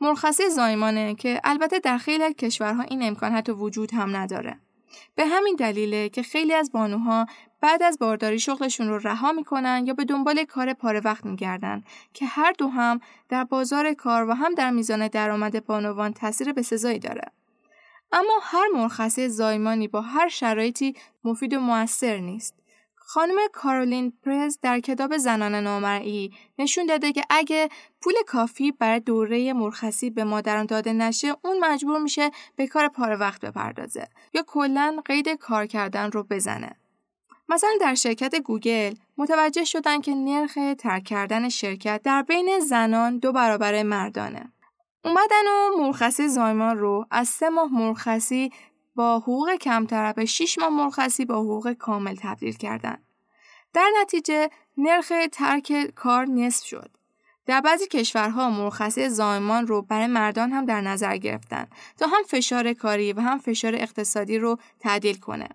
مرخصی 0.02 0.50
زایمانه 0.50 1.16
که 1.16 1.42
البته 1.44 1.80
در 1.80 1.98
خیلی 1.98 2.24
از 2.24 2.34
کشورها 2.34 2.84
این 2.84 3.04
امکان 3.04 3.32
حتی 3.32 3.52
وجود 3.52 3.94
هم 3.94 4.16
نداره. 4.16 4.60
به 5.16 5.26
همین 5.26 5.56
دلیله 5.56 6.10
که 6.10 6.24
خیلی 6.24 6.54
از 6.54 6.72
بانوها 6.72 7.26
بعد 7.62 7.84
از 7.84 8.00
بارداری 8.00 8.40
شغلشون 8.40 8.88
رو 8.88 8.98
رها 8.98 9.32
می‌کنن 9.32 9.84
یا 9.86 9.94
به 9.94 10.06
دنبال 10.06 10.44
کار 10.44 10.74
پاره 10.74 11.00
وقت 11.00 11.26
میگردن 11.26 11.84
که 12.14 12.26
هر 12.26 12.52
دو 12.58 12.68
هم 12.68 13.00
در 13.30 13.44
بازار 13.44 13.94
کار 13.94 14.30
و 14.30 14.34
هم 14.34 14.54
در 14.54 14.72
میزان 14.72 15.08
درآمد 15.08 15.66
بانوان 15.66 16.14
تاثیر 16.14 16.54
بسزایی 16.54 17.00
داره. 17.00 17.32
اما 18.12 18.40
هر 18.42 18.68
مرخصی 18.74 19.30
زایمانی 19.30 19.88
با 19.88 20.02
هر 20.02 20.28
شرایطی 20.28 20.96
مفید 21.24 21.54
و 21.54 21.60
موثر 21.60 22.18
نیست. 22.18 22.56
خانم 22.96 23.36
کارولین 23.54 24.14
پرز 24.24 24.58
در 24.62 24.80
کتاب 24.80 25.18
زنان 25.18 25.56
نامرئی 25.56 26.32
نشون 26.60 26.86
داده 26.86 27.12
که 27.12 27.24
اگه 27.30 27.70
پول 28.02 28.14
کافی 28.28 28.72
برای 28.72 29.00
دوره 29.00 29.54
مرخصی 29.54 30.10
به 30.10 30.24
مادران 30.24 30.66
داده 30.66 30.94
نشه 30.94 31.36
اون 31.42 31.60
مجبور 31.60 32.00
میشه 32.00 32.32
به 32.56 32.68
کار 32.68 32.88
پاره 32.88 33.16
وقت 33.16 33.46
بپردازه 33.46 34.08
یا 34.34 34.44
کلا 34.48 34.98
قید 35.06 35.30
کار 35.30 35.66
کردن 35.66 36.12
رو 36.12 36.24
بزنه. 36.24 36.76
مثلا 37.50 37.70
در 37.82 37.96
شرکت 37.96 38.36
گوگل 38.36 38.94
متوجه 39.18 39.64
شدن 39.64 40.02
که 40.02 40.16
نرخ 40.16 40.58
ترک 40.78 41.04
کردن 41.04 41.50
شرکت 41.50 42.02
در 42.04 42.22
بین 42.22 42.60
زنان 42.60 43.18
دو 43.18 43.32
برابر 43.32 43.84
مردانه. 43.84 44.54
اومدن 45.06 45.48
و 45.48 45.78
مرخصی 45.78 46.28
زایمان 46.28 46.78
رو 46.78 47.06
از 47.12 47.28
سه 47.28 47.50
ماه 47.50 47.74
مرخصی 47.74 48.52
با 48.96 49.20
حقوق 49.20 49.56
کمتر 49.56 50.14
به 50.14 50.26
6 50.26 50.60
ماه 50.60 50.70
مرخصی 50.70 51.26
با 51.26 51.36
حقوق 51.36 51.74
کامل 51.74 52.16
تبدیل 52.16 52.54
کردن. 52.54 52.98
در 53.74 53.90
نتیجه 54.02 54.50
نرخ 54.78 55.12
ترک 55.32 55.92
کار 55.96 56.26
نصف 56.26 56.66
شد. 56.66 56.92
در 57.46 57.62
بعضی 57.62 57.88
کشورها 57.88 58.50
مرخصی 58.50 59.10
زایمان 59.10 59.68
رو 59.68 59.82
برای 59.82 60.08
مردان 60.08 60.52
هم 60.52 60.66
در 60.66 60.82
نظر 60.82 61.18
گرفتن 61.18 61.68
تا 61.98 62.08
هم 62.08 62.24
فشار 62.28 62.74
کاری 62.74 63.14
و 63.14 63.22
هم 63.22 63.38
فشار 63.38 63.76
اقتصادی 63.76 64.38
رو 64.38 64.58
تعدیل 64.80 65.18
کنه. 65.18 65.50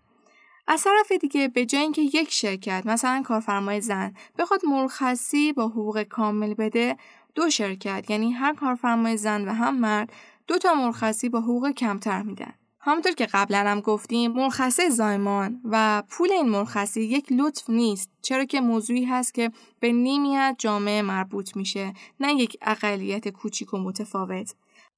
از 0.66 0.82
طرف 0.82 1.12
دیگه 1.12 1.48
به 1.48 1.66
جای 1.66 1.82
اینکه 1.82 2.02
یک 2.02 2.32
شرکت 2.32 2.82
مثلا 2.86 3.22
کارفرمای 3.22 3.80
زن 3.80 4.14
بخواد 4.38 4.60
مرخصی 4.66 5.52
با 5.52 5.68
حقوق 5.68 6.02
کامل 6.02 6.54
بده 6.54 6.96
دو 7.34 7.50
شرکت 7.50 8.10
یعنی 8.10 8.32
هر 8.32 8.54
کارفرمای 8.54 9.16
زن 9.16 9.48
و 9.48 9.52
هم 9.52 9.76
مرد 9.76 10.12
دو 10.46 10.58
تا 10.58 10.74
مرخصی 10.74 11.28
با 11.28 11.40
حقوق 11.40 11.70
کمتر 11.70 12.22
میدن. 12.22 12.54
همونطور 12.86 13.12
که 13.12 13.26
قبلا 13.26 13.58
هم 13.58 13.80
گفتیم 13.80 14.32
مرخصی 14.32 14.90
زایمان 14.90 15.60
و 15.64 16.02
پول 16.08 16.32
این 16.32 16.48
مرخصی 16.48 17.00
یک 17.00 17.26
لطف 17.30 17.70
نیست 17.70 18.10
چرا 18.22 18.44
که 18.44 18.60
موضوعی 18.60 19.04
هست 19.04 19.34
که 19.34 19.50
به 19.80 19.92
نیمیت 19.92 20.56
جامعه 20.58 21.02
مربوط 21.02 21.56
میشه 21.56 21.92
نه 22.20 22.34
یک 22.34 22.56
اقلیت 22.62 23.28
کوچیک 23.28 23.74
و 23.74 23.78
متفاوت 23.78 24.54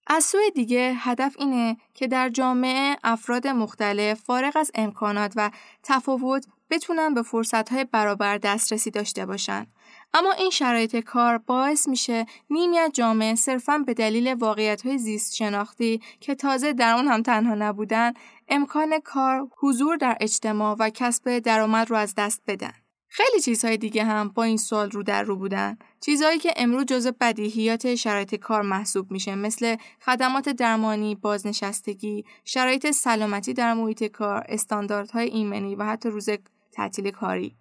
از 0.07 0.25
سوی 0.25 0.51
دیگه 0.55 0.95
هدف 0.97 1.37
اینه 1.39 1.77
که 1.95 2.07
در 2.07 2.29
جامعه 2.29 2.97
افراد 3.05 3.47
مختلف 3.47 4.21
فارغ 4.21 4.57
از 4.57 4.71
امکانات 4.75 5.33
و 5.37 5.51
تفاوت 5.83 6.47
بتونن 6.71 7.15
به 7.15 7.23
فرصتهای 7.23 7.85
برابر 7.85 8.39
دسترسی 8.39 8.91
داشته 8.91 9.27
باشن 9.27 9.67
اما 10.15 10.33
این 10.33 10.51
شرایط 10.51 10.97
کار 10.97 11.39
باعث 11.39 11.89
میشه 11.89 12.27
نیمی 12.51 12.79
از 12.79 12.91
جامعه 12.93 13.35
صرفا 13.35 13.79
به 13.79 13.95
دلیل 13.95 14.35
واقعیت 14.35 14.87
های 14.87 14.99
زیست 14.99 15.35
شناختی 15.35 16.01
که 16.21 16.35
تازه 16.35 16.73
در 16.73 16.95
اون 16.95 17.09
هم 17.09 17.23
تنها 17.23 17.55
نبودن 17.55 18.13
امکان 18.49 18.99
کار، 19.05 19.49
حضور 19.59 19.97
در 19.97 20.17
اجتماع 20.21 20.77
و 20.79 20.91
کسب 20.91 21.39
درآمد 21.39 21.91
رو 21.91 21.97
از 21.97 22.15
دست 22.15 22.43
بدن. 22.47 22.73
خیلی 23.09 23.41
چیزهای 23.41 23.77
دیگه 23.77 24.05
هم 24.05 24.29
با 24.29 24.43
این 24.43 24.57
سوال 24.57 24.91
رو 24.91 25.03
در 25.03 25.23
رو 25.23 25.37
بودن. 25.37 25.79
چیزهایی 26.01 26.39
که 26.39 26.53
امروز 26.57 26.85
جزء 26.85 27.11
بدیهیات 27.21 27.95
شرایط 27.95 28.35
کار 28.35 28.63
محسوب 28.63 29.11
میشه 29.11 29.35
مثل 29.35 29.77
خدمات 30.01 30.49
درمانی، 30.49 31.15
بازنشستگی، 31.15 32.25
شرایط 32.45 32.91
سلامتی 32.91 33.55
در 33.55 33.75
محیط 33.75 34.05
کار، 34.05 34.45
استانداردهای 34.49 35.29
ایمنی 35.29 35.75
و 35.75 35.85
حتی 35.85 36.09
روز 36.09 36.29
تعطیل 36.73 37.11
کاری. 37.11 37.57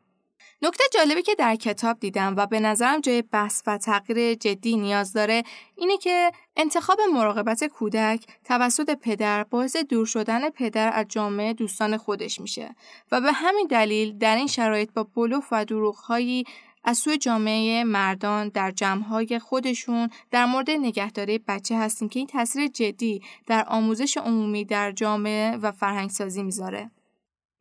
نکته 0.61 0.83
جالبی 0.93 1.21
که 1.21 1.35
در 1.35 1.55
کتاب 1.55 1.99
دیدم 1.99 2.33
و 2.37 2.45
به 2.45 2.59
نظرم 2.59 3.01
جای 3.01 3.21
بحث 3.21 3.63
و 3.67 3.77
تغییر 3.77 4.33
جدی 4.33 4.77
نیاز 4.77 5.13
داره 5.13 5.43
اینه 5.75 5.97
که 5.97 6.31
انتخاب 6.57 6.97
مراقبت 7.13 7.63
کودک 7.63 8.25
توسط 8.43 8.95
پدر 8.95 9.43
باعث 9.43 9.75
دور 9.75 10.05
شدن 10.05 10.49
پدر 10.49 10.91
از 10.93 11.05
جامعه 11.09 11.53
دوستان 11.53 11.97
خودش 11.97 12.41
میشه 12.41 12.75
و 13.11 13.21
به 13.21 13.31
همین 13.31 13.67
دلیل 13.67 14.17
در 14.17 14.35
این 14.35 14.47
شرایط 14.47 14.93
با 14.93 15.03
بلوف 15.03 15.47
و 15.51 15.65
دروغهایی 15.65 16.43
از 16.83 16.97
سوی 16.97 17.17
جامعه 17.17 17.83
مردان 17.83 18.49
در 18.49 18.71
جمعهای 18.71 19.39
خودشون 19.39 20.09
در 20.31 20.45
مورد 20.45 20.69
نگهداری 20.69 21.37
بچه 21.37 21.77
هستیم 21.77 22.09
که 22.09 22.19
این 22.19 22.27
تاثیر 22.27 22.67
جدی 22.67 23.21
در 23.47 23.65
آموزش 23.67 24.17
عمومی 24.17 24.65
در 24.65 24.91
جامعه 24.91 25.57
و 25.57 25.71
فرهنگسازی 25.71 26.43
می‌ذاره. 26.43 26.91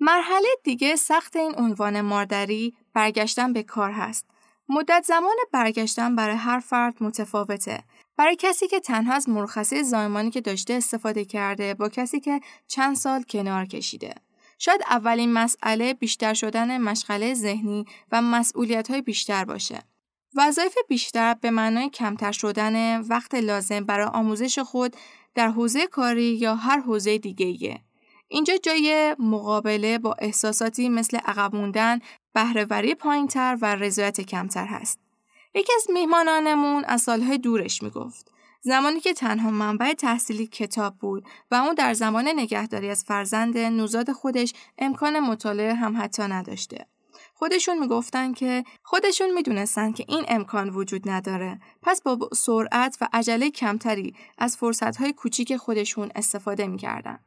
مرحله 0.01 0.49
دیگه 0.65 0.97
سخت 0.97 1.37
این 1.37 1.55
عنوان 1.57 2.01
مادری 2.01 2.75
برگشتن 2.95 3.53
به 3.53 3.63
کار 3.63 3.91
هست. 3.91 4.27
مدت 4.69 5.05
زمان 5.07 5.37
برگشتن 5.53 6.17
برای 6.17 6.37
هر 6.37 6.61
فرد 6.61 7.03
متفاوته. 7.03 7.85
برای 8.17 8.37
کسی 8.37 8.69
که 8.69 8.81
تنها 8.81 9.15
از 9.15 9.29
مرخصی 9.29 9.83
زایمانی 9.83 10.31
که 10.31 10.41
داشته 10.41 10.75
استفاده 10.75 11.25
کرده 11.25 11.75
با 11.75 11.89
کسی 11.89 12.21
که 12.21 12.41
چند 12.69 12.97
سال 12.97 13.23
کنار 13.23 13.65
کشیده. 13.65 14.15
شاید 14.59 14.83
اولین 14.91 15.33
مسئله 15.33 15.95
بیشتر 15.95 16.35
شدن 16.35 16.79
مشغله 16.79 17.35
ذهنی 17.35 17.85
و 18.13 18.23
مسئولیت 18.23 18.91
های 18.91 19.03
بیشتر 19.03 19.45
باشه. 19.45 19.83
وظایف 20.37 20.75
بیشتر 20.89 21.35
به 21.35 21.51
معنای 21.51 21.91
کمتر 21.91 22.33
شدن 22.33 23.01
وقت 23.01 23.35
لازم 23.35 23.85
برای 23.85 24.07
آموزش 24.07 24.59
خود 24.59 24.97
در 25.35 25.49
حوزه 25.49 25.87
کاری 25.87 26.35
یا 26.35 26.55
هر 26.55 26.81
حوزه 26.81 27.19
دیگه 27.19 27.81
اینجا 28.35 28.57
جای 28.57 29.17
مقابله 29.19 29.99
با 29.99 30.15
احساساتی 30.19 30.89
مثل 30.89 31.17
عقب 31.17 31.57
موندن، 31.57 31.99
بهرهوری 32.33 32.95
پایینتر 32.95 33.59
و 33.63 33.75
رضایت 33.75 34.21
کمتر 34.21 34.67
هست. 34.67 34.99
یکی 35.55 35.73
از 35.77 35.87
میهمانانمون 35.93 36.85
از 36.85 37.03
سالهای 37.03 37.39
دورش 37.39 37.83
می‌گفت 37.83 38.31
زمانی 38.61 39.01
که 39.01 39.13
تنها 39.13 39.51
منبع 39.51 39.93
تحصیلی 39.93 40.47
کتاب 40.47 40.95
بود 40.95 41.25
و 41.51 41.55
اون 41.55 41.75
در 41.75 41.95
زمان 41.95 42.29
نگهداری 42.29 42.91
از 42.91 43.05
فرزند 43.05 43.59
نوزاد 43.59 44.13
خودش 44.13 44.53
امکان 44.79 45.21
مطالعه 45.21 45.75
هم 45.75 46.03
حتی 46.03 46.23
نداشته. 46.23 46.87
خودشون 47.35 47.79
می‌گفتن 47.79 48.33
که 48.33 48.65
خودشون 48.83 49.35
می‌دونستن 49.35 49.93
که 49.93 50.05
این 50.09 50.25
امکان 50.29 50.69
وجود 50.69 51.11
نداره 51.11 51.61
پس 51.83 52.03
با 52.03 52.29
سرعت 52.35 52.99
و 53.01 53.09
عجله 53.13 53.51
کمتری 53.51 54.15
از 54.39 54.57
فرصتهای 54.57 55.13
کوچیک 55.13 55.57
خودشون 55.57 56.11
استفاده 56.15 56.67
می‌کردن. 56.67 57.19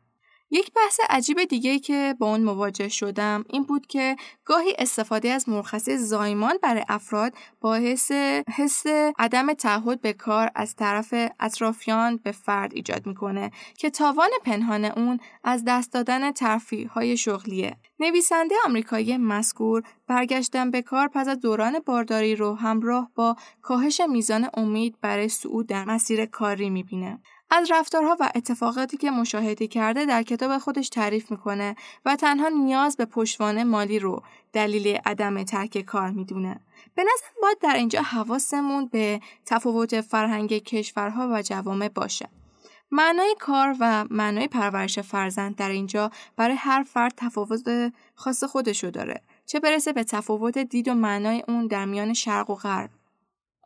یک 0.51 0.73
بحث 0.73 0.99
عجیب 1.09 1.43
دیگه 1.43 1.79
که 1.79 2.15
با 2.19 2.31
اون 2.31 2.43
مواجه 2.43 2.89
شدم 2.89 3.43
این 3.49 3.63
بود 3.63 3.87
که 3.87 4.15
گاهی 4.45 4.75
استفاده 4.77 5.29
از 5.29 5.49
مرخصی 5.49 5.97
زایمان 5.97 6.57
برای 6.61 6.83
افراد 6.89 7.33
باعث 7.61 8.11
حس 8.55 8.83
عدم 9.19 9.53
تعهد 9.53 10.01
به 10.01 10.13
کار 10.13 10.51
از 10.55 10.75
طرف 10.75 11.13
اطرافیان 11.39 12.17
به 12.17 12.31
فرد 12.31 12.73
ایجاد 12.75 13.05
می‌کنه 13.05 13.51
که 13.77 13.89
تاوان 13.89 14.29
پنهان 14.45 14.85
اون 14.85 15.19
از 15.43 15.63
دست 15.67 15.93
دادن 15.93 16.31
ترفیه 16.31 16.87
های 16.87 17.17
شغلیه. 17.17 17.77
نویسنده 17.99 18.55
آمریکایی 18.65 19.17
مذکور 19.17 19.83
برگشتن 20.07 20.71
به 20.71 20.81
کار 20.81 21.07
پس 21.07 21.27
از 21.27 21.39
دوران 21.39 21.79
بارداری 21.79 22.35
رو 22.35 22.55
همراه 22.55 23.11
با 23.15 23.35
کاهش 23.61 24.01
میزان 24.01 24.49
امید 24.53 24.95
برای 25.01 25.29
صعود 25.29 25.67
در 25.67 25.85
مسیر 25.85 26.25
کاری 26.25 26.69
می‌بینه. 26.69 27.19
از 27.49 27.71
رفتارها 27.71 28.17
و 28.19 28.31
اتفاقاتی 28.35 28.97
که 28.97 29.11
مشاهده 29.11 29.67
کرده 29.67 30.05
در 30.05 30.23
کتاب 30.23 30.57
خودش 30.57 30.89
تعریف 30.89 31.31
می‌کنه 31.31 31.75
و 32.05 32.15
تنها 32.15 32.47
نیاز 32.47 32.97
به 32.97 33.05
پشتوانه 33.05 33.63
مالی 33.63 33.99
رو 33.99 34.23
دلیل 34.53 34.97
عدم 35.05 35.43
ترک 35.43 35.77
کار 35.77 36.09
می‌دونه. 36.09 36.59
به 36.95 37.03
نظر 37.03 37.27
باید 37.41 37.57
در 37.61 37.75
اینجا 37.75 38.01
حواسمون 38.01 38.85
به 38.85 39.21
تفاوت 39.45 40.01
فرهنگ 40.01 40.57
کشورها 40.57 41.29
و 41.31 41.41
جوامع 41.41 41.89
باشه. 41.89 42.29
معنای 42.91 43.35
کار 43.39 43.75
و 43.79 44.05
معنای 44.09 44.47
پرورش 44.47 44.99
فرزند 44.99 45.55
در 45.55 45.69
اینجا 45.69 46.11
برای 46.35 46.55
هر 46.55 46.83
فرد 46.83 47.13
تفاوت 47.17 47.93
خاص 48.15 48.43
خودشو 48.43 48.89
داره. 48.89 49.21
چه 49.45 49.59
برسه 49.59 49.93
به 49.93 50.03
تفاوت 50.03 50.57
دید 50.57 50.87
و 50.87 50.93
معنای 50.93 51.43
اون 51.47 51.67
در 51.67 51.85
میان 51.85 52.13
شرق 52.13 52.49
و 52.49 52.55
غرب. 52.55 52.89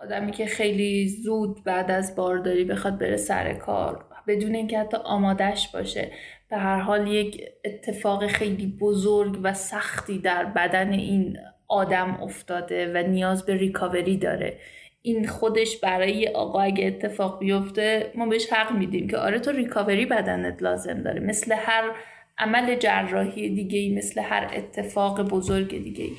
آدمی 0.04 0.32
که 0.32 0.46
خیلی 0.46 1.08
زود 1.08 1.64
بعد 1.64 1.92
از 1.92 2.16
بارداری 2.16 2.64
بخواد 2.64 2.98
بره 2.98 3.18
سر 3.18 3.54
کار 3.54 4.06
بدون 4.28 4.56
اینکه 4.56 4.80
حتی 4.80 4.98
آمادش 4.98 5.72
باشه 5.72 6.12
به 6.50 6.58
هر 6.58 6.80
حال 6.80 7.08
یک 7.08 7.42
اتفاق 7.66 8.28
خیلی 8.28 8.68
بزرگ 8.68 9.40
و 9.44 9.54
سختی 9.54 10.20
در 10.20 10.46
بدن 10.46 10.92
این 10.92 11.38
آدم 11.68 12.20
افتاده 12.24 12.92
و 12.94 13.08
نیاز 13.08 13.46
به 13.46 13.58
ریکاوری 13.58 14.18
داره. 14.18 14.58
این 15.02 15.28
خودش 15.28 15.78
برای 15.78 16.28
آقا 16.28 16.62
اگه 16.62 16.88
اتفاق 16.88 17.40
بیفته 17.40 18.12
ما 18.16 18.26
بهش 18.26 18.54
حق 18.54 18.72
میدیم 18.72 19.08
که 19.08 19.18
آره 19.18 19.40
تو 19.40 19.52
ریکاوری 19.52 20.06
بدنت 20.06 20.64
لازم 20.64 21.02
داره. 21.02 21.20
مثل 21.20 21.56
هر 21.58 21.92
عمل 22.38 22.76
جراحی 22.76 23.56
دیگه 23.56 23.80
ای 23.80 23.96
مثل 23.96 24.22
هر 24.22 24.52
اتفاق 24.56 25.22
بزرگ 25.22 25.84
دیگه 25.84 26.04
ای 26.04 26.12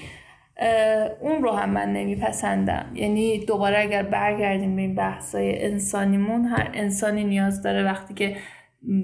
اون 1.21 1.43
رو 1.43 1.51
هم 1.51 1.71
من 1.71 1.93
نمیپسندم. 1.93 2.93
یعنی 2.95 3.45
دوباره 3.45 3.79
اگر 3.79 4.03
برگردیم 4.03 4.77
به 4.77 4.83
این 4.83 4.95
بحثای 4.95 5.65
انسانیمون 5.65 6.45
هر 6.45 6.71
انسانی 6.75 7.25
نیاز 7.25 7.63
داره 7.63 7.85
وقتی 7.85 8.15
که 8.15 8.37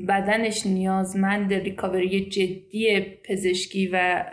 بدنش 0.08 0.66
نیازمند 0.66 1.52
ریکاوری 1.52 2.28
جدی 2.28 3.00
پزشکی 3.00 3.90
و 3.92 4.24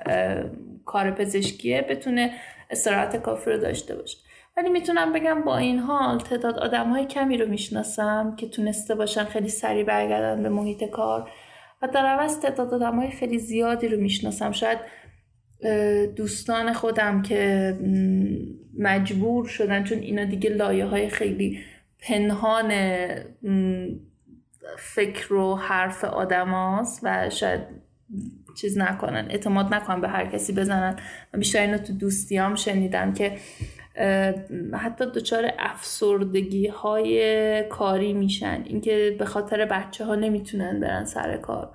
کار 0.85 1.11
پزشکیه 1.11 1.81
بتونه 1.89 2.31
استراحت 2.69 3.15
کافی 3.15 3.49
رو 3.49 3.57
داشته 3.57 3.95
باشه. 3.95 4.17
ولی 4.57 4.69
می‌تونم 4.69 5.13
بگم 5.13 5.41
با 5.41 5.57
این 5.57 5.79
حال 5.79 6.19
تعداد 6.19 6.59
آدم 6.59 6.89
های 6.89 7.05
کمی 7.05 7.37
رو 7.37 7.49
می‌شناسم 7.49 8.35
که 8.37 8.47
تونسته 8.47 8.95
باشن 8.95 9.23
خیلی 9.23 9.49
سریع 9.49 9.83
برگردن 9.83 10.43
به 10.43 10.49
محیط 10.49 10.83
کار. 10.83 11.29
و 11.81 11.87
در 11.87 12.05
عوض 12.05 12.39
تعداد 12.39 12.73
آدم 12.73 12.95
های 12.95 13.11
خیلی 13.11 13.39
زیادی 13.39 13.87
رو 13.87 14.01
می‌شناسم. 14.01 14.51
شاید 14.51 14.77
دوستان 16.15 16.73
خودم 16.73 17.21
که 17.21 17.77
مجبور 18.79 19.47
شدن 19.47 19.83
چون 19.83 19.97
اینا 19.97 20.25
دیگه 20.25 20.49
لایه 20.49 20.85
های 20.85 21.09
خیلی 21.09 21.59
پنهان 21.99 22.71
فکر 24.77 25.33
و 25.33 25.55
حرف 25.55 26.03
آدم 26.03 26.49
هاست 26.49 26.99
و 27.03 27.29
شاید 27.29 27.61
چیز 28.55 28.77
نکنن 28.77 29.27
اعتماد 29.29 29.73
نکنن 29.73 30.01
به 30.01 30.07
هر 30.07 30.25
کسی 30.25 30.53
بزنن. 30.53 30.95
و 31.33 31.37
بیشتر 31.37 31.61
اینو 31.61 31.77
تو 31.77 31.93
دوستیام 31.93 32.55
شنیدم 32.55 33.13
که 33.13 33.37
حتی 34.73 35.05
دچار 35.05 35.51
افسردگی 35.59 36.67
های 36.67 37.63
کاری 37.69 38.13
میشن. 38.13 38.63
اینکه 38.65 39.15
به 39.19 39.25
خاطر 39.25 39.65
بچه 39.65 40.05
ها 40.05 40.15
نمی‌تونن 40.15 40.79
برن 40.79 41.05
سر 41.05 41.37
کار. 41.37 41.71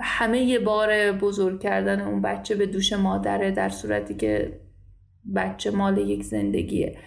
همه 0.00 0.38
یه 0.38 0.58
بار 0.58 1.12
بزرگ 1.12 1.60
کردن 1.60 2.00
اون 2.00 2.22
بچه 2.22 2.54
به 2.54 2.66
دوش 2.66 2.92
مادره 2.92 3.50
در 3.50 3.68
صورتی 3.68 4.14
که 4.14 4.60
بچه 5.34 5.70
مال 5.70 5.98
یک 5.98 6.22
زندگیه. 6.22 6.98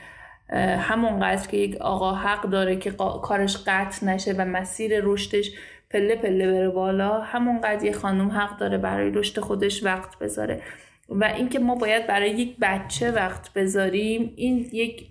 همونقدر 0.80 1.48
که 1.48 1.58
یک 1.58 1.76
آقا 1.76 2.14
حق 2.14 2.50
داره 2.50 2.76
که 2.76 2.92
کارش 3.24 3.58
قطع 3.58 4.06
نشه 4.06 4.34
و 4.34 4.46
مسیر 4.46 5.02
رشدش 5.04 5.52
پله 5.90 6.16
پله 6.16 6.52
بره 6.52 6.70
بالا 6.70 7.22
همونقدر 7.22 7.86
یه 7.86 7.92
خانم 7.92 8.32
حق 8.32 8.58
داره 8.58 8.78
برای 8.78 9.12
رشد 9.12 9.40
خودش 9.40 9.84
وقت 9.84 10.20
بذاره. 10.20 10.62
و 11.10 11.24
اینکه 11.24 11.60
ما 11.60 11.76
باید 11.76 12.08
برای 12.08 12.30
یک 12.30 12.56
بچه 12.62 13.12
وقت 13.12 13.54
بذاریم 13.54 14.34
این 14.36 14.70
یک 14.74 15.10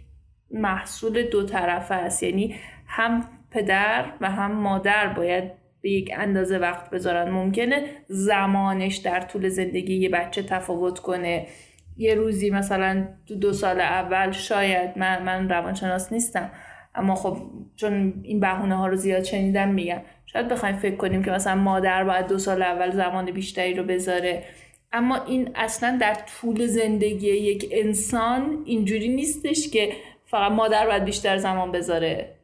محصول 0.51 1.23
دو 1.23 1.43
طرفه 1.43 1.95
است. 1.95 2.23
یعنی 2.23 2.57
هم 2.87 3.29
پدر 3.51 4.05
و 4.21 4.31
هم 4.31 4.53
مادر 4.53 5.07
باید 5.07 5.58
به 5.81 5.91
یک 5.91 6.11
اندازه 6.17 6.59
وقت 6.59 6.91
بذارن. 6.91 7.31
ممکنه 7.31 7.85
زمانش 8.09 8.97
در 8.97 9.21
طول 9.21 9.49
زندگی 9.49 9.95
یه 9.95 10.09
بچه 10.09 10.43
تفاوت 10.43 10.99
کنه. 10.99 11.47
یه 11.97 12.15
روزی 12.15 12.51
مثلا 12.51 13.09
تو 13.27 13.35
دو 13.35 13.53
سال 13.53 13.81
اول 13.81 14.33
شاید 14.33 14.99
من 14.99 15.23
من 15.23 15.49
روانشناس 15.49 16.13
نیستم. 16.13 16.51
اما 16.95 17.15
خب 17.15 17.37
چون 17.77 18.21
این 18.23 18.41
بهونه 18.41 18.75
ها 18.77 18.87
رو 18.87 18.97
زیاد 18.97 19.23
شنیدم 19.23 19.69
میگم. 19.69 20.01
شاید 20.27 20.49
بخوایم 20.49 20.77
فکر 20.77 20.97
کنیم 20.97 21.23
که 21.23 21.31
مثلا 21.31 21.55
مادر 21.55 22.05
باید 22.05 22.27
دو 22.27 22.39
سال 22.39 22.63
اول 22.63 22.91
زمان 22.91 23.31
بیشتری 23.31 23.75
رو 23.75 23.85
بذاره. 23.85 24.45
اما 24.93 25.25
این 25.25 25.51
اصلا 25.55 25.99
در 26.01 26.15
طول 26.15 26.67
زندگی 26.67 27.29
یک 27.29 27.69
انسان 27.73 28.63
اینجوری 28.65 29.09
نیستش 29.09 29.69
که 29.69 29.93
فقط 30.27 30.53
مادر 30.53 30.87
باید 30.87 31.05
بیشتر 31.05 31.37
زمان 31.37 31.73
بذاره. 31.73 32.38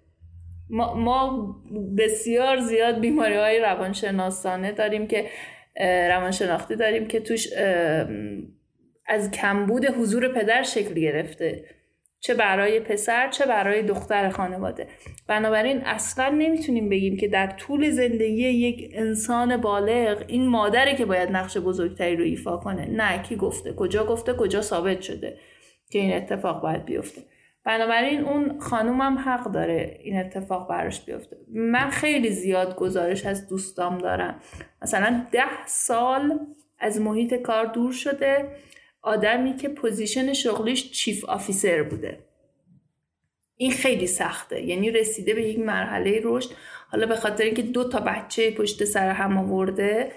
ما, 0.70 0.94
ما 0.94 1.54
بسیار 1.98 2.60
زیاد 2.60 3.00
بیماری 3.00 3.36
های 3.36 3.60
روانشناسانه 3.60 4.72
داریم 4.72 5.06
که 5.06 5.26
روانشناختی 6.08 6.76
داریم 6.76 7.06
که 7.06 7.20
توش 7.20 7.48
از 9.06 9.30
کمبود 9.30 9.84
حضور 9.84 10.28
پدر 10.28 10.62
شکل 10.62 10.94
گرفته. 10.94 11.64
چه 12.20 12.34
برای 12.34 12.80
پسر 12.80 13.30
چه 13.30 13.46
برای 13.46 13.82
دختر 13.82 14.28
خانواده. 14.28 14.86
بنابراین 15.28 15.80
اصلا 15.84 16.28
نمی‌تونیم 16.28 16.88
بگیم 16.88 17.16
که 17.16 17.28
در 17.28 17.46
طول 17.46 17.90
زندگی 17.90 18.48
یک 18.48 18.90
انسان 18.94 19.56
بالغ 19.56 20.24
این 20.26 20.46
مادره 20.48 20.96
که 20.96 21.04
باید 21.04 21.30
نقش 21.30 21.56
بزرگتری 21.56 22.16
رو 22.16 22.24
ایفا 22.24 22.56
کنه. 22.56 22.86
نه 22.86 23.22
کی 23.22 23.36
گفته؟ 23.36 23.72
کجا 23.72 24.04
گفته؟ 24.04 24.32
کجا 24.32 24.62
ثابت 24.62 25.00
شده 25.00 25.38
که 25.90 25.98
این 25.98 26.12
اتفاق 26.12 26.62
باید 26.62 26.84
بیفته؟ 26.84 27.22
بنابراین 27.64 28.20
اون 28.20 28.60
خانومم 28.60 29.18
حق 29.18 29.52
داره 29.52 30.00
این 30.02 30.18
اتفاق 30.18 30.68
براش 30.68 31.00
بیفته. 31.00 31.36
من 31.48 31.90
خیلی 31.90 32.30
زیاد 32.30 32.76
گزارش 32.76 33.26
از 33.26 33.48
دوستام 33.48 33.98
دارم. 33.98 34.40
مثلا 34.82 35.26
ده 35.32 35.66
سال 35.66 36.38
از 36.78 37.00
محیط 37.00 37.34
کار 37.34 37.66
دور 37.66 37.92
شده 37.92 38.48
آدمی 39.02 39.56
که 39.56 39.68
position 39.68 40.32
شغلیش 40.32 40.90
chief 40.90 41.24
officer 41.24 41.82
بوده. 41.82 42.18
این 43.56 43.72
خیلی 43.72 44.06
سخته. 44.06 44.62
یعنی 44.62 44.90
رسیده 44.90 45.34
به 45.34 45.42
یک 45.42 45.58
مرحله 45.58 46.20
رشد. 46.24 46.50
حالا 46.88 47.06
به 47.06 47.16
خاطر 47.16 47.44
اینکه 47.44 47.62
دو 47.62 47.88
تا 47.88 48.00
بچه 48.00 48.50
پشت 48.50 48.84
سر 48.84 49.10
هم 49.10 49.38
آورده 49.38 50.12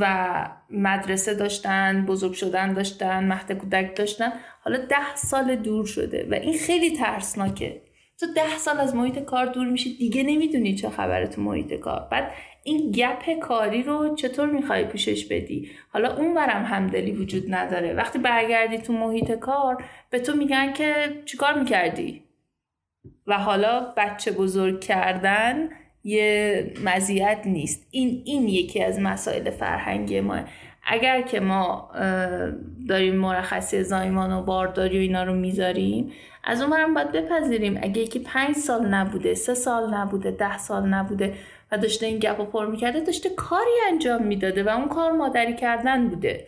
و 0.00 0.34
مدرسه 0.70 1.34
داشتن 1.34 2.06
بزرگ 2.06 2.32
شدن 2.32 2.72
داشتن 2.72 3.24
مهد 3.24 3.52
کودک 3.52 3.96
داشتن. 3.96 4.32
حالا 4.60 4.78
ده 4.78 5.16
سال 5.16 5.56
دور 5.56 5.86
شده 5.86 6.28
و 6.30 6.34
این 6.34 6.58
خیلی 6.58 6.96
ترسناکه. 6.96 7.82
تو 8.20 8.26
ده 8.36 8.58
سال 8.58 8.80
از 8.80 8.94
محیط 8.94 9.18
کار 9.18 9.46
دور 9.46 9.66
میشی 9.66 9.96
دیگه 9.96 10.22
نمی‌دونی 10.22 10.74
چه 10.74 10.90
خبره 10.90 11.26
تو 11.26 11.40
محیط 11.40 11.74
کار. 11.74 12.08
بعد 12.10 12.32
این 12.64 12.90
گپ 12.90 13.38
کاری 13.38 13.82
رو 13.82 14.14
چطور 14.14 14.50
می‌خوای 14.50 14.84
پوشش 14.84 15.26
بدی؟ 15.26 15.70
حالا 15.92 16.16
اون 16.16 16.34
برم 16.34 16.64
همدلی 16.64 17.12
وجود 17.12 17.54
نداره. 17.54 17.94
وقتی 17.94 18.18
برگردی 18.18 18.78
تو 18.78 18.92
محیط 18.92 19.32
کار 19.32 19.84
به 20.10 20.18
تو 20.18 20.36
میگن 20.36 20.72
که 20.72 21.22
چیکار 21.24 21.58
می‌کردی؟ 21.58 22.24
و 23.26 23.38
حالا 23.38 23.92
بچه 23.96 24.32
بزرگ 24.32 24.80
کردن 24.80 25.68
یه 26.04 26.72
مزیت 26.84 27.38
نیست. 27.44 27.86
این 27.90 28.22
این 28.24 28.48
یکی 28.48 28.82
از 28.82 29.00
مسائل 29.00 29.50
فرهنگی 29.50 30.20
ما. 30.20 30.38
اگر 30.84 31.22
که 31.22 31.40
ما 31.40 31.90
داریم 32.88 33.16
مرخصی 33.16 33.82
زایمان 33.82 34.32
و 34.32 34.42
بارداری 34.42 34.98
و 34.98 35.00
اینا 35.00 35.24
رو 35.24 35.34
می‌ذاریم 35.34 36.12
از 36.44 36.60
اون 36.60 36.70
برم 36.70 36.94
باید 36.94 37.12
بپذیریم. 37.12 37.78
اگه 37.82 38.02
یکی 38.02 38.18
پنج 38.18 38.56
سال 38.56 38.86
نبوده 38.86 39.34
سه 39.34 39.54
سال 39.54 39.94
نبوده 39.94 40.30
ده 40.30 40.58
سال 40.58 40.88
نبوده 40.88 41.34
و 41.72 41.78
داشته 41.78 42.06
این 42.06 42.18
گپ 42.18 42.50
پر 42.50 42.66
می‌کرده 42.66 43.00
داشته 43.00 43.28
کاری 43.30 43.70
انجام 43.92 44.22
می‌داده 44.22 44.62
و 44.64 44.68
اون 44.68 44.88
کار 44.88 45.12
مادری 45.12 45.56
کردن 45.56 46.08
بوده. 46.08 46.46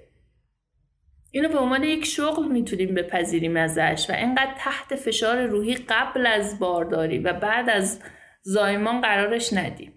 اینو 1.31 1.49
به 1.49 1.59
عنوان 1.59 1.83
یک 1.83 2.05
شغل 2.05 2.49
می‌تونیم 2.49 2.95
بپذیریم 2.95 3.57
ازش 3.57 4.07
و 4.11 4.13
اینقدر 4.13 4.55
تحت 4.59 4.95
فشار 4.95 5.47
روحی 5.47 5.75
قبل 5.75 6.27
از 6.27 6.59
بارداری 6.59 7.19
و 7.19 7.33
بعد 7.33 7.71
از 7.71 8.01
زایمان 8.47 9.01
قرارش 9.01 9.53
ندیم. 9.53 9.93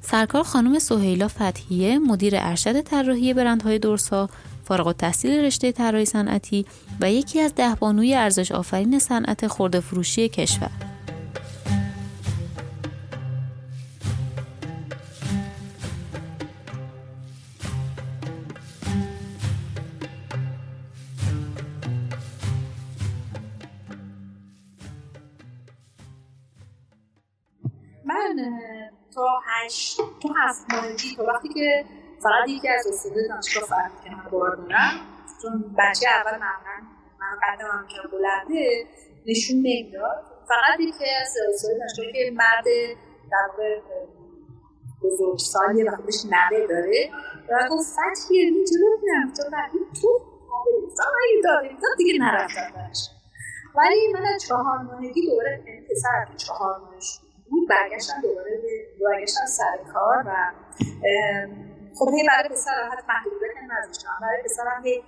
سرکار 0.00 0.42
خانم 0.42 0.78
سهیلا 0.78 1.28
فتحیه 1.28 1.98
مدیر 1.98 2.34
ارشد 2.36 2.80
طراحی 2.80 3.34
برندهای 3.34 3.78
دورسا 3.78 4.28
فارغ 4.64 4.86
التحصیل 4.86 5.44
رشته 5.44 5.72
طراحی 5.72 6.04
صنعتی 6.04 6.66
و 7.00 7.12
یکی 7.12 7.40
از 7.40 7.54
ده 7.54 7.74
بانوی 7.74 8.14
ارزش 8.14 8.52
آفرین 8.52 8.98
صنعت 8.98 9.46
خورده 9.46 9.80
فروشی 9.80 10.28
کشور. 10.28 10.91
هشت 29.44 29.96
تو 29.96 30.28
هفت 30.36 30.74
ماهگی 30.74 31.16
تا 31.16 31.24
وقتی 31.24 31.48
که 31.48 31.84
فقط 32.22 32.48
یکی 32.48 32.68
از 32.68 32.86
استاده 32.86 33.28
دانشگاه 33.28 33.64
فهمید 33.64 34.04
که 34.04 34.10
من 34.10 34.30
بار 34.30 34.56
دارم 34.56 35.00
چون 35.42 35.74
بچه 35.78 36.08
اول 36.08 36.38
معمولا 36.38 36.88
من 37.20 37.38
قدم 37.42 37.66
هم 37.66 37.86
که 37.86 38.08
بلنده 38.12 38.86
نشون 39.26 39.56
نمی‌داد. 39.56 40.24
فقط 40.48 40.80
یکی 40.80 41.04
از 41.20 41.34
استاده 41.54 41.78
دانشگاه 41.78 42.06
که 42.12 42.30
مرد 42.34 42.64
در 43.30 43.48
بزرگ 45.02 45.38
سالیه 45.38 45.90
و 45.90 45.96
خودش 45.96 46.24
نوه 46.24 46.66
داره 46.66 47.10
و 47.48 47.68
گفت 47.70 47.86
فتحیه 47.92 48.50
ببینم 48.50 49.32
تو 49.32 49.42
این 49.72 49.86
تو 50.02 50.08
قابلستان 50.50 51.06
اگه 51.06 51.42
داره. 51.44 51.76
دیگه 51.98 52.18
نرفتم 52.18 52.72
برش 52.74 53.10
ولی 53.74 54.12
من 54.12 54.26
از 54.34 54.42
چهار 54.42 54.78
ماهگی 54.78 55.26
دوباره 55.26 55.64
پسر 55.90 56.36
چهار 56.36 56.80
ماهش 56.80 57.18
بود. 57.22 57.31
برگشتم 57.68 58.20
دوباره 58.22 58.50
به 58.62 59.04
برگشتم 59.04 59.46
سر 59.46 59.92
کار 59.92 60.24
و 60.26 60.30
خب 61.98 62.08
هی 62.14 62.26
برای 62.28 62.48
پسر 62.48 62.88
حتی 62.92 63.02
محدوده 63.08 63.46
که 63.54 63.60
نزدشتم 63.74 64.18
برای 64.22 64.42
پسرم 64.44 64.84
هی 64.84 65.02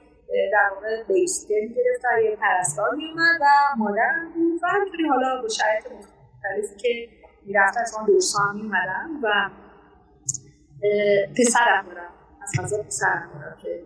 در 0.53 0.71
واقع 0.75 1.03
بیسته 1.03 1.55
می‌گرفت 1.69 2.05
و 2.05 2.23
یه 2.23 2.37
پرستار 2.37 2.95
میومد 2.95 3.41
و 3.41 3.47
مادرم 3.77 4.33
بود 4.35 4.61
و 4.63 4.67
همینطوری 4.67 5.09
حالا 5.09 5.43
با 5.43 5.49
شرایط 5.49 5.85
مختلفی 5.87 6.77
که 6.77 7.09
می‌رفتن 7.47 7.81
از 7.81 7.95
من 7.99 8.07
دوستان 8.07 8.57
میومدن 8.57 9.09
و 9.23 9.51
پسرم 11.39 11.87
دارم 11.87 12.15
از 12.43 12.53
فضا 12.59 12.83
پسرم 12.83 13.31
دارم 13.35 13.57
که 13.63 13.85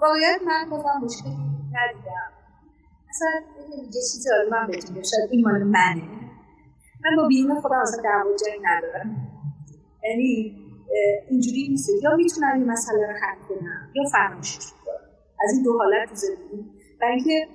واقعیت 0.00 0.40
من 0.46 0.70
بازم 0.70 1.00
مشکلی 1.02 1.32
ندیدم. 1.72 2.32
اصلا 3.08 3.28
یه 3.82 3.90
چیزی 3.92 4.28
آره 4.34 4.48
من 4.50 4.66
بهتون 4.66 4.94
شاید 4.94 5.30
این 5.30 5.44
مال 5.44 5.62
منه. 5.62 6.23
من 7.04 7.16
با 7.16 7.28
بیرون 7.28 7.60
خودم 7.60 7.78
اصلا 7.78 8.02
دعوا 8.02 8.30
جایی 8.46 8.60
ندارم. 8.62 9.16
یعنی 10.04 10.56
اینجوری 11.30 11.68
نیست. 11.68 11.90
یا 12.02 12.16
می‌تونم 12.16 12.54
این 12.54 12.64
مسئله 12.64 13.06
رو 13.06 13.12
حل 13.12 13.38
کنم 13.48 13.90
یا 13.94 14.02
فراموشش 14.12 14.72
کنم 14.72 14.94
از 15.44 15.54
این 15.54 15.62
دو 15.62 15.78
حالت 15.78 16.08
تو 16.08 16.14
زندگی. 16.14 16.70
برای 17.00 17.14
اینکه 17.14 17.48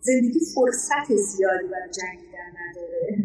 زندگی 0.00 0.40
فرصت 0.54 1.14
زیادی 1.14 1.66
برای 1.66 1.90
جنگیدن 1.90 2.50
نداره. 2.60 3.18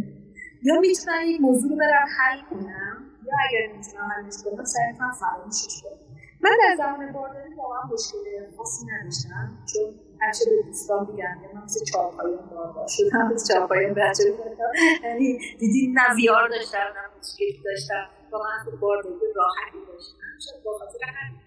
یا 0.64 0.80
می‌تونم 0.80 1.20
این 1.24 1.42
موضوع 1.42 1.70
رو 1.70 1.78
برم 1.78 2.08
حل 2.18 2.42
کنم 2.50 2.98
یا 3.26 3.34
اگر 3.50 3.74
نمی‌تونم 3.74 4.10
حلش 4.18 4.36
کنم 4.46 4.66
سعی 4.66 4.94
کنم 5.00 5.12
فراموشش 5.12 5.82
کنم. 5.84 6.05
من 6.46 6.58
در 6.64 6.76
زمان 6.78 7.12
بارداری 7.12 7.54
واقعا 7.54 7.82
مشکل 7.94 8.56
خاصی 8.58 8.86
نداشتم 8.86 9.66
چون 9.74 9.84
همیشه 10.22 10.46
به 10.50 10.64
دوستان 10.66 11.08
میگم 11.12 11.38
من 11.56 11.64
مثل 11.64 11.86
چهارپایان 11.86 12.46
باردار 12.50 12.88
شدم 12.88 13.34
مثل 13.34 13.54
چهارپایان 13.54 13.94
بچه 13.94 14.24
یعنی 15.04 15.40
دیدی 15.60 15.94
نه 15.94 16.16
ویار 16.16 16.50
داشتم 16.50 16.78
نه 16.78 17.04
مشکلی 17.20 17.62
داشتم 17.66 18.06
واقعا 18.32 18.64
تو 18.66 18.78
بارداری 18.78 19.16
راحتی 19.36 19.78
داشتم. 19.88 20.18
شاید 20.46 20.64
با 20.64 20.78
خاطر 20.80 20.98
همین 21.06 21.42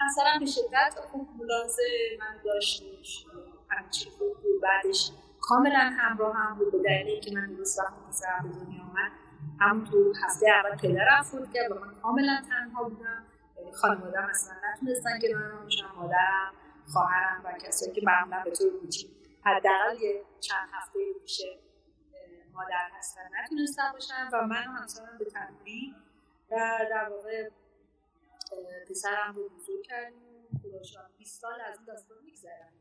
همسرم 0.00 0.38
به 0.40 0.46
شدت 0.46 1.00
خوب 1.10 1.28
ملاحظه 1.38 1.82
من 2.20 2.42
داشتش 2.44 3.26
همه 3.70 3.90
چی 3.90 4.10
خوب 4.10 4.32
بود 4.42 4.62
بعدش 4.62 5.12
کاملا 5.40 5.90
همراه 5.98 6.36
هم 6.36 6.58
بود 6.58 6.72
به 6.72 6.78
دلیلی 6.78 7.20
که 7.20 7.34
من 7.34 7.54
درست 7.54 7.78
وقتی 7.78 8.00
پسرم 8.08 8.42
به 8.42 8.64
دنیا 8.64 8.82
آمد 8.82 9.12
همون 9.60 9.84
تو 9.84 10.12
هفته 10.24 10.46
اول 10.50 10.76
پدرم 10.76 11.22
فوت 11.22 11.52
کرد 11.52 11.72
و 11.72 11.74
من 11.74 11.94
کاملا 12.02 12.42
تنها 12.48 12.84
بودم. 12.84 13.27
خانوادم 13.72 14.26
اصلا 14.30 14.54
نتونستن 14.72 15.18
که 15.18 15.34
من 15.34 15.62
باشم 15.62 15.92
مادرم 15.96 16.52
خواهرم 16.92 17.42
و 17.44 17.52
کسایی 17.52 17.92
که 17.92 18.00
معمولا 18.04 18.42
به 18.44 18.50
طور 18.50 18.80
کوچیک 18.80 19.10
حداقل 19.44 20.00
یه 20.00 20.24
چند 20.40 20.68
هفته 20.72 20.98
پیش 21.22 21.42
مادر 22.52 22.88
هستن 22.98 23.22
نتونستن 23.44 23.92
باشن 23.92 24.28
و 24.32 24.46
من 24.46 24.66
و 24.66 24.70
همسرم 24.70 25.18
به 25.18 25.24
تنهایی 25.24 25.94
و 26.50 26.56
در 26.90 27.08
واقع 27.08 27.48
پسرم 28.90 29.34
رو 29.36 29.48
بزرگ 29.48 29.82
کردیم. 29.82 30.22
20 31.18 31.40
سال 31.40 31.60
از 31.60 31.76
این 31.76 31.84
داستان 31.86 32.18
میگذرم 32.24 32.72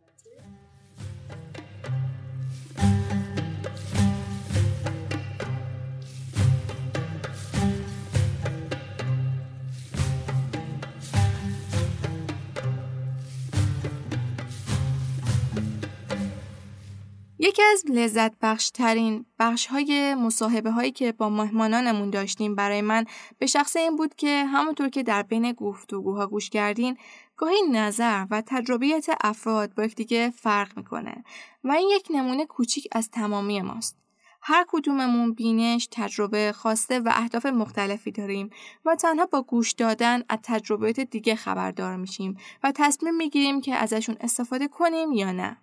یکی 17.39 17.61
از 17.63 17.83
لذت 17.89 18.31
بخش 18.41 18.69
ترین 18.69 19.25
بخش 19.39 19.65
های 19.65 20.15
مصاحبه 20.15 20.71
هایی 20.71 20.91
که 20.91 21.11
با 21.11 21.29
مهمانانمون 21.29 22.09
داشتیم 22.09 22.55
برای 22.55 22.81
من 22.81 23.05
به 23.37 23.45
شخص 23.45 23.75
این 23.75 23.95
بود 23.95 24.15
که 24.15 24.45
همونطور 24.45 24.89
که 24.89 25.03
در 25.03 25.23
بین 25.23 25.51
گفتگوها 25.51 26.27
گوش 26.27 26.49
کردین 26.49 26.97
گاهی 27.37 27.61
نظر 27.71 28.25
و 28.31 28.43
تجربیت 28.45 29.05
افراد 29.21 29.75
با 29.75 29.83
یکدیگه 29.83 30.29
فرق 30.29 30.77
می‌کنه 30.77 31.23
و 31.63 31.71
این 31.71 31.89
یک 31.95 32.07
نمونه 32.09 32.45
کوچیک 32.45 32.87
از 32.91 33.09
تمامی 33.09 33.61
ماست. 33.61 33.97
هر 34.41 34.65
کدوممون 34.67 35.33
بینش، 35.33 35.87
تجربه، 35.91 36.51
خواسته 36.51 36.99
و 36.99 37.11
اهداف 37.15 37.45
مختلفی 37.45 38.11
داریم 38.11 38.49
و 38.85 38.95
تنها 38.95 39.25
با 39.25 39.41
گوش 39.41 39.71
دادن 39.71 40.23
از 40.29 40.39
تجربیات 40.43 40.99
دیگه 40.99 41.35
خبردار 41.35 41.95
میشیم 41.95 42.37
و 42.63 42.71
تصمیم 42.75 43.15
می‌گیریم 43.15 43.61
که 43.61 43.75
ازشون 43.75 44.17
استفاده 44.21 44.67
کنیم 44.67 45.11
یا 45.11 45.31
نه. 45.31 45.57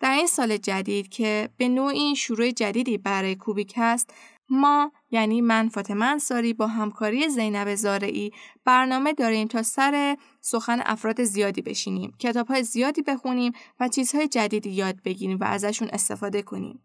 در 0.00 0.12
این 0.12 0.26
سال 0.26 0.56
جدید 0.56 1.08
که 1.08 1.48
به 1.56 1.68
نوعی 1.68 2.16
شروع 2.16 2.50
جدیدی 2.50 2.98
برای 2.98 3.34
کوبیک 3.34 3.74
هست 3.76 4.14
ما 4.50 4.92
یعنی 5.10 5.40
من 5.40 5.68
فاطمه 5.68 6.04
انصاری 6.04 6.52
با 6.52 6.66
همکاری 6.66 7.28
زینب 7.28 7.74
زارعی 7.74 8.32
برنامه 8.64 9.12
داریم 9.12 9.48
تا 9.48 9.62
سر 9.62 10.16
سخن 10.40 10.82
افراد 10.84 11.24
زیادی 11.24 11.62
بشینیم 11.62 12.14
کتاب 12.18 12.46
های 12.46 12.62
زیادی 12.62 13.02
بخونیم 13.02 13.52
و 13.80 13.88
چیزهای 13.88 14.28
جدیدی 14.28 14.70
یاد 14.70 15.02
بگیریم 15.04 15.38
و 15.40 15.44
ازشون 15.44 15.88
استفاده 15.92 16.42
کنیم. 16.42 16.80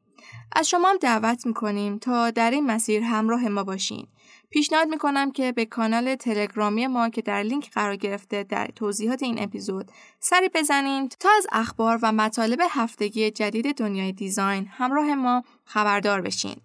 از 0.55 0.69
شما 0.69 0.89
هم 0.89 0.97
دعوت 0.97 1.45
می‌کنیم 1.45 1.97
تا 1.97 2.31
در 2.31 2.51
این 2.51 2.65
مسیر 2.65 3.03
همراه 3.03 3.47
ما 3.47 3.63
باشین. 3.63 4.07
پیشنهاد 4.51 4.87
می‌کنم 4.87 5.31
که 5.31 5.51
به 5.51 5.65
کانال 5.65 6.15
تلگرامی 6.15 6.87
ما 6.87 7.09
که 7.09 7.21
در 7.21 7.43
لینک 7.43 7.71
قرار 7.71 7.95
گرفته 7.95 8.43
در 8.43 8.67
توضیحات 8.75 9.23
این 9.23 9.43
اپیزود 9.43 9.91
سری 10.19 10.49
بزنین 10.53 11.09
تا 11.09 11.29
از 11.37 11.47
اخبار 11.51 11.99
و 12.01 12.11
مطالب 12.11 12.59
هفتگی 12.69 13.31
جدید 13.31 13.75
دنیای 13.77 14.11
دیزاین 14.11 14.67
همراه 14.71 15.15
ما 15.15 15.43
خبردار 15.65 16.21
بشین. 16.21 16.55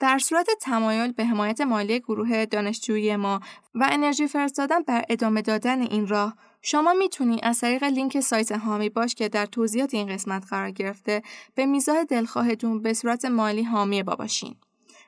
در 0.00 0.18
صورت 0.18 0.46
تمایل 0.60 1.12
به 1.12 1.24
حمایت 1.24 1.60
مالی 1.60 2.00
گروه 2.00 2.44
دانشجویی 2.44 3.16
ما 3.16 3.40
و 3.74 3.88
انرژی 3.92 4.26
فرستادن 4.26 4.82
بر 4.82 5.04
ادامه 5.08 5.42
دادن 5.42 5.82
این 5.82 6.06
راه 6.06 6.36
شما 6.62 6.92
می‌تونید 6.92 7.40
از 7.42 7.60
طریق 7.60 7.84
لینک 7.84 8.20
سایت 8.20 8.52
هامی 8.52 8.88
باش 8.88 9.14
که 9.14 9.28
در 9.28 9.46
توضیحات 9.46 9.94
این 9.94 10.08
قسمت 10.08 10.46
قرار 10.50 10.70
گرفته 10.70 11.22
به 11.54 11.66
میزاه 11.66 12.04
دلخواهتون 12.04 12.82
به 12.82 12.94
صورت 12.94 13.24
مالی 13.24 13.62
حامی 13.62 14.02
با 14.02 14.16
باشین. 14.16 14.56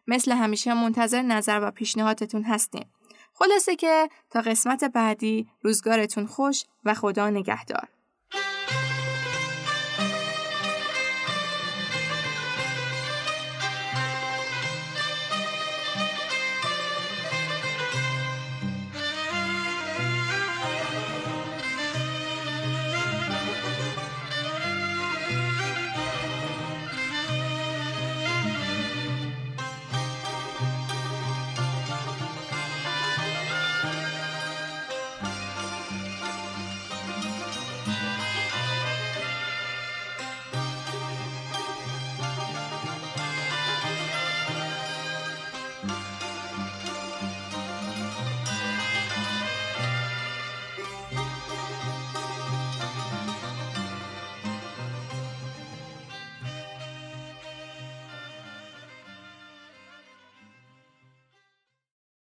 مثل 0.07 0.33
همیشه 0.33 0.75
منتظر 0.75 1.23
نظر 1.23 1.61
و 1.63 1.71
پیشنهادتون 1.71 2.43
هستیم. 2.43 2.93
خلاصه 3.35 3.77
که 3.77 4.09
تا 4.31 4.41
قسمت 4.41 4.85
بعدی 4.85 5.49
روزگارتون 5.63 6.27
خوش 6.27 6.65
و 6.85 6.95
خدا 6.95 7.31
نگهدار. 7.31 7.89